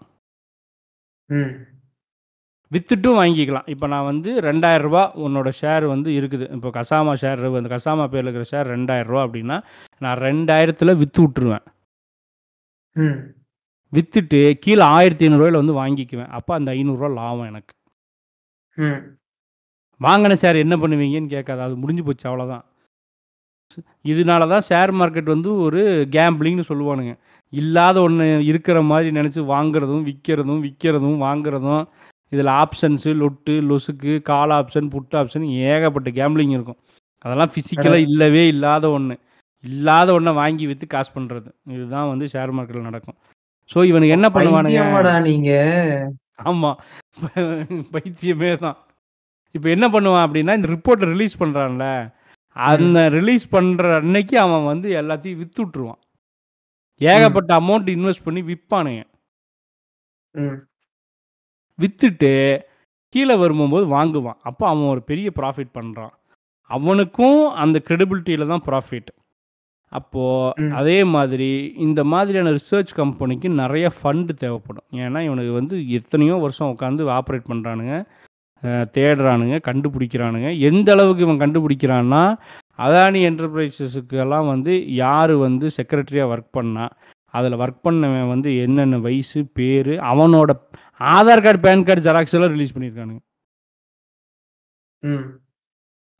[1.30, 1.51] ம்.
[2.71, 3.67] வித்துட்டும் வாங்கிக்கலாம்.
[3.67, 4.49] இப்ப நான் வந்து ரூ.
[4.49, 4.91] 2000
[5.26, 6.45] உன்னோட ஷேர் வந்து இருக்குது.
[6.51, 8.76] இப்போ கசாமா ஷேர் அந்த கசாமா பேர்ல இருக்கிற ஷேர் ரூ.
[8.76, 9.57] 2000 அப்படின்னா,
[10.01, 11.65] நான் 2000த்துல வித்து விட்டுருவேன்.
[12.95, 13.17] ம்.
[13.93, 14.97] வித்துட்டு கீழ ரூ.
[14.97, 16.32] 1500 வந்து வாங்கிக்குவேன்.
[16.32, 16.80] அப்ப அந்த ரூ.
[16.80, 17.73] 500 லாபம் எனக்கு.
[18.78, 19.01] ம்.
[20.01, 21.63] வாங்குன ஷேர் என்ன பண்ணுவீங்கன்னு கேட்காத.
[21.63, 22.65] அது முடிஞ்சு போச்சு அவ்வளோதான்.
[24.05, 25.82] இதனால தான் ஷேர் மார்க்கெட் வந்து ஒரு
[26.16, 27.13] கேம்பிளிங்ன்னு சொல்லுவானுங்க.
[27.53, 31.84] இல்லாத ஒண்ணு இருக்கிற மாரி நெனச்சு வாங்குறதும், விக்கிறதும், விக்கிறதும், வாங்குறதும்.
[32.32, 36.80] இதில ஆப்ஷன்ஸு, லொட்டு, லொசுக்கு, கால் ஆப்ஷன், புட் ஆப்ஷன் ஏகப்பட்ட கேம்பிளிங் இருக்கும்.
[37.26, 38.09] அதெல்லாம் பிசிக்கலா கரெக்ட்.
[38.09, 39.16] இல்லவே இல்லாத ஒண்ணு.
[39.63, 41.49] இல்லாத ஒண்ண வாங்கி வித்து காசு பண்றது.
[41.68, 43.18] இதுதான் வந்து ஷேர் மார்க்கெட்ல நடக்கும்.
[43.70, 45.51] ஸோ இவனுங்க என்ன பண்ணுவானுங்க பைத்தியமாடா நீங்க?
[46.43, 46.72] ஆமா.
[47.93, 48.78] பைத்தியமே தான்.
[49.55, 51.86] இப்ப என்ன பண்ணுவான் அப்படின்னா, இந்த ரிப்போர்ட்ட ரிலீஸ் பண்றான்ல,
[52.56, 53.10] அந்த.
[53.10, 56.01] ரிலீஸ் பண்ற அன்னைக்கு அவன் வந்து எல்லாத்தையும் வித்து விட்டுருவான்.
[57.01, 59.03] ஏகப்பட்ட அமௌண்ட் இன்வெஸ்ட் பண்ணி விப்பானுங்க.
[60.36, 60.66] ம்.
[61.80, 62.32] வித்துட்டு
[63.16, 64.38] கீழ வரும்போது வாங்குவான்.
[64.41, 66.14] அப்ப அவன் ஒரு பெரிய ப்ராஃபிட் பண்றான்.
[66.70, 69.08] அவனுக்கும் அந்த கிரெடிபிலிட்டில தான் ப்ராஃபிட்.
[69.91, 70.72] அப்போ ம்.
[70.72, 74.86] அதே மாதிரி இந்த மாதிரியான ரிசர்ச் கம்பெனிக்கு நெறைய ஃபண்ட் தேவைப்படும்.
[74.91, 78.06] ஏன்னா, இவனுக்கு வந்து எத்தனையோ வருஷம் உட்காந்து ஆப்பரேட் பண்றானுங்க.
[78.64, 80.60] தேடுறானுங்க, கண்டுபிடிக்கிறானுங்க.
[80.60, 82.38] எந்த அளவுக்கு இவன் கண்டுபிடிக்கிறான்னா,
[82.78, 86.86] அதானி என்டர்பிரைசஸ்க்கெல்லாம் வந்து யாரு வந்து செக்ரட்டரியா ஒர்க் பண்ணா,
[87.34, 90.51] அதில ஒர்க் பண்ணவன் வந்து என்னென்ன வயசு, பேரு, அவனோட
[90.99, 93.22] Aadhaar card, PAN card xerox எல்லாம் ரிலீஸ் பண்ணியிருக்கானுங்க.
[95.03, 95.26] ம்.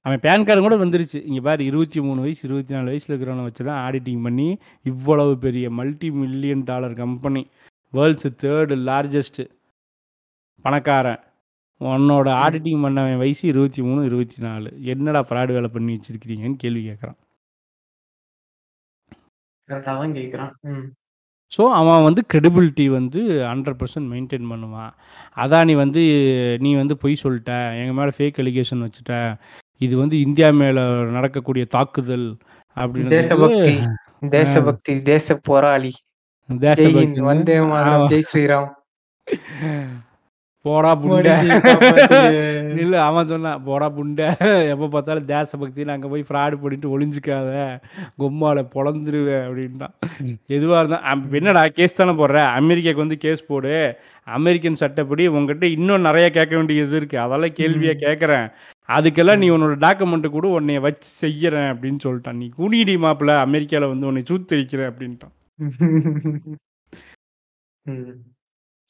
[0.02, 1.24] அவன் பான் கார்டு கூட வந்துருச்சு.
[1.26, 6.64] இங்க பாரு 23 வயசு, 24 வயசுல இருக்கிறவன வச்சு தான் ஆடிட்டிங் பண்ணி, இவ்வளவு பெரிய multi million
[6.64, 7.50] dollar company,
[7.94, 9.42] world's 3 largest
[10.66, 11.24] பணக்காரன்.
[11.82, 12.28] உன்னோட.
[12.46, 14.48] ஆடிட்டிங் பண்ணவன் வயசு 23, 24
[14.86, 17.18] என்னடா ஃப்ராட் வேலை பண்ணி வச்சிருக்கிறீங்கன்னு கேள்வி கேட்குறான்.
[19.68, 20.52] கரெக்ட்டா தான் கேட்குறான்.
[20.62, 20.88] ம்.
[21.52, 24.92] ஸோ, அவன் வந்து கிரெடிபிலிட்டி வந்து 100% மெயின்டெயின் பண்ணுவான்.
[25.36, 26.02] அதானி வந்து
[26.62, 27.52] நீ வந்து பொய் சொல்ட்ட.
[27.82, 29.14] எங்க மேல ஃபேக் அலிகேஷன் வச்சுட்ட.
[29.82, 32.28] இது வந்து இந்தியா மேல நடக்கக்கூடிய தாக்குதல்
[32.78, 33.76] அப்படின்னும்போது தேசபக்தி.
[34.30, 35.94] தேசபக்தி, தேச போராளி.
[36.50, 37.58] தேசபக்தின்னு வந்தே
[38.34, 38.70] ஸ்ரீராம்.
[40.66, 41.28] போடா புண்ட.
[42.76, 43.64] இல்ல அவன் சொன்னான்.
[43.64, 44.30] போடா புண்ட.
[44.74, 47.80] எப்ப பார்த்தாலும் தேசபக்தின்னு அங்க போய் ஃப்ராட் பண்ணிட்டு ஒளிஞ்சுக்காத.
[48.20, 49.94] கொம்மால பொளந்துருவேன் அப்படின்ட்டான்.
[50.50, 52.60] எதுவா இருந்தா அப்ப என்னடா கேஸ் தானே போடுற.
[52.60, 53.98] அமெரிக்காக்கு வந்து கேஸ் போடு.
[54.38, 57.20] அமெரிக்கன் சட்டப்படி உன்கிட்ட இன்னும் நெறைய கேட்க வேண்டியது இருக்கு.
[57.20, 58.06] அதெல்லாம் கேள்வியா ம்.
[58.06, 58.50] கேட்குறேன்.
[58.90, 59.50] அதுக்கெல்லாம் நீ.
[59.50, 60.60] உன்னோட டாக்குமெண்ட் குடு.
[60.60, 62.34] உன்னைய வச்சு செய்யறேன் அப்படின்னு சொல்ட்டான்.
[62.34, 65.60] நீ குனிடி மாப்பிள அமெரிக்கால வந்து உன்னை சூத்து வைக்கிறேன் அப்படின்ட்டான்.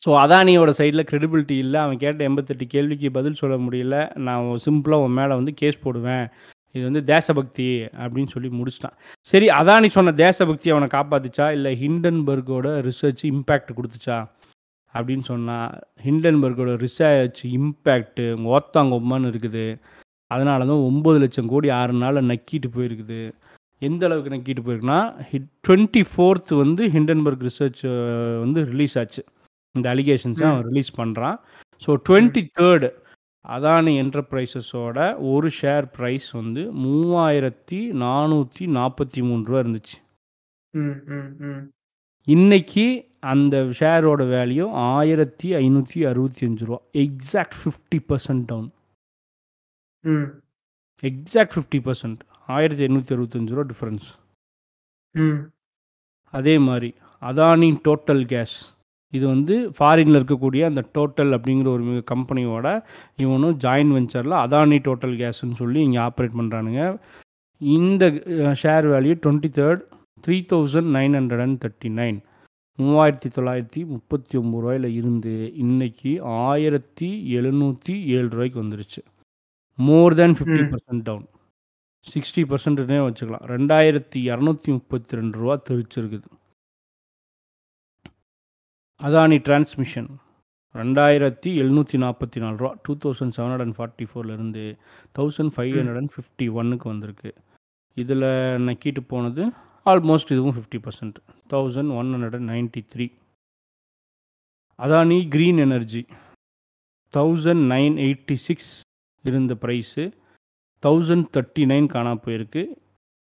[0.06, 3.96] ஸோ, அதானியோட சைடில் கிரெடிபிலிட்டி இல்லை அவன் கேட்ட 88 கேள்விக்கு பதில் சொல்ல முடியல.
[4.26, 6.26] நான் சிம்பிளாக உன் மேலே வந்து கேஸ் போடுவேன்.
[6.76, 7.68] இது வந்து தேசபக்தி
[8.04, 8.96] அப்படின்னு சொல்லி முடிச்சுட்டான்.
[9.32, 11.46] சரி அதானி சொன்ன தேசபக்தி அவனை காப்பாத்துச்சா?
[11.52, 14.18] இல்லை ஹிண்டன்பர்க்கோட ரிசர்ச் இம்பேக்ட் கொடுத்துச்சா
[14.94, 15.72] அப்படின்னு சொன்னால்
[16.06, 18.22] ஹிண்டன்பர்கோட ரிசர்ச் இம்பாக்ட்
[18.56, 19.66] ஓத்தாங்கொம்மான்னு இருக்குது.
[20.32, 23.22] அதனால தான் 9,00,000 கோடி ஆறு நாளில் நக்கிட்டு போயிருக்குது.
[23.82, 25.00] எந்த அளவுக்கு நக்கிட்டு போயிருக்குன்னா,
[25.32, 27.84] ஹிட் 24த் வந்து ஹிண்டன்பர்க் ரிசர்ச்
[28.44, 29.24] வந்து ரிலீஸ் ஆச்சு.
[29.76, 30.40] இந்த அலிகேஷன்ஸ.
[30.48, 31.38] அவன் ரிலீஸ் பண்றான்.
[31.82, 32.02] ஸோ ம்.
[32.08, 32.86] 23rd
[33.46, 34.98] அதானி என்டர்பிரைசஸோட
[35.32, 39.98] ஒரு ஷேர் ப்ரைஸ் வந்து மூவாயிரத்தி நானூற்றி நாற்பத்தி மூணு ரூபா இருந்துச்சு.
[42.28, 42.86] இன்னைக்கு
[43.32, 48.68] அந்த ஷேரோட வேல்யூ ஆயிரத்தி ஐநூற்றி அறுபத்தி அஞ்சு ரூபா எக்ஸாக்ட் ஃபிஃப்டி பர்சன்ட் டவுன்
[50.04, 50.28] ம்,
[51.04, 52.20] எக்ஸாக்ட் ஃபிஃப்டி பர்சன்ட்
[52.50, 54.08] ஆயிரத்தி எண்ணூற்றி அறுபத்தஞ்சு ரூபா டிஃப்ரென்ஸ்
[55.16, 55.40] ம்.
[56.34, 56.90] அதே மாதிரி
[57.22, 58.58] அதானி டோட்டல் கேஸ்
[59.14, 62.68] இது வந்து ஃபாரினில் இருக்கக்கூடிய அந்த டோட்டல் அப்படிங்கிற ஒரு மிக கம்பெனியோட
[63.24, 66.84] இவனும் ஜாயின் வெஞ்சரில் அதானி டோட்டல் கேஸ்ன்னு சொல்லி இங்கே ஆப்ரேட் பண்ணுறானுங்க
[67.62, 68.06] இந்த
[68.62, 69.84] share value twenty third
[70.26, 72.18] three thousand nine hundred and thirty nine
[72.80, 75.34] மூவாயிரத்தி தொள்ளாயிரத்தி முப்பத்தி ஒம்பது ரூபாயில் இருந்து
[75.64, 76.12] இன்னைக்கு
[76.48, 79.02] ஆயிரத்தி எழுநூற்றி ஏழு ரூபாய்க்கு வந்துருச்சு.
[79.78, 81.28] More than fifty percent down
[82.08, 83.46] sixty பர்சன்ட்னே வச்சுக்கலாம்.
[83.54, 86.28] ரெண்டாயிரத்தி இரநூத்தி முப்பத்தி ரெண்டு ரூபா தெரிச்சிருக்குது.
[89.06, 90.08] அதானி டிரான்ஸ்மிஷன்
[90.76, 92.72] ரெண்டாயிரத்தி எழுநூற்றி நாற்பத்தி நாலு ரூபா.
[92.86, 94.64] Two thousand seven hundred and forty ஃபோர்லேருந்து
[95.18, 97.30] thousand five hundred and fifty ஒன்னுக்கு வந்திருக்கு.
[97.98, 98.26] இதில்
[98.68, 99.44] நக்கிட்டு போனது
[99.92, 101.20] ஆல்மோஸ்ட் இதுவும் fifty percent
[101.54, 103.08] thousand one hundred and ninety three
[104.80, 106.04] Adani green energy
[107.14, 108.74] thousand nine eighty six
[109.26, 110.06] இருந்த ப்ரைஸு
[110.84, 112.64] தௌசண்ட் தேர்ட்டி நைன் காணா போயிருக்கு.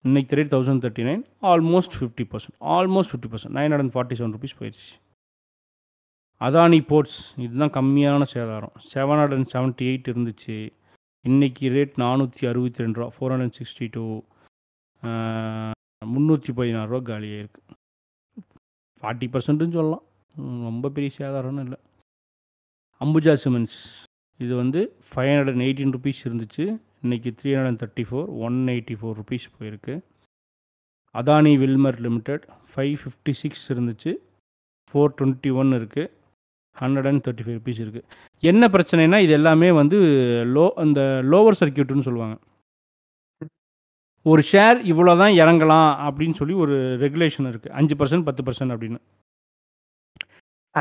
[0.04, 4.36] இன்னைக்கு rate thousand thirty nine almost fifty percent almost fifty percent nine hundred forty seven
[4.36, 4.92] rupees போயிடுச்சு
[6.46, 8.76] Adani ports இதுதான் கம்மியான சேதாரம்.
[8.92, 10.56] Seven hundred and seventy eight இருந்துச்சு.
[11.24, 14.04] இன்றைக்கி ரேட் நானூற்றி அறுபத்தி ரெண்டு ரூபா ஃபோர் ஹண்ட்ரட் சிக்ஸ்டி டூ
[16.12, 17.18] முந்நூற்றி பதினாறு ரூபா
[19.02, 20.04] ஃபார்ட்டி பர்சன்ட்டுன்னு சொல்லலாம்.
[20.68, 21.78] ரொம்ப பெரிய சேதாரம்னு இல்லை.
[23.04, 23.78] அம்புஜா சிமெண்ட்ஸ்
[24.40, 24.80] இது வந்து
[25.10, 26.66] five hundred and eighteen rupees இருந்துச்சு.
[27.04, 29.94] இன்றைக்கி three hundred and thirty four one eighty four rupees போயிருக்கு.
[31.20, 34.12] Adani Wilmar limited five fifty six இருந்துச்சு.
[34.90, 36.10] ஃபோர் டுவெண்ட்டி ஒன் இருக்குது
[36.80, 38.02] hundred and thirty five rupees இருக்குது
[38.40, 39.96] என்ன பிரச்சனைனா இது எல்லாமே வந்து
[40.54, 42.38] லோ அந்த லோவர் சர்க்கியூட்னு சொல்லுவாங்க.
[44.24, 48.98] ஒரு ஷேர் இவ்வளோ தான் இறங்கலாம் அப்படின்னு சொல்லி ஒரு ரெகுலேஷன் இருக்குது அஞ்சு பர்சன்ட் பத்து பர்சன்ட் அப்படின்னு.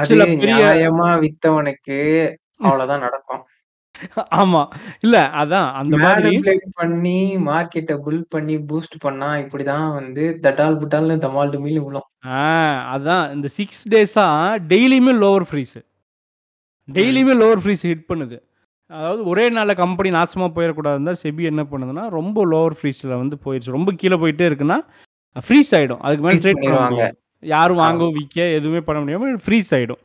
[0.01, 0.89] சில பெரிய-
[1.19, 3.40] வித்தவனுக்கு அவ்வளவுதான் நடக்கும்.
[4.37, 6.31] ஆமாம் இல்லை அதான் அந்த மாதிரி
[6.75, 12.07] பண்ணி மார்க்கெட்டை புல் பண்ணி பூஸ்ட் பண்ணா இப்படிதான் வந்து தட்டால் புட்டால்னு தமால் டுமில் விழும்.
[12.93, 13.25] அதான்.
[13.35, 15.81] இந்த சிக்ஸ் டேஸாக டெய்லியுமே லோவர் ஃப்ரீஸு
[16.87, 18.37] டெய்லியுமே லோவர் ஃப்ரீஸ் ஹிட் பண்ணுது.
[18.91, 23.75] அதாவது ஒரே நாளில் கம்பெனி நாசமாக போயிடக்கூடாதுன்னு தான் செபி என்ன பண்ணுதுன்னா ரொம்ப லோவர் ஃப்ரீஸில் வந்து போயிடுச்சு
[23.77, 24.77] ரொம்ப கீழே போயிட்டே இருக்குன்னா
[25.35, 26.63] ஃப்ரீஸ் ஆகிடும் அதுக்கு மேலே ட்ரேட்.
[26.63, 27.03] பண்ணுவாங்க
[27.43, 30.01] யாரும் வாங்கவும் விற்க எதுவுமே பண்ண முடியாமல் ஃப்ரீஸ் ஆகிடும்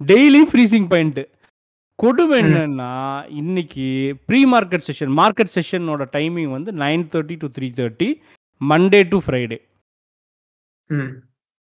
[0.00, 1.22] டெய்லியும் ஃப்ரீசிங் பாயிண்ட்டு
[1.98, 2.38] கொடுமை.
[2.40, 2.90] என்னன்னா
[3.40, 3.84] இன்னைக்கு
[4.28, 8.08] ப்ரீ மார்க்கெட் செஷன் மார்க்கெட் செஷனோட டைமிங் வந்து nine thirty to three thirty
[8.60, 9.58] Monday to Friday.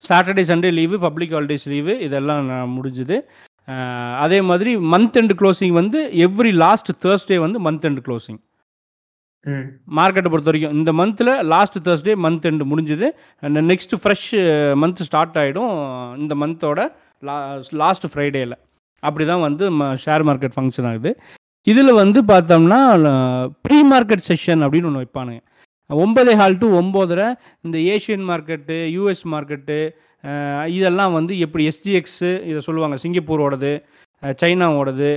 [0.03, 3.17] Saturday Sunday leave public holidays leave இதெல்லாம் நான் முடிஞ்சுது
[4.23, 8.39] அதே மாதிரி மந்த் எண்ட் க்ளோசிங் வந்து எவ்ரி லாஸ்ட் தேர்ஸ்டே வந்து மந்த் எண்ட் க்ளோசிங்
[9.45, 9.63] ம்.
[9.97, 13.07] மார்க்கெட்டை பொறுத்த வரைக்கும் இந்த மந்தில் லாஸ்ட் தேர்ஸ்டே மந்த் எண்டு முடிஞ்சுது
[13.71, 14.27] நெக்ஸ்ட் ஃப்ரெஷ்
[14.81, 15.73] மந்த் ஸ்டார்ட் ஆகிடும்
[16.19, 16.83] இந்த மந்தோட
[17.23, 17.37] லா
[17.81, 18.55] லாஸ்ட் ஃப்ரைடேயில்
[19.07, 19.65] அப்படி தான் வந்து
[20.03, 21.11] ஷேர் மார்க்கெட் ஃபங்க்ஷன் ஆகுது.
[21.71, 22.79] இதில் வந்து பார்த்தோம்னா
[23.65, 25.41] ப்ரீ மார்க்கெட் செஷன் அப்படின்னு ஒன்று வைப்பானுங்க.
[25.89, 27.27] ஒன்பதே ஹால் டு ஒம்போதரை
[27.65, 29.77] இந்த ஏஷியன் மார்க்கெட்டு யூஎஸ் மார்க்கெட்டு
[30.77, 33.71] இதெல்லாம் வந்து எப்படி எஸ்ஜிஎக்ஸு இதை சொல்லுவாங்க சிங்கப்பூரோடது
[34.41, 35.09] சைனாவோடது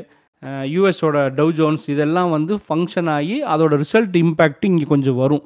[0.73, 5.45] யூஎஸோட டவ் ஜோன்ஸ் இதெல்லாம் வந்து ஃபங்க்ஷன் ஆகி அதோட ரிசல்ட் இம்பேக்ட் இங்கே கொஞ்சம் வரும்.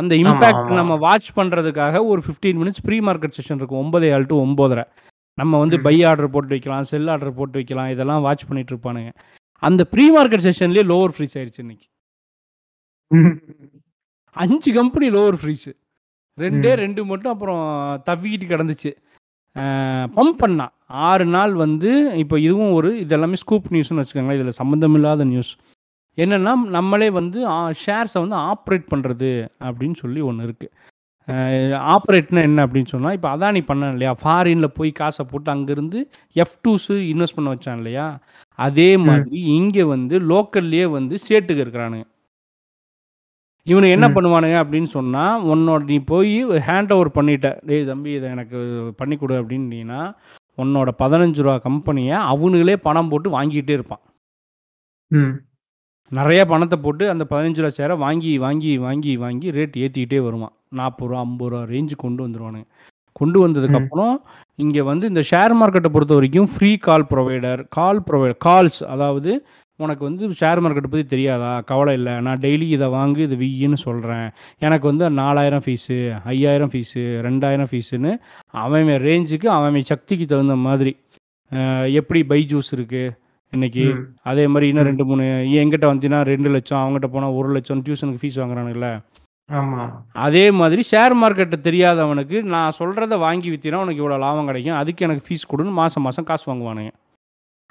[0.00, 0.70] அந்த இம்பேக்ட்.
[0.78, 4.84] நம்ம வாட்ச் பண்ணுறதுக்காக ஒரு fifteen minutes pre market session இருக்கும் ஒன்பதே ஆள் டு ஒம்போதரை.
[5.38, 5.76] நம்ம வந்து.
[5.80, 9.10] பை ஆர்டர் போட்டு வைக்கலாம் செல் ஆர்டர் போட்டு வைக்கலாம் இதெல்லாம் வாட்ச் பண்ணிட்டு இருப்பானுங்க.
[9.62, 11.86] அந்த ப்ரீ மார்க்கெட் செஷன்லேயே லோவர் ஃப்ரீஸ் ஆயிடுச்சு இன்னைக்கு.
[14.36, 15.70] அஞ்சு கம்பெனி லோவர் ஃப்ரீஸு
[16.38, 16.70] ரெண்டே.
[16.84, 17.62] ரெண்டு மட்டும் அப்புறம்
[18.08, 18.90] தவிக்கிட்டு கிடந்துச்சு.
[20.16, 20.66] பம்ப் பண்ணா.
[21.08, 24.38] ஆறு நாள் வந்து இப்போ இதுவும் ஒரு இதெல்லாமே ஸ்கூப் நியூஸ்னு வச்சுக்கோங்களேன்.
[24.40, 25.52] இதில் சம்மந்தமில்லாத நியூஸ்
[26.18, 27.38] என்னென்னா நம்மளே வந்து
[27.84, 29.30] ஷேர்ஸை வந்து ஆப்ரேட் பண்ணுறது
[29.64, 30.72] அப்படின்னு சொல்லி ஒன்று இருக்குது
[31.94, 34.16] ஆப்ரேட்னா என்ன அப்படின்னு சொன்னால் இப்போ அதானி பண்ணான் இல்லையா?
[34.22, 36.00] ஃபாரினில் போய் காசை போட்டு அங்கேருந்து
[36.36, 38.06] எஃப் டூஸு இன்வெஸ்ட் பண்ண வச்சான் இல்லையா?
[38.58, 42.06] அதே மாதிரி இங்கே வந்து லோக்கல்லையே வந்து சேட்டுக்கு இருக்கிறானுங்க.
[43.66, 44.06] இவனு என்ன.
[44.08, 46.34] பண்ணுவானுங்க அப்படின்னு சொன்னால் உன்னோட நீ போய்
[46.68, 47.48] ஹேண்ட் ஓவர் பண்ணிட்ட.
[47.66, 48.58] டேய் தம்பி இதை எனக்கு
[48.96, 50.02] பண்ணி கொடு அப்படின்னீங்கன்னா
[50.58, 54.02] உன்னோட பதினஞ்சு ரூபா கம்பெனியை அவனுங்களே பணம் போட்டு வாங்கிட்டே இருப்பான்.
[55.10, 55.32] ம்.
[56.12, 60.54] நிறைய பணத்தை போட்டு அந்த பதினஞ்சு ரூபா சேரை வாங்கி வாங்கி வாங்கி வாங்கி ரேட் ஏற்றிக்கிட்டே வருவான்.
[60.78, 62.66] நாற்பது ரூபா ஐம்பது ரூபா ரேஞ்சு கொண்டு வந்துடுவானுங்க
[63.20, 64.14] கொண்டு வந்ததுக்கப்புறம்
[64.64, 69.32] இங்கே வந்து இந்த ஷேர் மார்க்கெட்டை பொறுத்த வரைக்கும் free call provider call provider calls அதாவது
[69.80, 71.50] உனக்கு வந்து ஷேர் மார்க்கெட்டை பற்றி தெரியாதா?
[71.70, 72.12] கவலை இல்லை.
[72.26, 74.28] நான் டெய்லி இதை வாங்கி இது வின்னு சொல்கிறேன்
[74.66, 75.96] எனக்கு வந்து நாலாயிரம் ஃபீஸு
[76.32, 78.12] ஐயாயிரம் ஃபீஸு ரெண்டாயிரம் ஃபீஸுன்னு
[78.64, 80.92] அவன் ரேஞ்சுக்கு அவன் சக்திக்கு தகுந்த மாதிரி.
[82.00, 83.14] எப்படி பைஜூஸ் இருக்குது
[83.52, 83.84] இன்னைக்கு.
[84.30, 84.88] அதே மாதிரி இன்னும்.
[84.90, 85.24] ரெண்டு மூணு
[85.60, 88.92] என்கிட்ட வந்துச்சுன்னா ரெண்டு லட்சம் அவங்ககிட்ட போனால் ஒரு லட்சம் டியூஷனுக்கு ஃபீஸ் வாங்குறானுங்களே.
[90.26, 95.26] அதே மாதிரி ஷேர் மார்க்கெட்டை தெரியாதவனுக்கு நான் சொல்கிறத வாங்கி விற்றினா உனக்கு இவ்வளோ லாபம் கிடைக்கும் அதுக்கு எனக்கு
[95.26, 96.92] ஃபீஸ் கொடுன்னு மாதம் மாதம் காசு வாங்குவானுங்க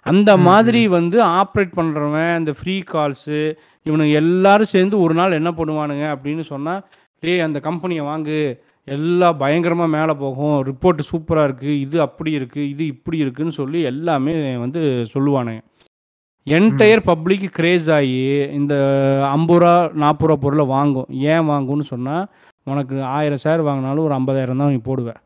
[0.06, 0.82] அந்த மாதிரி.
[0.98, 3.40] வந்து ஆப்ரேட் பண்ணுறவன் இந்த ஃப்ரீ கால்ஸு
[3.86, 6.82] இவனுங்க எல்லாரும் சேர்ந்து ஒரு நாள் என்ன பண்ணுவானுங்க அப்படின்னு சொன்னால்
[7.24, 8.40] டேய் அந்த கம்பெனியை வாங்கு
[8.88, 10.58] எல்லாம் பயங்கரமாக மேலே போகும்.
[10.70, 14.34] ரிப்போர்ட் சூப்பராக இருக்குது இது அப்படி இருக்குது இது இப்படி இருக்குன்னு சொல்லி எல்லாமே
[14.64, 14.82] வந்து
[15.14, 15.62] சொல்லுவானுங்க.
[16.48, 18.18] என்டையர் பப்ளிக் கிரேஸ் ஆகி
[18.60, 18.74] இந்த
[19.36, 19.72] ஐம்பது ரூபா
[20.04, 21.08] நாற்பது ரூபா பொருளை வாங்கும்.
[21.34, 22.26] ஏன் வாங்கும்னு சொன்னால்
[22.68, 25.20] உனக்கு ஆயிரம் ஷேர் வாங்கினாலும் ஒரு ஐம்பதாயிரம் தான் நீ போடுவேன்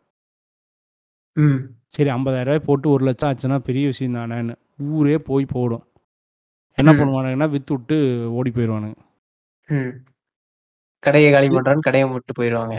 [1.37, 1.59] ம்.
[1.95, 4.55] சரி ஐம்பதாயிரம் ரூபாய் போட்டு ஒரு லட்சம் ஆச்சுன்னா பெரிய விஷயம் தானேன்னு.
[4.95, 5.83] ஊரே போய் போடும்.
[6.77, 6.91] என்ன.
[6.99, 7.95] பண்ணுவானுங்கன்னா வித்து விட்டு
[8.37, 8.97] ஓடி போயிடுவானுங்க.
[11.03, 12.75] கடைய காலி பண்றான்னு கடைய விட்டு போயிருவாங்க.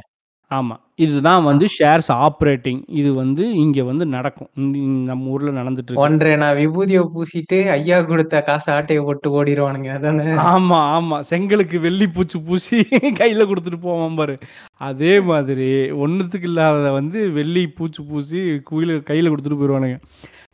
[0.51, 4.48] ஆமாம் இதுதான் வந்து ஷேர்ஸ் ஆப்ரேட்டிங் இது வந்து இங்கே வந்து நடக்கும்.
[4.57, 6.03] இந்த நம்ம ஊரில் நடந்துட்டு இருக்கு.
[6.03, 9.88] ஒன்றரை நான் விபூதிய பூசிட்டு ஐயா கொடுத்த காசு ஆட்டைய போட்டு ஓடிருவானுங்க.
[9.90, 10.26] அதானே?
[10.46, 12.78] ஆமாம் ஆமாம் செங்கலுக்கு வெள்ளி பூச்சி பூசி
[13.16, 14.34] கையில் கொடுத்துட்டு போவான் பாரு.
[14.80, 19.98] அதே மாதிரி ஒன்றுத்துக்கு இல்லாததை வந்து வெள்ளி பூச்சி பூசி குயில் கையில் கொடுத்துட்டு போயிடுவானுங்க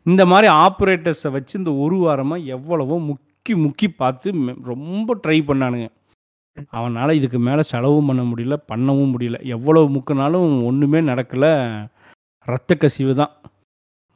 [0.06, 5.86] இந்த மாதிரி ஆப்ரேட்டர்ஸை வச்சு இந்த ஒரு வாரமாக எவ்வளவோ முக்கி முக்கி பார்த்து மெ- ரொம்ப ட்ரை பண்ணானுங்க.
[6.70, 11.52] அவனால் இதுக்கு மேலே செலவும் பண்ண முடியல பண்ணவும் முடியல எவ்வளவு முக்கினாலும் ஒன்றுமே நடக்கலை
[12.46, 13.32] ரத்த கசிவு தான்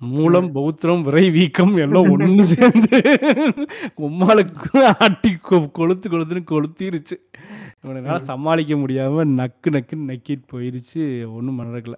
[0.01, 0.53] மூலம் ம்.
[0.55, 2.99] பௌத்திரம் விரை வீக்கம் எல்லாம் ஒன்று சேர்ந்து
[4.01, 4.71] உம்மாளுக்கு
[5.01, 7.17] ஆட்டி கொ- கொளுத்து கொளுத்துன்னு கொளுத்திருச்சு
[7.89, 8.09] ம்.
[8.25, 11.97] சமாளிக்க முடியாமல் நக்கு நக்குன்னு நக்கிட்டு போயிருச்சு ஒன்றும் நடக்கல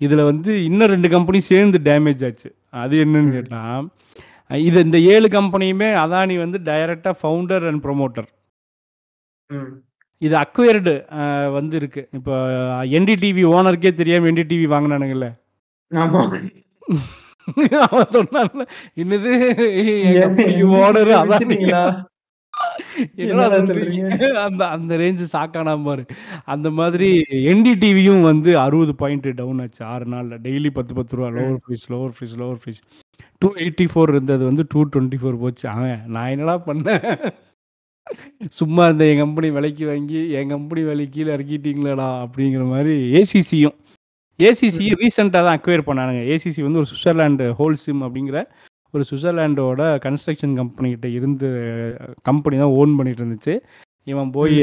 [0.00, 3.32] இதில் வந்து இன்னும் ரெண்டு கம்பெனி சேர்ந்து டேமேஜ் ஆச்சு அது என்னன்னு ம்.
[3.32, 3.88] கேட்டால்
[4.62, 8.28] இது இந்த ஏழு கம்பெனியுமே அதானி வந்து டைரக்டாக ஃபவுண்டர் அண்ட் ப்ரொமோட்டர்.
[10.22, 10.92] இது அக்வயர்டு
[11.56, 12.34] வந்து இருக்கு இப்போ
[12.98, 15.28] என்டிடிவி ஓனருக்கே தெரியாமல் என்டிடிவி வாங்கினானுங்கல்ல.
[17.86, 18.64] அவன் சொன்னான்ல
[19.02, 19.30] என்னது?
[20.80, 21.98] ஓனர் அதான்?
[24.46, 26.02] அந்த அந்த ரேஞ்சு சாக்கானா பாரு.
[26.54, 27.08] அந்த மாதிரி
[27.52, 30.42] என்டிடிவியும் வந்து அறுபது பாயிண்ட் டவுன் ஆச்சு ஆறு நாளில்.
[30.46, 31.30] டெய்லி பத்து பத்து ரூபா.
[31.38, 32.82] Lower fees lower fees lower fees
[33.42, 35.66] two eighty four இருந்தது வந்து டூ டுவெண்ட்டி ஃபோர் போச்சு.
[35.74, 37.06] அவன் நான் என்னடா பண்ணேன்?
[38.58, 43.76] சும்மா இருந்த என் கம்பெனி விலைக்கு வாங்கி என் கம்பெனி விலை கீழே இறக்கிட்டீங்களேடா அப்படிங்கிற மாதிரி ஏசிசியும்
[44.38, 44.84] ஏசிசி.
[45.00, 48.38] ரீசெண்டாக தான் அக்வயர் பண்ணானுங்க ஏசிசி வந்து ஒரு சுவிட்சர்லாண்டு ஹோல்சிம் அப்படிங்கிற
[48.94, 51.48] ஒரு சுவிட்சர்லாண்டோட கன்ஸ்ட்ரக்ஷன் கம்பெனிக்கிட்ட இருந்து
[52.28, 53.54] கம்பெனி தான் ஓன் பண்ணிட்டு இருந்துச்சு
[54.06, 54.58] இவன் போய்.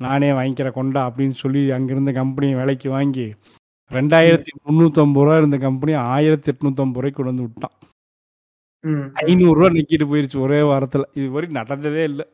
[0.00, 3.26] நானே வாங்கிக்கிற கொண்டா அப்படின்னு சொல்லி அங்கேருந்த கம்பெனியை விலைக்கு வாங்கி.
[3.90, 7.74] ரெண்டாயிரத்தி முந்நூற்றம்பது ரூபா இருந்த கம்பெனி ஆயிரத்தி எட்நூற்றம்பது ரூபாய்க்கு கொண்டு வந்து விட்டான்.
[9.26, 12.26] ஐநூறுரூவா நிற்கிட்டு போயிருச்சு ஒரே வாரத்தில் இது வரைக்கும் நடந்ததே இல்லை.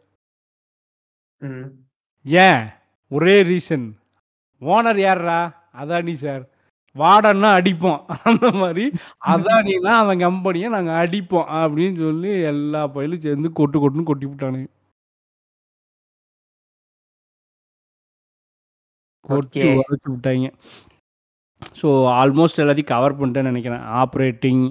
[2.43, 2.62] ஏன்?
[3.11, 3.86] ஒரே ரீசன்
[4.62, 5.38] ஓனர் யார்ரா
[5.82, 6.43] அதானி சார்
[6.97, 8.01] வாடன்னா அடிப்போம்.
[8.30, 8.84] அந்த மாதிரி.
[9.32, 14.68] அதானினா அவன் கம்பெனியை நாங்கள் அடிப்போம் அப்படின்னு சொல்லி எல்லா பயிலும் சேர்ந்து கொட்டு கொட்டுன்னு கொட்டி விட்டானுங்க.
[19.24, 19.66] கொட்டி ஓகே.
[19.80, 20.47] உடச்சி விட்டாங்க.
[21.80, 21.88] ஸோ
[22.20, 23.84] ஆல்மோஸ்ட் எல்லாத்தையும் கவர் பண்ணிட்டேன்னு நினைக்கிறேன்.
[24.03, 24.62] ஆப்ரேட்டிங்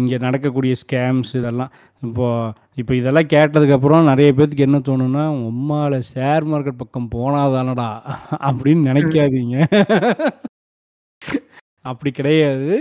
[0.00, 1.72] இங்கே நடக்கக்கூடிய ஸ்கேம்ஸ் இதெல்லாம்.
[2.06, 7.88] இப்போது இப்போ இதெல்லாம் கேட்டதுக்கப்புறம் நிறைய பேர்த்துக்கு என்ன தோணுன்னா உம்மால ஷேர் மார்க்கெட் பக்கம் போனாதானடா
[8.48, 9.56] அப்படின்னு நினைக்காதீங்க.
[11.90, 12.76] அப்படி கிடையாது.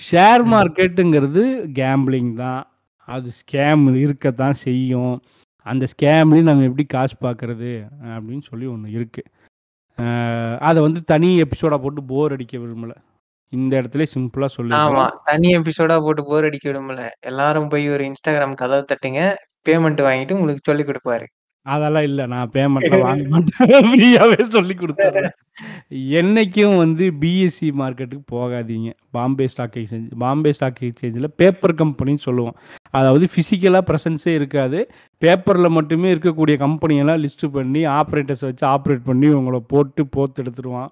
[0.00, 1.42] ஷேர் மார்க்கெட்டுங்கிறது
[1.80, 2.62] கேம்பிளிங் தான்.
[3.08, 5.14] அது ஸ்கேம் இருக்கத்தான் செய்யும்.
[5.66, 7.72] அந்த ஸ்கேம்லேயும் நம்ம எப்படி காசு பார்க்கறது
[8.14, 9.30] அப்படின்னு சொல்லி ஒன்று இருக்குது
[10.68, 12.94] அதை வந்து தனி எபிசோடாக போட்டு போர் அடிக்க விரும்பலை.
[13.52, 14.54] இந்த இடத்துல சிம்பிளாக ஆமா.
[14.56, 17.02] சொல்லிடுறேன் தனி எபிசோடா போட்டு போர் அடிக்க விடும்ல.
[17.30, 19.22] எல்லாரும் போய் ஒரு Instagram கதவ தட்டுங்க.
[19.66, 21.26] பேமெண்ட் வாங்கிட்டு உங்களுக்கு சொல்லிக் குடுப்பாரு.
[21.66, 25.34] அதெல்லாம் இல்லை நான் பேமெண்ட்லாம் வாங்க மாட்டேன் ஃப்ரீயாகவே சொல்லி கொடுத்துட்றேன்
[26.20, 32.56] என்னைக்கும் வந்து பிஎஸ்சி மார்க்கெட்டுக்கு போகாதீங்க Bombay stock exchange Bombay stock எக்ஸ்சேஞ்சில் பேப்பர் கம்பெனின்னு சொல்லுவோம்
[32.92, 34.80] அதாவது ஃபிசிக்கலாக ப்ரெசன்ஸே இருக்காது
[35.22, 40.90] பேப்பரில் மட்டுமே இருக்கக்கூடிய கம்பெனியெல்லாம் லிஸ்ட்டு பண்ணி ஆப்ரேட்டர்ஸ் வச்சு ஆப்ரேட் பண்ணி உங்களை போட்டு போத்து எடுத்துருவான்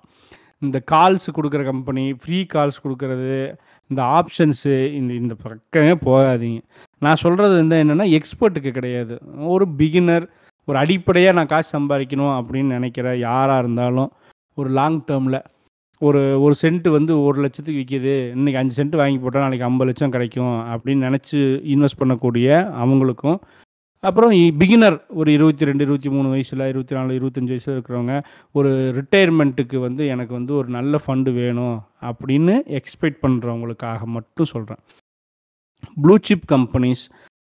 [0.62, 3.34] இந்த கால்ஸ் கொடுக்குற கம்பெனி ஃப்ரீ கால்ஸ் கொடுக்கறது
[3.90, 6.60] இந்த ஆப்ஷன்ஸு இந்த இந்த பக்கமே போகாதீங்க.
[7.02, 9.14] நான் சொல்கிறது வந்து என்னென்னா எக்ஸ்பர்ட்டுக்கு கிடையாது.
[9.54, 10.26] ஒரு பிகினர்
[10.68, 14.10] ஒரு அடிப்படையாக நான் காசு சம்பாதிக்கணும் அப்படின்னு நினைக்கிற யாராக இருந்தாலும்
[14.58, 15.40] ஒரு லாங் டேர்மில்
[16.02, 20.10] ஒரு ஒரு சென்ட்டு வந்து ஒரு லட்சத்துக்கு விற்கிது இன்றைக்கி அஞ்சு சென்ட் வாங்கி போட்டால் நாளைக்கு ஐம்பது லட்சம்
[20.10, 21.38] கிடைக்கும் அப்படின்னு நினச்சி
[21.74, 22.48] இன்வெஸ்ட் பண்ணக்கூடிய
[22.82, 23.38] அவங்களுக்கும்
[24.02, 28.16] அப்புறம் பிகினர் ஒரு இருபத்தி ரெண்டு இருபத்தி மூணு வயசில் இருபத்தி நாலு இருபத்தஞ்சி வயசில் இருக்கிறவங்க
[28.52, 34.82] ஒரு ரிட்டையர்மெண்ட்டுக்கு வந்து எனக்கு வந்து ஒரு நல்ல ஃபண்டு வேணும் அப்படின்னு எக்ஸ்பெக்ட் பண்ணுறவங்களுக்காக மட்டும் சொல்கிறேன்
[36.02, 37.02] blue chip companies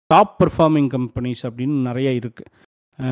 [0.10, 2.52] top performing companies அப்படின்னு நிறைய இருக்குது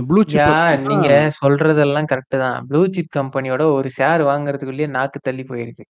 [0.07, 1.09] ப்ளூ சிப் நீங்க
[1.41, 2.57] சொல்றதெல்லாம் கரெக்ட் தான்.
[2.67, 5.83] ப்ளூ சிப் கம்பெனியோட ஒரு ஷேர் வாங்குறதுக்குள்ளேயே நாக்கு தள்ளி போயிடுது.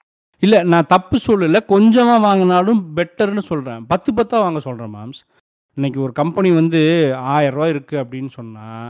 [0.43, 1.61] இல்லை நான் தப்பு சொல்லலை.
[1.67, 5.23] கொஞ்சமாக வாங்கினாலும் பெட்டர்னு சொல்கிறேன் பத்து பத்தாக வாங்க சொல்கிறேன் மாம்ஸ்
[5.79, 7.19] இன்னைக்கு ஒரு கம்பெனி வந்து ரூ.
[7.33, 8.87] 1000 இருக்கு அப்படின்னு சொன்னால்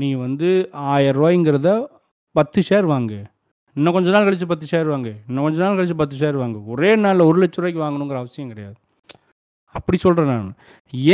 [0.00, 0.48] நீ வந்து
[0.92, 1.70] ஆயரூவாய்ங்கிறத
[2.34, 3.18] பத்து ஷேர் வாங்கு.
[3.76, 5.12] இன்னும் கொஞ்ச நாள் கழித்து பத்து ஷேர் வாங்கு.
[5.28, 6.58] இன்னும் கொஞ்ச நாள் கழித்து பத்து ஷேர் வாங்கு.
[6.72, 8.76] ஒரே நாளில் ஒரு லட்ச ரூபாய்க்கு வாங்கணுங்கிற அவசியம் கிடையாது.
[9.74, 10.48] அப்படி சொல்கிறேன் நான்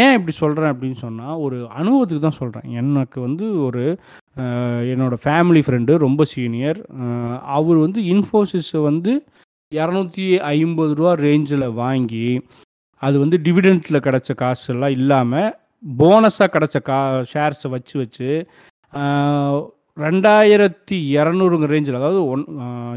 [0.05, 3.83] ஏன் இப்படி சொல்கிறேன் அப்படின்னு சொன்னால் ஒரு அனுபவத்துக்கு தான் சொல்கிறேன் எனக்கு வந்து ஒரு
[4.93, 6.81] என்னோடய என்னோட ஃபேமிலி ஃப்ரெண்டு ரொம்ப சீனியர்.
[7.59, 9.13] அவர் வந்து இன்ஃபோசிஸை வந்து
[9.73, 12.27] இரநூத்தி ஐம்பது ரூபா ரேஞ்சில் வாங்கி,
[13.03, 15.51] அது வந்து டிவிடெண்டில் கிடைச்ச காசெல்லாம் இல்லாமல்
[16.01, 16.99] போனஸாக கிடச்ச கா
[17.33, 18.29] ஷேர்ஸை வச்சு வச்சு,
[20.07, 22.43] ரெண்டாயிரத்தி இரநூறுங்க ரேஞ்சில் அதாவது ஒன்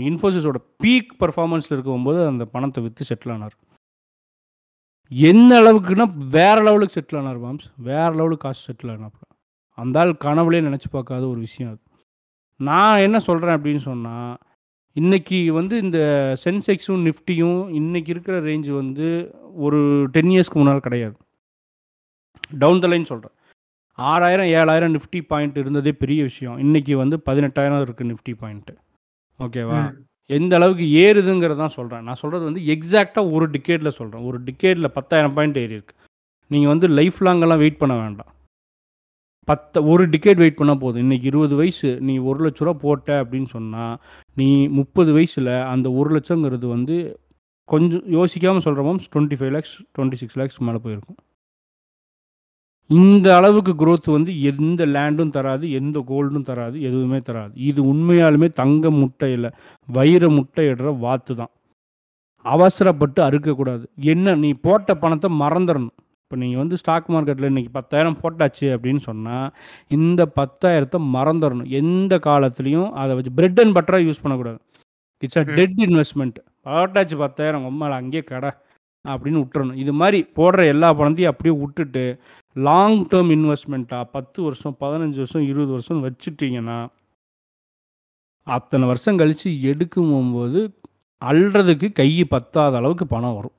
[0.10, 3.56] இன்ஃபோசிஸோட பீக் பர்ஃபார்மன்ஸில் இருக்கும்போது அந்த பணத்தை விற்று செட்டில் ஆனாரு.
[5.12, 7.66] எந்த அளவுக்குன்னா, வேற லெவலுக்கு செட்டில் ஆனார் மாம்ஸ்.
[7.90, 9.24] வேற லெவலுக்கு காசு செட்டில் ஆனாப்ல.
[9.78, 11.82] அந்த ஆள் கனவுலேயே நினச்சி பார்க்காத ஒரு விஷயம் அது.
[12.60, 14.34] நான் என்ன சொல்கிறேன் அப்படின்னு சொன்னால்
[14.96, 16.00] இன்றைக்கி வந்து இந்த
[16.46, 19.08] சென்செக்ஸும், நிஃப்டியும் இன்றைக்கி இருக்கிற ரேஞ்சு வந்து
[19.66, 19.80] ஒரு
[20.16, 21.16] 10 இயர்ஸ்க்கு முன்னால கிடையாது.
[22.62, 23.36] டவுன் த லைன் சொல்றேன்.
[23.98, 26.58] 6000, 7000 நிஃப்டி பாயிண்ட் இருந்ததே பெரிய விஷயம்.
[26.58, 28.72] இன்னைக்கு வந்து 18,000 இருக்கு நிஃப்டி பாயிண்ட்.
[29.40, 29.82] ஓகேவா?
[30.30, 32.04] எந்த அளவுக்கு ஏறுதுங்கிறத தான் சொல்றேன்.
[32.08, 34.26] நான் சொல்றது வந்து எக்ஸாக்ட்டா ஒரு டிகேட்ல சொல்றேன்.
[34.30, 35.96] ஒரு டிகேட்ல 10,000 பாயிண்ட் ஏறியிருக்கு.
[36.52, 38.32] நீங்க வந்து லைஃப் லாங்கெல்லாம் வெயிட் பண்ண வேண்டாம்.
[39.48, 41.04] பத்து ஒரு டிகேட் வெயிட் பண்ணா போதும்.
[41.06, 42.24] இன்னைக்கு 20 வயசு நீ ரூ.
[42.32, 43.86] 1,00,000 போட்ட அப்படின்னு சொன்னா,
[44.38, 44.48] நீ
[44.78, 46.96] 30 வயசுல அந்த 1,00,000ங்கிறது வந்து
[47.72, 51.20] கொஞ்சம் யோசிக்காம சொல்றேன் மாம்ஸ் 25 லேக்ஸ், 26 லேக்ஸ் மேல போயிருக்கும்.
[52.90, 57.54] இந்த அளவுக்கு குரோத் வந்து எந்த லேண்டும் தராது, எந்த கோல்டும் தராது, எதுவுமே தராது.
[57.62, 59.48] இது உண்மையாலுமே தங்க முட்டை இல்ல.
[59.88, 61.52] வைர முட்டையிடுற வாத்து தான்.
[62.46, 63.84] அவசரப்பட்டு அறுக்கக்கூடாது.
[64.06, 65.96] என்ன நீ போட்ட பணத்த மறந்துறணும்.
[66.24, 69.38] இப்ப நீங்க வந்து ஸ்டாக் மார்க்கெட்ல இன்னைக்கு 10,000 போட்டாச்சு அப்படின்னு சொன்னா,
[69.92, 71.70] இந்த 10,000த்த மறந்துறணும்.
[71.76, 74.60] எந்த காலத்திலயும் அத வச்சு பிரெட் அண்ட் பட்டரா யூஸ் பண்ணக்கூடாது.
[75.24, 75.46] It's a.
[75.54, 76.40] Dead investment.
[76.66, 78.52] போட்டாச்சு 10,000 உம்மால அங்கேயே கடை
[79.06, 79.80] அப்படின்னு விட்டுறணும்.
[79.84, 82.04] இது மாதிரி போடுற எல்லா பணத்தையும் அப்படியே விட்டுட்டு,
[82.56, 86.80] லாங் டெர்ம் இன்வெஸ்ட்மெண்ட்டாக பத்து வருஷம், 15 வருஷம், இருபது வருஷம் வச்சுட்டிங்கன்னா
[88.48, 90.62] அத்தனை வருஷம் கழிச்சு எடுக்கும்போது,
[91.22, 93.58] அல்றதுக்கு கை பத்தாத அளவுக்கு பணம் வரும்.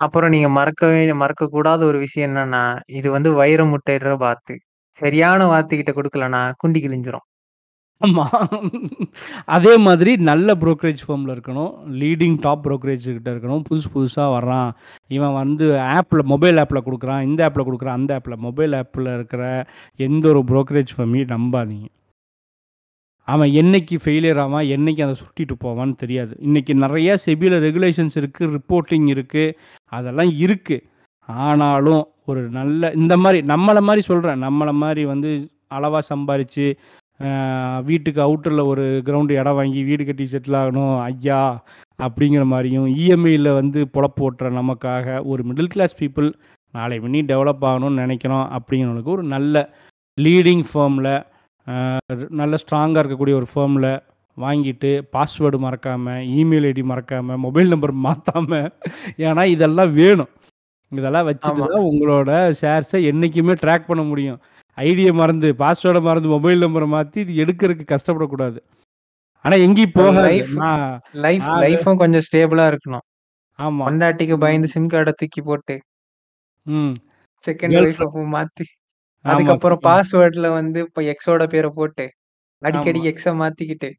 [0.00, 4.54] அப்புறம் நீங்க மறக்கவே மறக்கக்கூடாத ஒரு விஷயம் என்னன்னா, இது வந்து வைர முட்டையிடுற வாத்து.
[4.96, 7.26] சரியான வாத்துக்கிட்ட குடுக்கலன்னா, குண்டி கிழிஞ்சிரும்.
[8.04, 8.24] ஆமா.
[9.44, 11.72] அதே மாதிரி நல்ல புரோக்கரேஜ் ஃபார்மில் இருக்கணும்.
[11.90, 13.64] லீடிங் டாப் புரோக்கரேஜ் கிட்ட இருக்கணும்.
[13.70, 14.70] புதுசு புதுசா வர்றான்.
[15.08, 17.22] இவன் வந்து ஆப்ல மொபைல் ஆப்ல குடுக்குறான்.
[17.22, 18.36] இந்த ஆப்ல குடுக்குறான், அந்த ஆப்ல.
[18.36, 21.88] மொபைல் ஆப்ல இருக்கிற எந்த ஒரு புரோக்கரேஜ் ஃபார்மையும் நம்பாதீங்க.
[23.28, 26.36] அவன் என்னைக்கு ஃபெயிலியர் ஆவான், என்னைக்கு அதை சுருட்டிட்டு போவான்னு தெரியாது.
[26.38, 29.58] இன்னைக்கு நிறைய செபியில் ரெகுலேஷன்ஸ் இருக்கு, ரிப்போர்ட்டிங் இருக்கு.
[29.92, 30.82] அதெல்லாம் இருக்கு.
[31.28, 34.42] ஆனாலும் ஒரு நல்ல இந்த மாரி நம்மள மாரி சொல்றேன்.
[34.42, 35.30] நம்மள மாரி வந்து
[35.70, 36.66] அளவா சம்பாரிச்சு,
[37.86, 41.40] வீட்டுக்கு அவுட்டர்ல ஒரு கிரவுண்ட் இடம் வாங்கி வீடு கட்டி செட்டில் ஆகணும் ஐயா!
[41.98, 46.28] அப்படிங்கிற மாரியும், இஎம்ஐல வந்து பொழப்பு ஓட்டுற நமக்காக ஒரு மிடில் கிளாஸ் பீப்பிள்
[46.74, 49.56] நாளை பின்னி டெவலப் ஆகணும்னு நெனைக்கிறோம் அப்படிங்கிறவங்களுக்கு ஒரு நல்ல
[50.18, 51.08] லீடிங் ஃபர்ம்ல,
[51.66, 51.74] அ
[52.40, 53.88] நல்ல ஸ்ட்ராங்கா இருக்கக்கூடிய ஒரு ஃபர்ம்ல
[54.36, 56.06] வாங்கிட்டு, பாஸ்வேர்டு மறக்காம,
[56.38, 58.50] இமெயில் ஐடி மறக்காம, மொபைல் நம்பர் மாத்தாம
[59.24, 60.32] ஏன்னா இதெல்லாம் வேணும்.
[60.92, 61.62] இதெல்லாம் வச்சுட்டு.
[61.68, 64.40] தான் உங்களோட ஷேர்ஸ என்னைக்குமே ட்ராக் பண்ண முடியும்.
[64.78, 68.58] ஐடிய மறந்து, பாஸ்வேர்ட மறந்து, மொபைல் நம்பர மாத்தி இது எடுக்கறக்கு கஷ்டப்படக்கூடாது.
[69.44, 70.22] ஆனா எங்கேயும் போகாது.
[70.22, 70.52] லைஃப்
[71.12, 73.04] லைஃப் லைஃப்பும் கொஞ்சம் ஸ்டேபிளா இருக்கணும்.
[73.58, 73.82] ஆமா.
[73.84, 75.80] பொண்டாட்டிக்கு பயந்து சிம் கார்ட தூக்கி போட்டு
[76.66, 76.94] ம்.
[77.42, 77.76] செகண்ட்
[78.34, 78.66] மாத்தி,
[79.24, 79.30] ஆமா.
[79.30, 82.06] அதுக்கப்புறம் பாஸ்வேர்ட்ல வந்து இப்ப எக்ஸோட பேர போட்டு,
[82.62, 83.00] அடிக்கடி.
[83.00, 83.90] எக்ஸ மாத்திக்கிட்டு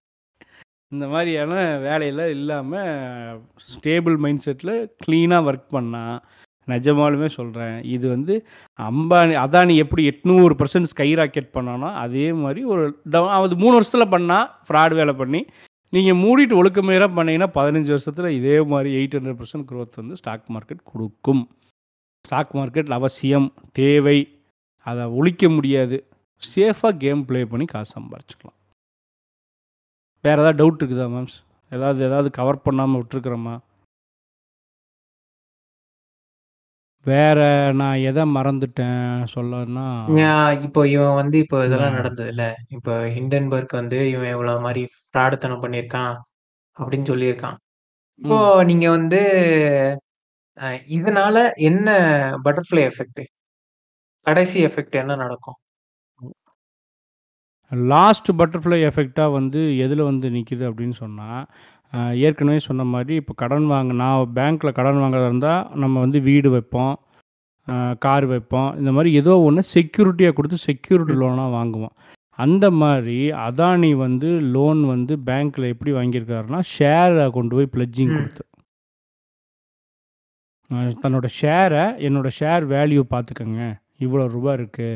[0.92, 2.72] இந்த மாரியான வேலையெல்லாம் இல்லாம,
[3.72, 4.72] ஸ்டேபிள் மைண்ட் செட்ல
[5.06, 6.04] கிளீனா வொர்க் பண்ணா,
[6.68, 8.48] நிஜமாலுமே சொல்கிறேன் இது வந்து
[8.80, 14.50] அம்பானி அதானி எப்படி 800% ஸ்கை ராக்கெட் பண்ணானோ, அதே மாதிரி ஒரு டவு அது மூணு வருஷத்தில் பண்ணால்
[14.68, 15.46] ஃப்ராட் வேலை பண்ணி,
[15.90, 20.84] நீங்கள் மூடிட்டு ஒழுக்கமையாக பண்ணீங்கன்னா, பதினஞ்சு வருஷத்தில் இதே மாதிரி எயிட் ஹண்ட்ரட் பர்சன்ட் க்ரோத் வந்து ஸ்டாக் மார்க்கெட்
[20.84, 21.50] கொடுக்கும்
[22.26, 24.20] ஸ்டாக் மார்க்கெட் அவசியம், தேவை.
[24.88, 25.98] அதை ஒழிக்க முடியாது.
[26.42, 28.58] சேஃபாக கேம் ப்ளே பண்ணி காசு சம்பாரிச்சுக்கலாம்.
[30.22, 31.38] வேறு ஏதாவது டவுட் இருக்குதா மேம்ஸ்?
[31.72, 33.56] ஏதாவது ஏதாவது கவர் பண்ணாமல் விட்டுருக்குறோமா
[37.06, 37.40] வேற
[37.80, 39.04] நான் எத மறந்துட்டேன்
[39.36, 40.32] சொல்லன்னா ஞா
[40.66, 42.44] இப்போ இவன் வந்து இப்போ இதெல்லாம் நடந்ததுல்ல.
[42.76, 46.16] இப்போ ஹிண்டன்பர்க் வந்து இவன் இவ்வளோ மாரி ஃப்ராடுத்தனம் பண்ணியிருக்கான்,
[46.78, 47.58] அப்படின்னு சொல்லியிருக்கான்.
[48.22, 48.68] இப்போ ம்.
[48.70, 49.22] நீங்க வந்து
[50.58, 50.68] அ
[50.98, 51.38] இதனால
[51.70, 51.88] என்ன
[52.46, 53.24] பட்டர்ஃப்ளை எஃபெக்ட்?
[54.26, 55.58] கடைசி எஃபெக்ட் என்ன நடக்கும்?
[57.88, 61.30] லாஸ்ட் பட்டர்ஃப்ளை எஃபெக்ட்டா வந்து எதுல வந்து நிக்குது அப்படின்னு சொன்னா,
[62.18, 66.96] ஏற்கனவே சொன்ன மாரி இப்போ கடன் வாங்க நான் பேங்க்ல கடன் வாங்குறதா இருந்தா, நம்ம வந்து வீடு வைப்போம்,
[68.00, 68.78] கார் வைப்போம்.
[68.78, 71.20] இந்த மாரி ஏதோ ஒண்ணு செக்யூரிட்டியா குடுத்து செக்யூர்டு ம்.
[71.22, 71.96] லோனா வாங்குவோம்.
[72.40, 78.14] அந்த மாரி அதானி வந்து லோன் வந்து பேங்க்ல எப்படி வாங்கியிருக்காருன்னா, ஷேர கொண்டு போய் பிளட்ஜிங்.
[78.16, 78.44] குடுத்து.
[81.04, 83.64] தன்னோட ஷேர என்னோட ஷேர் வேல்யூ பார்த்துக்கங்க.
[84.00, 84.88] இவ்வளோ ரூபா இருக்கு.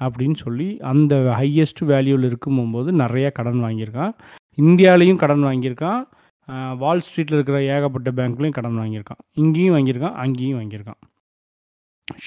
[0.00, 4.12] அப்படின்னு சொல்லி அந்த ஹையஸ்ட் வேல்யூல இருக்கும்போது நெறைய கடன் வாங்கியிருக்கான்.
[4.58, 6.00] இந்தியாலயும் கடன் வாங்கியிருக்கான்.
[6.76, 9.22] வால் ஸ்ட்ரீட்ல இருக்கிற ஏகப்பட்ட பேங்க்லயும் கடன் வாங்கியிருக்கான்.
[9.34, 11.00] இங்கேயும் வாங்கியிருக்கான், அங்கேயும் வாங்கியிருக்கான்.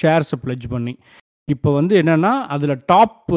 [0.00, 0.94] ஷேர்ஸ பிளெட்ஜ் பண்ணி.
[1.48, 3.34] இப்போ வந்து என்னன்னா, அதில டாப்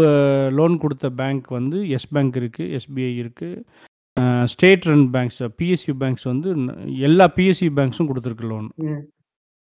[0.58, 3.50] லோன் குடுத்த பேங்க் வந்து எஸ் பேங்க் இருக்கு, எஸ்பிஐ இருக்கு.
[4.18, 6.50] அ state run banks, PSU banks வந்து
[7.08, 8.68] எல்லா பிஎஸ்யூ பேங்க்ஸும் குடுத்துருக்கு லோன்.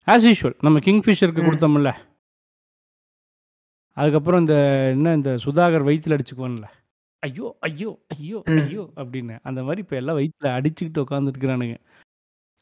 [0.07, 1.45] ஆஸ் யூசுவல் நம்ம கிங்ஃபிஷருக்கு.
[1.47, 1.91] குடுத்தோம்ல.
[3.97, 4.55] அதுக்கப்புறம் இந்த
[4.89, 6.65] என்ன இந்த சுதாகர் வயித்துல அடிச்சுக்குவான்ல.
[7.23, 7.47] ஐயோ!
[7.61, 7.89] ஐயோ!
[8.13, 8.37] ஐயோ!
[8.47, 8.59] ம்.
[8.61, 8.83] ஐயோ!
[8.95, 9.35] அப்படின்னு.
[9.43, 11.75] அந்த மாரி இப்ப எல்லாம் வயித்துல அடிச்சுக்கிட்டு உட்காந்துருக்கிறானுங்க.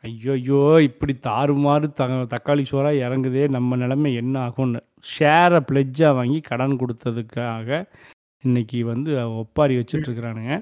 [0.03, 0.59] ஐய்யய்யோ!
[0.81, 3.43] இப்படி தாறுமாறு த தக்காளி சோறா இறங்குதே!
[3.49, 4.81] நம்ம நிலைமை என்ன ஆகும்னு.
[5.11, 7.69] ஷேர பிளெட்ஜா வாங்கி கடன் குடுத்ததுக்காக,
[8.43, 10.55] இன்னைக்கு வந்து ஒப்பாரி ம்.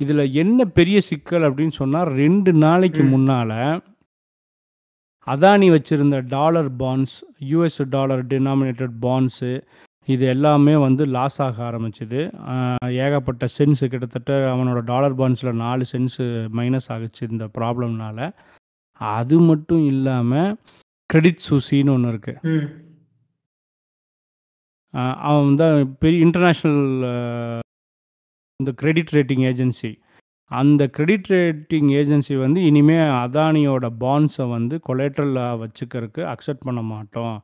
[0.00, 3.10] இதில என்ன பெரிய சிக்கல் அப்படின்னு சொன்னா, 2 நாளைக்கு ம்.
[3.14, 3.52] முன்னால
[5.26, 7.16] அதானி வச்சிருந்த dollar bonds,
[7.50, 9.50] US dollar denominated bonds
[10.10, 12.20] இது எல்லாமே வந்து லாஸ் ஆக ஆரம்பிச்சது.
[13.04, 16.20] ஏகப்பட்ட சென்ட்ஸ் கிட்டத்தட்ட அவனோட டாலர் பாண்ட்ஸ்ல 4 சென்ட்ஸ்
[16.58, 18.18] மைனஸ் ஆகுச்சு இந்த ப்ராப்ளம்னால.
[19.00, 20.32] அது மட்டும் இல்லாம,
[21.10, 22.34] கிரெடிட் சுசின்னு ஒண்ணு இருக்கு.
[22.50, 22.66] ம்.
[24.94, 26.86] அ அவன் தான் பெரிய இன்டர்நேஷனல்
[28.60, 29.90] இந்த கிரெடிட் ரேட்டிங் ஏஜென்சி.
[30.50, 37.36] அந்த கிரெடிட் ரேட்டிங் ஏஜென்சி வந்து இனிமே அதானியோட பாண்ட்ஸ வந்து கொலேட்ரலா வச்சுக்கறக்கு அக்செப்ட் பண்ண மாட்டோம்.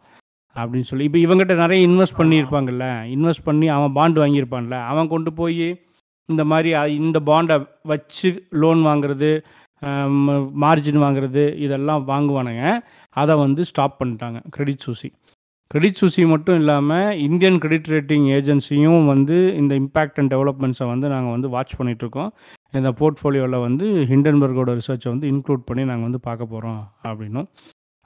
[0.60, 2.86] அப்படின்னு சொல்லி இப்போ இவங்ககிட்ட நிறைய இன்வெஸ்ட் பண்ணியிருப்பாங்கல்ல.
[3.16, 4.78] இன்வெஸ்ட் பண்ணி அவன் பாண்டு வாங்கியிருப்பான்ல.
[4.92, 5.68] அவன் கொண்டு போய்
[6.28, 6.70] இந்த மாதிரி
[7.00, 7.56] இந்த பாண்டை
[7.92, 8.28] வச்சு
[8.62, 9.30] லோன் வாங்குறது,
[10.26, 10.34] ம
[10.64, 12.64] மார்ஜின் வாங்குறது இதெல்லாம் வாங்குவானுங்க.
[13.22, 15.10] அதை வந்து ஸ்டாப் பண்ணிட்டாங்க கிரெடிட் சூசி
[15.70, 21.34] கிரெடிட் சூசி மட்டும் இல்லாமல் இந்தியன் கிரெடிட் ரேட்டிங் ஏஜென்சியும் வந்து இந்த இம்பேக்ட் அண்ட் டெவலப்மெண்ட்ஸை வந்து நாங்கள்
[21.36, 22.30] வந்து வாட்ச் பண்ணிகிட்ருக்கோம்
[22.78, 27.48] இந்த போர்ட்ஃபோலியோவில் வந்து ஹிண்டன்பர்கோட ரிசர்ச்சை வந்து இன்க்ளூட் பண்ணி நாங்கள் வந்து பார்க்க போகிறோம் அப்படின்னும்.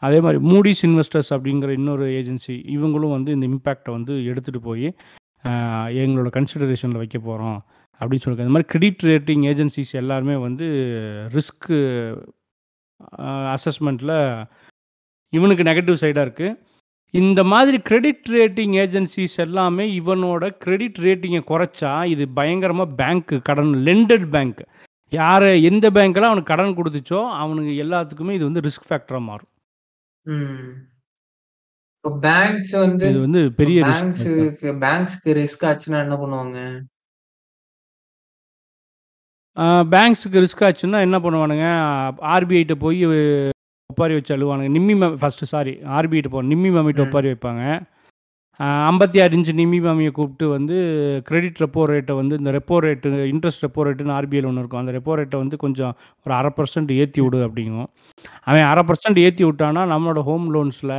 [0.07, 4.89] அதே மாதிரி மூடிஸ் இன்வெஸ்டர்ஸ் அப்படிங்கிற இன்னொரு ஏஜென்சி இவங்களும் வந்து இந்த இம்பேக்டை வந்து எடுத்துகிட்டு போய்
[6.05, 7.59] எங்களோட கன்சிடரேஷனில் வைக்க போகிறோம்
[8.01, 8.49] அப்படின்னு சொல்லிருக்காங்க.
[8.49, 10.67] இந்த மாதிரி கிரெடிட் ரேட்டிங் ஏஜென்சிஸ் எல்லாருமே வந்து
[11.37, 11.79] ரிஸ்க்கு
[13.55, 14.17] அசஸ்மெண்ட்டில்
[15.39, 16.57] இவனுக்கு நெகட்டிவ் சைடாக இருக்குது
[17.21, 24.27] இந்த மாதிரி கிரெடிட் ரேட்டிங் ஏஜென்சிஸ் எல்லாமே இவனோட கிரெடிட் ரேட்டிங்கை குறைச்சா, இது பயங்கரமாக பேங்க்கு கடன் லெண்டட்
[24.35, 24.61] பேங்க்.
[25.13, 29.50] யார் எந்த பேங்க்கெல்லாம் அவனுக்கு கடன் கொடுத்துச்சோ அவனுங்க எல்லாத்துக்குமே இது வந்து ரிஸ்க் ஃபேக்டராக மாறும்.
[30.27, 30.71] ம்.
[32.05, 33.99] இப்போ பேங்க்ஸ் வந்து இது வந்து இப்போ பெரிய ரிஸ்க்.
[34.03, 36.59] பேங்க்ஸுக்கு பேங்க்ஸ்க்கு ரிஸ்க் ஆச்சுன்னா என்ன பண்ணுவாங்க?
[39.57, 41.67] அ பேங்க்ஸ்க்கு ரிஸ்க் ஆச்சுன்னா என்ன பண்ணுவானுங்க,
[42.35, 43.01] ஆர்பிஐட்ட போய்
[43.91, 44.71] ஒப்பாரி வச்சு அழுவானுங்க.
[44.77, 47.07] நிம்மி ம ஃபர்ஸ்ட்டு சாரி ஆர்பிஐட்ட போ நிம்மி மாமிட்ட ம்.
[47.07, 47.63] ஒப்பாரி வைப்பாங்க.
[48.61, 50.77] ஐம்பத்தி ஆறு இன்ச்சு நிமிபாமியை கூப்பிட்டு வந்து
[51.29, 54.83] கிரெடிட் ரெப்போ ரேட்டை வந்து இந்த ரெப்போ ரேட்டு இன்ட்ரெஸ்ட் ரெப்போ ரேட்டுன்னு ஆர்பிஐல ஒன்று இருக்கும்.
[54.83, 55.93] அந்த ரெப்போ ரேட்டை வந்து கொஞ்சம்
[56.27, 57.89] ஒரு அரை பர்சன்ட் ஏற்றி விடு அப்படிங்கும்.
[58.49, 60.97] அவன் அரை பர்சன்ட் ஏற்றி விட்டான்னா, நம்மளோட ஹோம் லோன்ஸில்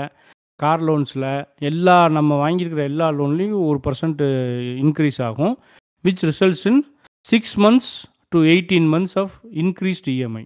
[0.60, 1.30] கார் லோன்ஸில்
[1.72, 4.24] எல்லா நம்ம வாங்கியிருக்கிற எல்லா லோன்லேயும் ஒரு பர்சன்ட்
[4.84, 5.56] இன்க்ரீஸ் ஆகும்.
[6.06, 6.82] Which results in
[7.26, 7.92] six months
[8.30, 10.46] to eighteen months of increased EMI.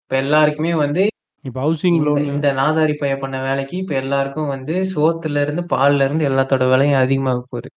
[0.00, 1.04] இப்போ எல்லாருக்குமே வந்து
[1.46, 6.06] இப்ப ஹவுசிங் இந்த லோனு இந்த நாதாரி பையன் பண்ண வேலைக்கு இப்ப எல்லாருக்கும் வந்து சோத்துல இருந்து, பால்ல
[6.06, 7.68] இருந்து எல்லாத்தோட விலையும் அதிகமாக போகுது.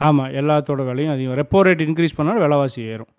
[0.00, 0.24] ஆமா.
[0.40, 1.38] எல்லாத்தோட விலையும் அதிகம்.
[1.40, 3.10] ரெப்போ ரேட் இன்கிரீஸ் பண்ணா விலைவாசி ஏறும்.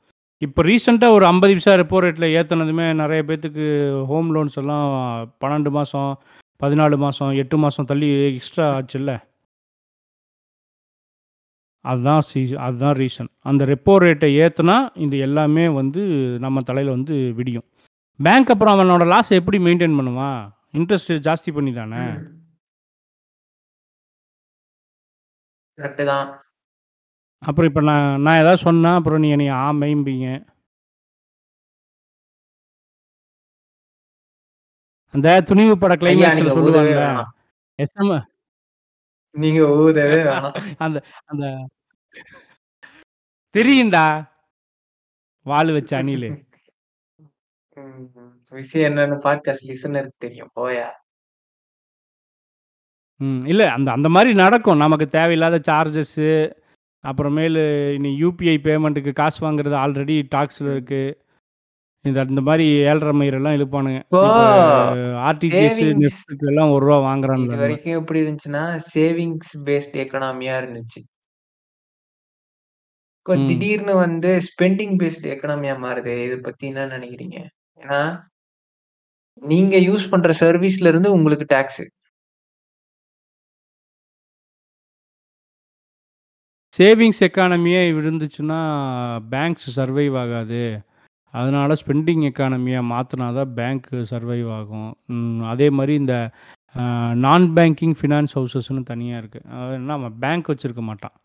[0.42, 3.66] இப்ப ரீசென்ட்டா ஒரு 50 பைசா ரெப்போ ரேட்ல ஏத்துனதுமே நெறைய பேத்துக்கு
[4.06, 4.88] ஹோம் லோன்ஸ் எல்லாம்
[5.44, 6.12] 12 மாசம்,
[6.62, 9.14] 14 மாசம், 8 மாசம் தள்ளி எக்ஸ்ட்ரா ஆச்சுல்ல.
[11.86, 13.30] அதுதான் சீ அதுதான் ரீசன்.
[13.42, 16.02] அந்த ரெப்போ ரேட்ட ஏத்துனா, இது எல்லாமே வந்து
[16.40, 17.66] நம்ம தலையில வந்து விடியும்.
[18.20, 20.40] பேங்க் அப்புறம் அவனோட லாஸ எப்படி மெயின்டெயின் பண்ணுவான்?
[20.74, 22.04] இன்ட்ரெஸ்ட் ஜாஸ்தி பண்ணி தானே.
[22.12, 22.22] ம்.
[25.78, 26.28] கரெக்ட்டு தான்.
[27.44, 30.28] அப்புறம் இப்ப நான் நான் ஏதாவது சொன்னா, அப்புறம் நீ என்னைய ஆமைம்பீங்க.
[35.14, 36.52] அந்த துணிவு பட கிளைமாக்ஸ்ல.
[37.00, 37.30] வேணாம்.
[37.80, 38.14] எஸ்எம்
[39.36, 40.20] நீங்க ஊதவே.
[40.78, 41.46] அந்த அந்த
[43.56, 44.06] தெரியும்டா.
[45.46, 46.30] வாலு வச்ச அணிலு.
[47.78, 48.08] ம்.
[48.52, 50.52] விஷயம் என்னன்னு பாட்காஸ்ட் லிசனருக்கு தெரியும்.
[50.56, 50.88] போயா.
[53.20, 53.42] ம்.
[53.46, 54.78] இல்ல அந்த அந்த மாரி நடக்கும்.
[54.78, 56.30] நமக்கு தேவையில்லாத சார்ஜஸ்ஸு,
[57.04, 57.64] அப்புறமேலு
[57.96, 60.74] இனி யுபிஐ பேமெண்ட்டுக்கு காசு வாங்குறது ஆல்ரெடி டாக்ஸ்ல ம்.
[60.74, 61.02] இருக்கு.
[62.06, 64.00] இந்த இந்த மாரி ஏழ்ற மயிரெல்லாம் இழுப்பானுங்க.
[64.06, 64.34] இப்போ இப்ப
[65.30, 66.78] ஆர்டிஜிஎஸ், சேவிங்ஸ் நெஃப்ட்க்கு எல்லாம் ரூ.
[66.78, 67.48] 1 வாங்குறான்ல.
[67.48, 68.64] இதுவரைக்கும் எப்படி இருந்துச்சுன்னா,
[68.94, 71.02] சேவிங்ஸ் பேஸ்ட் எக்கானமியா இருந்துச்சு.
[73.26, 73.46] இப்போ ம்.
[73.48, 76.16] திடீர்னு வந்து ஸ்பெண்டிங் பேஸ்ட் எக்கானமியா மாறுதே.
[76.26, 77.38] இத பத்தி என்ன நெனைக்கிறீங்க?
[77.84, 78.02] ஏன்னா
[79.42, 81.86] நீங்க யூஸ் பண்ற சர்வீஸ்ல இருந்து உங்களுக்கு டாக்ஸு.
[86.74, 88.60] சேவிங்ஸ் எக்கானமியே இருந்துச்சுன்னா,
[89.32, 90.62] பேங்க்ஸ் சர்வைவ் ஆகாது.
[91.34, 94.90] அதனால ஸ்பெண்டிங் எக்கானமியா மாத்துனா தான் பேங்க் சர்வைவ் ஆகும்.
[95.16, 96.16] ம் அதே மாரி இந்த
[96.76, 96.84] அ
[97.24, 99.42] நான் பேங்கிங் ஃபினான்ஸ் ஹவுசஸ்னு தனியா இருக்கு.
[99.52, 101.16] அதாவது அவன் பேங்க் வச்சிருக்க மாட்டான்.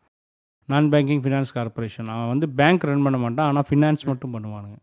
[0.68, 2.10] நான் பேங்கிங் ஃபினான்ஸ் கார்ப்பரேஷன்.
[2.14, 3.48] அவன் வந்து பேங்க் ரன் பண்ண மாட்டான்.
[3.50, 4.10] ஆனா ஃபினான்ஸ் ம்.
[4.12, 4.78] மட்டும் பண்ணுவானுங்க.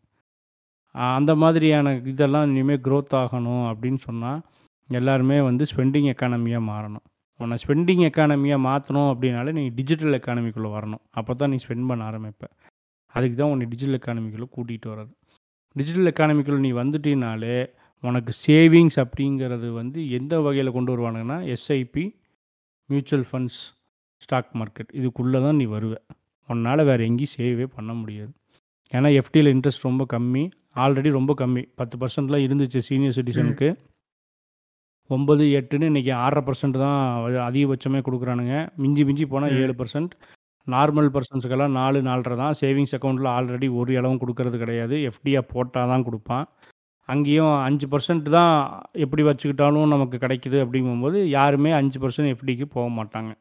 [0.95, 4.41] அந்த மாதிரியான இதெல்லாம் இனிமேல் க்ரோத் ஆகணும் அப்படின்னு சொன்னால்
[4.87, 7.05] எல்லாருமே வந்து ஸ்பெண்டிங் எக்கானமியாக மாறணும்.
[7.37, 11.03] உன்னை ஸ்பெண்டிங் எக்கானமியாக மாற்றணும் அப்படின்னாலே, நீ டிஜிட்டல் எக்கானமிக்குள்ளே வரணும்.
[11.15, 12.43] அப்பதான் நீ ஸ்பெண்ட் பண்ண ஆரம்பிப்ப.
[13.07, 15.13] அதுக்கு தான் உன்னை டிஜிட்டல் எக்கானமிக்குள்ளே கூட்டிகிட்டு வர்றது.
[15.73, 17.69] டிஜிட்டல் எக்கானமிக்குள்ளே நீ வந்துட்டினாலே
[18.01, 22.15] உனக்கு சேவிங்ஸ் அப்படிங்கிறது வந்து எந்த வகையில் கொண்டு வருவானுங்கன்னா, SIP,
[22.85, 23.59] mutual funds,
[24.17, 25.95] stock market இதுக்குள்ளே தான் நீ வருவ.
[26.47, 28.31] உன்னால் வேறு எங்கேயும் சேவே பண்ண முடியாது.
[28.91, 30.51] ஏன்னா எஃப்டியில் இன்ட்ரெஸ்ட் ரொம்ப கம்மி.
[30.75, 31.63] ஆல்ரெடி ரொம்ப கம்மி.
[31.81, 33.15] 10% இருந்துச்சு சீனியர்.
[33.17, 33.69] சிட்டிசனுக்கு.
[35.09, 36.97] 9, 8ன்னு இன்னைக்கு 6.5% தான்
[37.49, 38.55] அதிகபட்சமே குடுக்குறானுங்க.
[38.83, 39.57] மிஞ்சி மிஞ்சி போனா ம்.
[39.65, 40.13] 7%.
[40.67, 42.55] நார்மல் பெர்சன்ஸ்க்கெல்லாம் 4, 4.5 தான்.
[42.61, 44.95] சேவிங்ஸ் அக்கவுண்ட்ல ஆல்ரெடி ஒரு இலவும் குடுக்கறது கிடையாது.
[45.09, 46.45] எஃப்டியா போட்டா தான் குடுப்பான்.
[47.09, 48.53] அங்கேயும் 5% தான்
[49.05, 53.31] எப்படி வச்சுக்கிட்டாலும் நமக்கு கிடைக்குது அப்படிங்கும்போது, யாருமே 5% எஃப்டிக்கு போ மாட்டாங்க.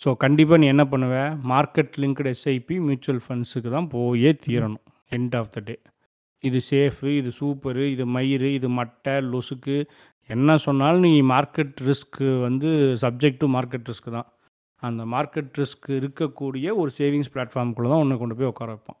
[0.00, 1.14] ஸோ கண்டிப்பா நீ என்ன பண்ணுவ?
[1.52, 4.30] மார்க்கெட் லிங்க்டு எஸ்ஐபி, மியூச்சுவல் ஃபண்ட்ஸுக்கு தான் போயே.
[4.46, 4.83] தீரணும்.
[5.18, 5.76] End of the day.
[6.48, 9.76] இது சேஃபு, இது சூப்பரு, இது மயிரு, இது மட்டை, லொசுக்கு
[10.34, 12.68] என்ன சொன்னாலும் நீ மார்க்கெட் ரிஸ்க் வந்து
[13.04, 14.28] சப்ஜெக்ட் டூ மார்க்கெட் ரிஸ்க் தான்.
[14.82, 18.98] அந்த மார்க்கெட் ரிஸ்க் இருக்கக்கூடிய ஒரு சேவிங்ஸ் பிளாட்ஃபார்ம்க்குள்ள தான் உன்ன கொண்டு போய் உட்கார வைப்பான்.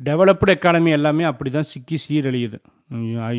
[0.00, 2.58] டெவலப்டு எக்கானமி எல்லாமே அப்படிதான் சிக்கி சீரழியுது.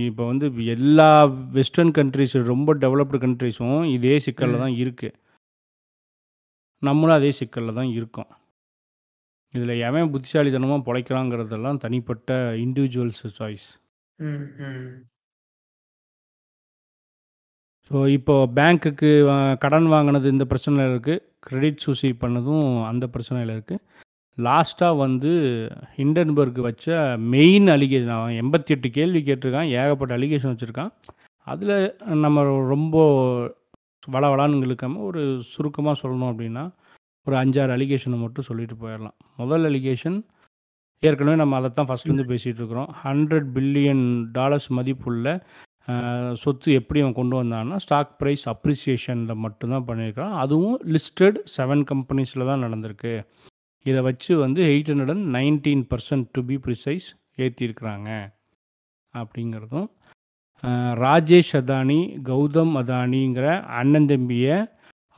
[0.08, 1.10] இப்போ வந்து எல்லா
[1.58, 4.58] வெஸ்டர்ன் கண்ட்ரீஸ் ரொம்ப டெவலப்டு கண்ட்ரீஸும் இதே சிக்கல்ல.
[4.64, 5.10] தான் இருக்கு.
[6.82, 8.30] நம்மளும் அதே சிக்கல்ல தான் இருக்கோம்.
[9.54, 12.36] இதில எவன் புத்திசாலித்தனமா பொழைக்கிறாங்கிறதெல்லாம் தனிப்பட்ட
[12.66, 13.70] இண்டிவிஜுவல்ஸ் சாய்ஸ்.
[17.92, 19.10] ஸோ இப்போ பேங்க்குக்கு
[19.64, 21.16] கடன் வாங்குனது இந்த பிரச்சனையில இருக்கு.
[21.46, 23.78] கிரெடிட் சூசைட் பண்ணதும் அந்த பிரச்சனையில இருக்கு.
[24.38, 25.32] லாஸ்ட்டா வந்து
[25.96, 26.98] ஹிண்டன்பர்க் வச்ச
[27.34, 29.72] மெயின் அலிகேஷன் அவன் 88 கேள்வி கேட்டிருக்கான்.
[29.80, 30.92] ஏகப்பட்ட அலிகேஷன் வச்சிருக்கான்.
[31.48, 31.72] அதில
[32.26, 32.44] நம்ம
[32.74, 32.98] ரொம்ப
[34.14, 35.22] வழவழான்னு இழுக்காம ஒரு
[35.54, 36.64] சுருக்கமாக சொல்லணும் அப்படின்னா,
[37.28, 40.20] ஒரு அஞ்சாறு அலிகேஷனை மட்டும் சொல்லிட்டு போயிடலாம் முதல் அலிகேஷன்
[41.04, 42.90] ஏற்கனவே நம்ம அதை தான் ஃபர்ஸ்ட்லேருந்து பேசிகிட்டு இருக்கிறோம்.
[43.04, 44.06] $100 பில்லியன்
[44.38, 45.28] டாலர்ஸ் மதிப்புள்ள
[46.42, 50.34] சொத்து எப்படி அவன் கொண்டு வந்தான்னா, ஸ்டாக் ப்ரைஸ் அப்ரிசியேஷனில் மட்டும்தான் பண்ணியிருக்கிறான் பண்ணியிருக்கான்.
[50.44, 53.14] அதுவும் லிஸ்டட் செவன் கம்பெனிஸில் தான் நடந்திருக்கு.
[53.86, 57.08] இதை வச்சு வந்து 819% டூ பி ப்ரிசைஸ்
[57.44, 58.10] ஏற்றிருக்கிறாங்க
[59.14, 59.88] அப்படிங்கிறதும்,
[61.04, 62.00] ராஜேஷ் அதானி,
[62.30, 63.48] கௌதம் அதானிங்கிற
[63.80, 64.58] அண்ணன் தம்பியை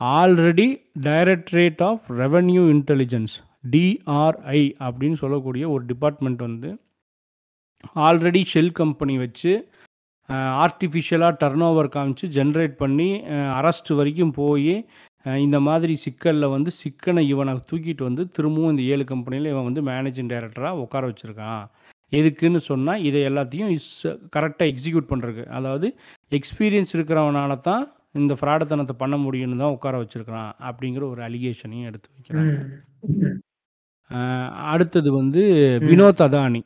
[0.00, 0.68] already
[1.02, 3.34] directorate of revenue intelligence
[3.70, 6.70] DRI அப்படின்னு சொல்லக்கூடிய ஒரு டிபார்ட்மெண்ட் வந்து
[8.06, 9.52] ஆல்ரெடி ஷெல் கம்பெனி வச்சு
[10.64, 13.08] ஆர்டிஃபிஷியலாக டர்ன் ஓவர் காமிச்சு ஜென்ரேட் பண்ணி
[13.58, 14.74] அரெஸ்ட் வரைக்கும் போய்
[15.26, 20.30] இந்த மாதிரி சிக்கலில் வந்து சிக்கனை இவனை தூக்கிட்டு வந்து திரும்பவும் இந்த ஏழு கம்பெனியில் இவன் வந்து மேனேஜிங்
[20.32, 21.64] டைரக்டராக உட்கார வச்சுருக்கான்.
[22.12, 25.44] எதுக்குன்னு சொன்னா, இத எல்லாத்தையும் இஸ் கரெக்ட்டா எக்ஸிக்யூட் பண்றதுக்கு.
[25.44, 25.96] அதாவது
[26.30, 30.52] எக்ஸ்பீரியன்ஸ் இருக்கிறவனால தான் இந்த ஃப்ராடுத்தனத்த பண்ண முடியும்னு தான் உட்கார வச்சிருக்கிறான்.
[30.60, 32.70] அப்படிங்கிற ஒரு அலிகேஷனையும் எடுத்து வைக்கிறாங்க.
[34.50, 35.42] அடுத்தது வந்து.
[35.82, 36.62] வினோத் அதானி.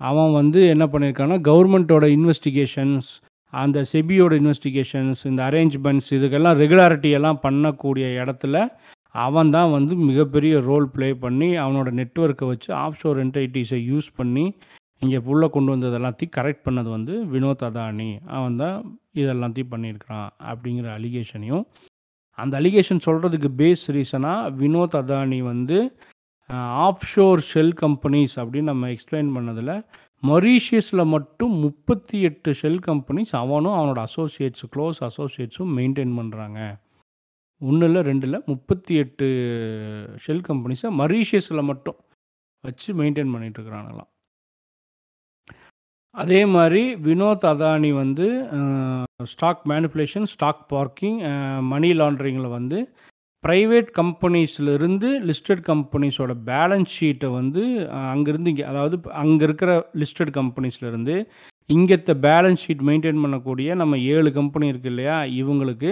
[0.00, 3.08] அவன் வந்து என்ன பண்ணியிருக்கான்னா, கவர்மெண்ட்டோட இன்வெஸ்டிகேஷன்ஸ்,
[3.50, 8.68] அந்த செபியோட இன்வெஸ்டிகேஷன்ஸ், இந்த அரேஞ்ச்மெண்ட்ஸ் இதுக்கெல்லாம் ரெகுலாரிட்டி எல்லாம் பண்ணக்கூடிய இடத்துல,
[9.14, 14.44] அவன் தான் வந்து மிகப்பெரிய ரோல் ப்ளே பண்ணி, அவனோட நெட்ஒர்க்கை வச்சு ஆஃப்ஷோர் என்டைட்டிஸை யூஸ் பண்ணி,
[15.02, 18.10] இங்கே உள்ளே கொண்டு வந்தது எல்லாத்தையும் கரெக்ட் பண்ணது வந்து வினோத் அதானி.
[18.36, 18.76] அவன் தான்
[19.22, 20.28] இதெல்லாத்தையும் பண்ணியிருக்கிறான்.
[20.50, 21.64] அப்படிங்கிற அலிகேஷனையும்,
[22.38, 25.78] அந்த அலிகேஷன் சொல்கிறதுக்கு பேஸ் ரீசனாக வினோத் அதானி வந்து
[26.50, 29.72] ஆஃப் ஆஃப்ஷோர் ஷெல் கம்பெனிஸ் அப்படின்னு நம்ம எக்ஸ்பிளைன் பண்ணதில்
[30.22, 36.60] மொரீஷியஸில் மட்டும் 38 ஷெல் கம்பெனிஸ் அவனும் அவனோட அசோசியேட்ஸ் க்ளோஸ் அசோசியேட்ஸும் மெயின்டைன் பண்ணுறாங்க
[37.60, 39.28] 1 இல்ல 2 இல்ல 38
[40.24, 41.98] ஷெல் கம்பெனிஸை மரீஷியஸில் மட்டும்
[42.64, 44.10] வச்சு மெயின்டெயின் பண்ணிகிட்ருக்குறாங்களாம்
[46.14, 48.26] அதே மாதிரி வினோத் அதானி வந்து
[49.32, 51.18] stock manipulation, stock parking,
[51.72, 52.78] money லாண்ட்ரிங்கில் வந்து
[53.44, 57.62] ப்ரைவேட் கம்பெனிஸ்லேருந்து லிஸ்டட் கம்பெனிஸோட பேலன்ஸ் ஷீட்டை வந்து
[58.12, 59.70] அங்கேருந்து இங்கே அதாவது அங்கே இருக்கிற
[60.02, 61.16] லிஸ்டட் கம்பெனிஸ்லேருந்து
[61.70, 65.16] இங்கேத்த பேலன்ஸ் ஷீட் மெயின்டெயின் பண்ணக்கூடிய நம்ம ஏழு கம்பெனி இருக்குது இல்லையா?
[65.40, 65.90] இவங்களுக்கு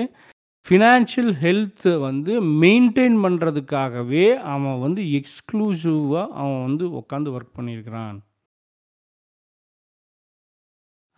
[0.66, 2.32] ஃபினான்ஷியல் ஹெல்த்தை வந்து
[2.62, 8.16] மெயின்டைன் பண்ணுறதுக்காகவே அவன் வந்து எக்ஸ்க்ளூசிவாக அவன் வந்து உட்காந்து ஒர்க் பண்ணியிருக்கிறான்.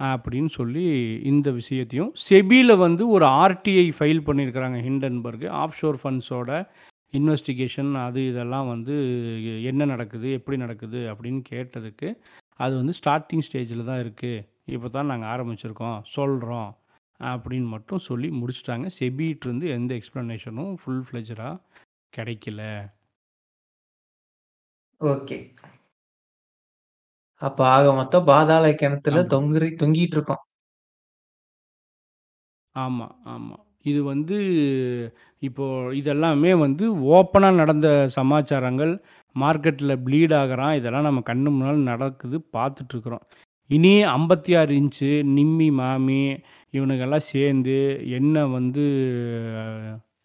[0.00, 0.84] அப்படின்னு சொல்லி
[1.30, 5.46] இந்த விஷயத்தையும், செபியில் வந்து ஒரு ஆர்டிஐ ஃபைல் பண்ணியிருக்கிறாங்க ஹிண்டன்பர்க்.
[5.62, 6.50] ஆஃப்ஷோர் ஃபண்ட்ஸோட
[7.12, 8.94] இன்வெஸ்டிகேஷன் அது இதெல்லாம் வந்து
[9.70, 10.28] என்ன நடக்குது?
[10.38, 11.00] எப்படி நடக்குது?
[11.12, 12.10] அப்படின்னு கேட்டதுக்கு,
[12.60, 14.44] அது வந்து ஸ்டார்டிங் ஸ்டேஜில் தான் இருக்குது
[14.74, 15.98] இப்போ தான் நாங்கள் ஆரம்பிச்சிருக்கோம்.
[16.18, 16.70] சொல்கிறோம்
[17.20, 18.86] அப்படின்னு மட்டும் சொல்லி முடிச்சுட்டாங்க.
[18.98, 21.50] செபிட்டருந்து எந்த எக்ஸ்ப்ளனேஷனும் ஃபுல் ஃப்ளெட்ஜ்டா
[22.12, 22.62] கிடைக்கல.
[25.00, 25.38] ஓகே.
[27.42, 29.30] அப்ப ஆக மொத்தம் பாதாள கிணத்துல ஆமா.
[29.30, 30.42] தொங்குறி தொங்கிட்டு இருக்கோம்.
[32.74, 33.56] ஆமா, ஆமா.
[33.84, 34.36] இது வந்து
[35.42, 38.92] இப்போ இதெல்லாமே வந்து ஓப்பனா நடந்த சமாச்சாரங்கள்.
[39.36, 40.74] மார்க்கெட்ல ப்ளீட் ஆகுறான்.
[40.74, 43.24] இதெல்லாம் நம்ம கண்ணு முன்னால நடக்குது, பார்த்துட்டுருக்குறோம்.
[43.70, 46.20] இனி 56 இன்ச்சு, நிம்மி, மாமி
[46.72, 47.74] இவனுங்கெல்லாம் சேர்ந்து
[48.10, 48.84] என்ன வந்து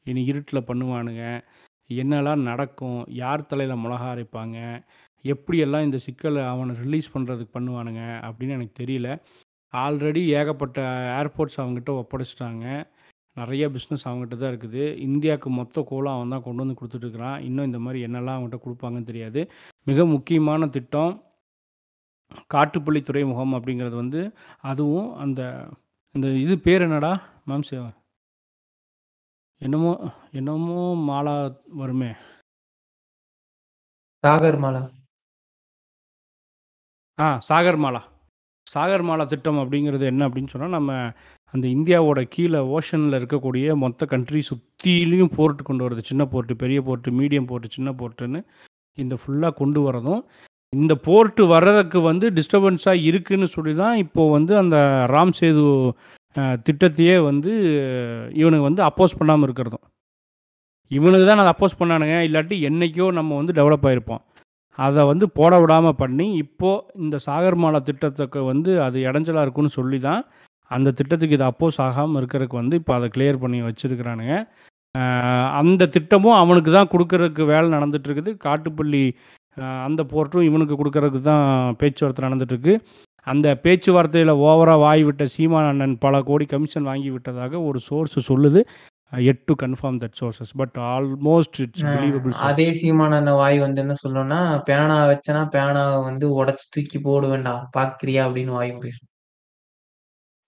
[0.05, 1.23] இனி இருட்டில் பண்ணுவானுங்க?
[1.89, 3.05] என்னலாம் நடக்கும்?
[3.07, 4.83] யார் தலையில் மிளகா அரைப்பாங்க?
[5.23, 8.03] எப்படியெல்லாம் இந்த சிக்கலை அவனை ரிலீஸ் பண்ணுறதுக்கு பண்ணுவானுங்க?
[8.27, 9.09] அப்படின்னு எனக்கு தெரியல.
[9.73, 10.79] ஆல்ரெடி ஏகப்பட்ட
[11.19, 12.65] ஏர்போர்ட்ஸ் அவங்ககிட்ட ஒப்படைச்சிட்டாங்க
[13.37, 14.83] நிறைய பிஸ்னஸ் அவன்கிட்ட தான் இருக்குது.
[14.99, 17.39] இந்தியாவுக்கு மொத்த கோலம் அவன் தான் கொண்டு வந்து குடுத்துட்டுருக்கிறான்.
[17.41, 19.51] இன்னும் இந்த மாதிரி என்னெல்லாம் அவன்கிட்ட கொடுப்பாங்கன்னு தெரியாது.
[19.83, 21.13] மிக முக்கியமான திட்டம்
[22.53, 24.21] காட்டுப்பள்ளி துறைமுகம் அப்படிங்கிறது வந்து
[24.61, 25.41] அதுவும் அந்த
[26.15, 27.11] இந்த இது பேர் என்னடா?
[27.47, 27.77] மாம்சு
[29.61, 29.91] என்னமோ
[30.31, 31.35] என்னமோ மாலா
[31.81, 32.11] வருமே.
[34.23, 34.81] சாகர்மாலா.
[37.19, 38.01] ஆ சாகர்மாலா.
[38.67, 40.91] சாகர்மாலா திட்டம் அப்படிங்கிறது என்ன அப்படின்னு சொன்னா, நம்ம
[41.53, 46.01] அந்த இந்தியாவோட கீழ ஓஷன்ல இருக்கக்கூடிய மொத்த கண்ட்ரி சுத்தியிலயும் போர்ட் கொண்டு வரது.
[46.09, 48.41] சின்ன போர்ட், பெரிய போர்ட், மீடியம் போர்ட், சின்ன போர்ட்டுன்னு
[48.97, 50.23] இந்த ஃபுல்லா கொண்டு வரதும்,
[50.77, 54.77] இந்த போர்ட்டு வர்றதுக்கு வந்து டிஸ்டர்பன்ஸாக இருக்குன்னு சொல்லி தான் இப்போது வந்து அந்த
[55.13, 55.65] ராம் சேது
[56.67, 57.51] திட்டத்தையே வந்து
[58.41, 59.85] இவனுங்க வந்து அப்போஸ் பண்ணாமல் இருக்கிறதும்.
[60.91, 62.15] இவனுங்க தான் அதை அப்போஸ் பண்ணானுங்க.
[62.27, 64.23] இல்லாட்டி என்றைக்கோ நம்ம வந்து டெவலப் ஆகிருப்போம்
[64.77, 70.21] அதை வந்து போட விடாமல் பண்ணி, இப்போது இந்த சாகர்மாலா திட்டத்துக்கு வந்து அது இடைஞ்சலாக இருக்குன்னு சொல்லி தான்,
[70.71, 74.35] அந்த திட்டத்துக்கு இது அப்போஸ் ஆகாமல் இருக்கிறதுக்கு வந்து இப்போ அதை கிளியர் பண்ணி வச்சிருக்கிறானுங்க.
[75.61, 78.33] அந்த திட்டமும் அவனுக்கு தான் கொடுக்கறதுக்கு வேலை நடந்துட்டு இருக்குது.
[78.45, 79.03] காட்டுப்பள்ளி
[79.83, 82.73] அந்த போர்ட்டும் இவனுக்கு குடுக்கறதுக்கு தான் பேச்சுவார்த்தை நடந்துட்டு இருக்கு.
[83.27, 88.61] அந்த பேச்சுவார்த்தையில ஓவரா வாய் விட்ட சீமான் அண்ணன் பல கோடி கமிஷன் வாங்கி விட்டதாக ஒரு சோர்ஸ் சொல்லுது.
[89.11, 90.53] Yet to confirm that sources.
[90.55, 92.31] But almost it's believable.
[92.43, 97.55] அதே சீமான் அண்ணன் வாய் வந்து என்ன சொல்லும்னா, "பேனா வச்சேன்னா பேனாவ வந்து உடைச்சு தூக்கி போடுவேன்டா.
[97.77, 99.07] பார்க்கிறியா?" அப்படின்னு வாய் பேசும்.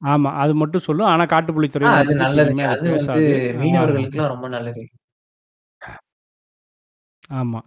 [0.01, 0.31] ஆமா.
[0.35, 1.07] அது மட்டும் சொல்லும்.
[1.07, 2.13] ஆனா காட்டுப்பள்ளி ஆ அது.
[2.45, 3.23] இனிமே அது வந்து.
[3.61, 4.83] மீனவர்களுக்கெல்லாம் ரொம்ப நல்லது.
[7.33, 7.59] ஆமா.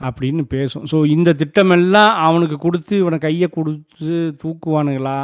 [0.00, 0.84] அப்படின்னு பேசும்.
[0.92, 5.18] ஸோ இந்த திட்டமெல்லாம் அவனுக்கு குடுத்து, இவன கைய குடுத்து தூக்குவானுங்களா?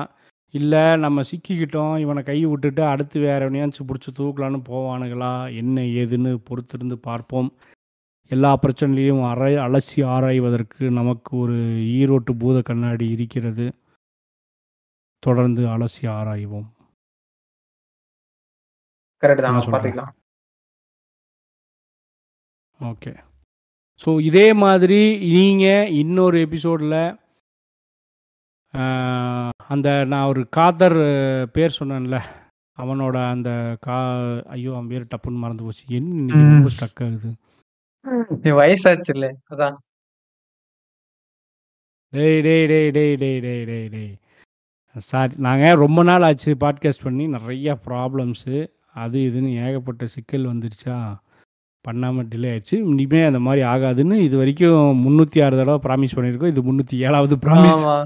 [0.55, 5.33] இல்ல நம்ம சிக்கிக்கிட்டோம், இவன கைய விட்டுட்டு அடுத்து வேற எவனையாச்சும் புடிச்சு தூக்கலான்னு போவானுங்களா?
[5.61, 7.51] என்ன ஏதுன்னு பொறுத்திருந்து பார்ப்போம்.
[8.31, 11.57] எல்லா பிரச்சனையிலயும் அரை அலசி ஆராய்வதற்கு நமக்கு ஒரு
[11.99, 13.67] ஈரோட்டு பூத கண்ணாடி இருக்கிறது.
[15.23, 16.67] தொடர்ந்து அலசி ஆராய்வோம்.
[19.23, 19.47] கரெக்ட்
[20.01, 20.13] தான்.
[22.81, 23.13] ஓகே.
[24.01, 25.01] ஸோ இதே மாதிரி
[25.33, 26.97] நீங்க இன்னொரு எபிசோட்ல
[29.67, 30.99] அந்த நான் ஒரு காதர்
[31.53, 32.17] பேர் சொன்னேன்ல.
[32.79, 33.51] அவனோட அந்த
[33.81, 33.99] கா
[34.47, 34.73] ஐயோ!
[34.73, 35.85] அவன் பேரு டப்புன்னு மறந்து போச்சு.
[35.89, 36.33] என்ன.
[36.33, 37.31] ரொம்ப ஸ்டக் ஆகுது.
[38.05, 38.57] ம்.
[38.59, 39.29] வயசாச்சுல்ல.
[39.51, 39.77] அதான்.
[42.13, 44.13] டேய், டேய், டேய், டேய், டேய், டேய், டேய், டேய்.
[45.07, 45.35] சாரி.
[45.39, 47.27] நாங்க ரொம்ப நாள் ஆச்சு பாட்காஸ்ட் பண்ணி.
[47.29, 48.57] நெறைய ப்ராப்ளம்ஸு.
[48.95, 50.97] அது இதுன்னு ஏகப்பட்ட சிக்கல் வந்துருச்சா,
[51.87, 52.77] பண்ணாம டிலே ஆயிடுச்சு.
[52.85, 56.49] இனிமே அந்த மாரி ஆகாதுன்னு இதுவரைக்கும் 306 தடவ ப்ராமிஸ் பண்ணியிருக்கோம்.
[56.49, 57.79] இது 307வது ப்ராமிஸ்.
[57.79, 57.97] ஆமா.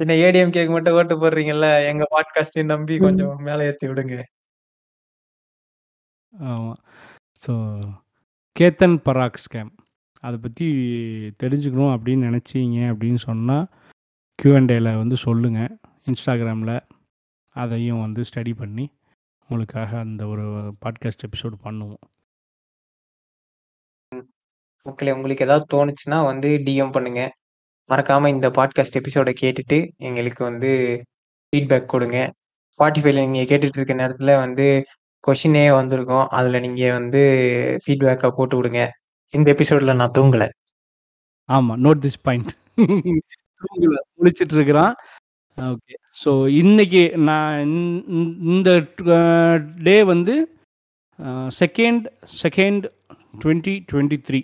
[0.00, 1.86] பின்ன ஏடிஎம்கேக்கு மட்டும் ஓட்டு போடுறீங்கல்ல.
[1.86, 2.98] எங்க பாட்காஸ்டையும் நம்பி.
[2.98, 4.16] கொஞ்சம் மேல ஏத்தி விடுங்க.
[6.32, 6.74] ஆமா.
[7.46, 7.52] So
[8.60, 9.70] Ketan Parekh scam.
[10.20, 10.66] அத பத்தி
[11.42, 13.56] தெரிஞ்சுக்கணும் அப்படின்னு நெனச்சீங்க அப்படின்னு சொன்னா,
[14.38, 15.60] Q&Aல வந்து சொல்லுங்க.
[16.06, 16.72] Instagramல.
[17.56, 18.86] அதையும் வந்து ஸ்டடி பண்ணி,
[19.50, 20.44] உங்களுக்காக அந்த ஒரு
[20.84, 22.02] பாட்காஸ்ட் எபிசோட் பண்ணுவோம்.
[24.86, 27.20] மக்களே உங்களுக்கு ஏதாவது தோணுச்சுன்னா வந்து டிஎம் பண்ணுங்க.
[27.90, 30.70] மறக்காம இந்த பாட்காஸ்ட் எபிசோட கேட்டுட்டு, எங்களுக்கு வந்து
[31.52, 32.18] ஃபீட்பேக் கொடுங்க
[32.80, 34.66] ஸ்பாட்டிஃபைல நீங்க கேட்டுட்டு இருக்க நேரத்துல வந்து
[35.24, 36.26] கொஷினே வந்திருக்கும்.
[36.28, 37.20] அதுல நீங்க வந்து
[37.82, 38.80] ஃபீட்பேக்கை போட்டு விடுங்க.
[39.34, 40.46] இந்த எபிசோட்ல நான் தூங்கல.
[41.48, 41.74] ஆமா.
[41.84, 42.52] Note this point.
[43.62, 43.98] தூங்கல.
[44.14, 44.94] முடிச்சிட்டு இருக்கிறான்.
[45.58, 45.94] ஓகே.
[46.24, 47.60] ஸோ இன்னைக்கு நான்
[48.54, 48.70] இந்த
[49.82, 50.34] டே வந்து
[51.60, 52.04] second
[52.42, 52.84] second
[53.44, 54.40] twenty twenty three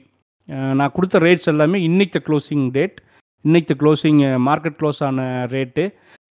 [0.51, 2.97] நான் கொடுத்த ரேட்ஸ் எல்லாமே இன்னைக்கு த க்ளோசிங் டேட்.
[3.44, 5.85] இன்னைக்கு த க்ளோசிங் மார்க்கெட் க்ளோஸ் ஆன ரேட்டு.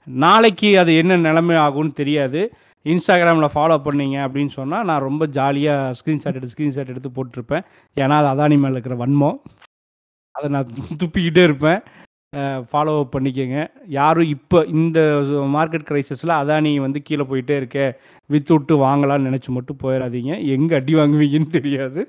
[0.07, 2.41] நாளைக்கு அது என்ன நிலைமை ஆகும்னு தெரியாது.
[2.85, 7.63] இன்ஸ்டாகிராமில் ஃபாலோ பண்ணீங்க அப்படின்னு சொன்னால் நான் ரொம்ப ஜாலியாக ஸ்க்ரீன்ஷாட் எடுத்து ஸ்க்ரீன்ஷாட் எடுத்து போட்டுருப்பேன்.
[7.97, 9.37] ஏன்னா, அது அதானி மேலே இருக்கிற வன்மம்.
[10.35, 10.67] அதை நான்
[11.01, 11.81] துப்பிக்கிட்டே இருப்பேன்.
[12.71, 14.99] ஃபாலோ அப் பண்ணிக்கோங்க யாரும் இப்போ இந்த
[15.55, 17.85] மார்க்கெட் க்ரைசஸில் அதானி வந்து கீழே போயிட்டே இருக்கே,
[18.29, 22.01] வித்துட்டு வாங்கலாம்னு நினச்சி மட்டும் போயிடாதீங்க எங்கே அடி வாங்குவீங்கன்னு தெரியாது.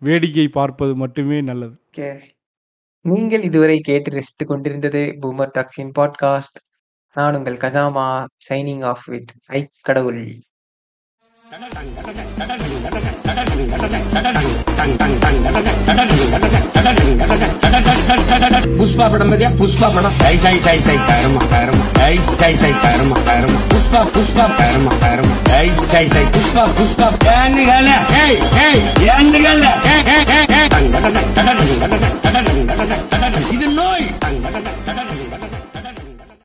[0.00, 1.80] வேடிக்கை பார்ப்பது மட்டுமே நல்லது.
[3.00, 6.60] நீங்கள் இதுவரை கேட்டு ரசித்துக் கொண்டிருந்தது பூமர் டாக்ஸின் பாட்காஸ்ட்.
[7.14, 10.40] நான் உங்கள் கஜாமா சைனிங் ஆஃப் வித் ஐ கடவுள்.
[18.78, 19.48] புஷ்பா படம் பத்தியா?
[19.60, 20.14] புஷ்பா படம்.
[20.20, 25.34] சை சை சை சை கருமா கருமா சை சை சை கருமா கருமா புஷ்பா புஷ்பா கருமா கருமா
[25.50, 27.08] சை சை சை புஷ்பா புஷ்பா.
[27.36, 27.88] ஏன்னுகள
[28.22, 29.64] ஏய் ஏய் ஏன்னுகள
[33.54, 34.06] இது நோய்.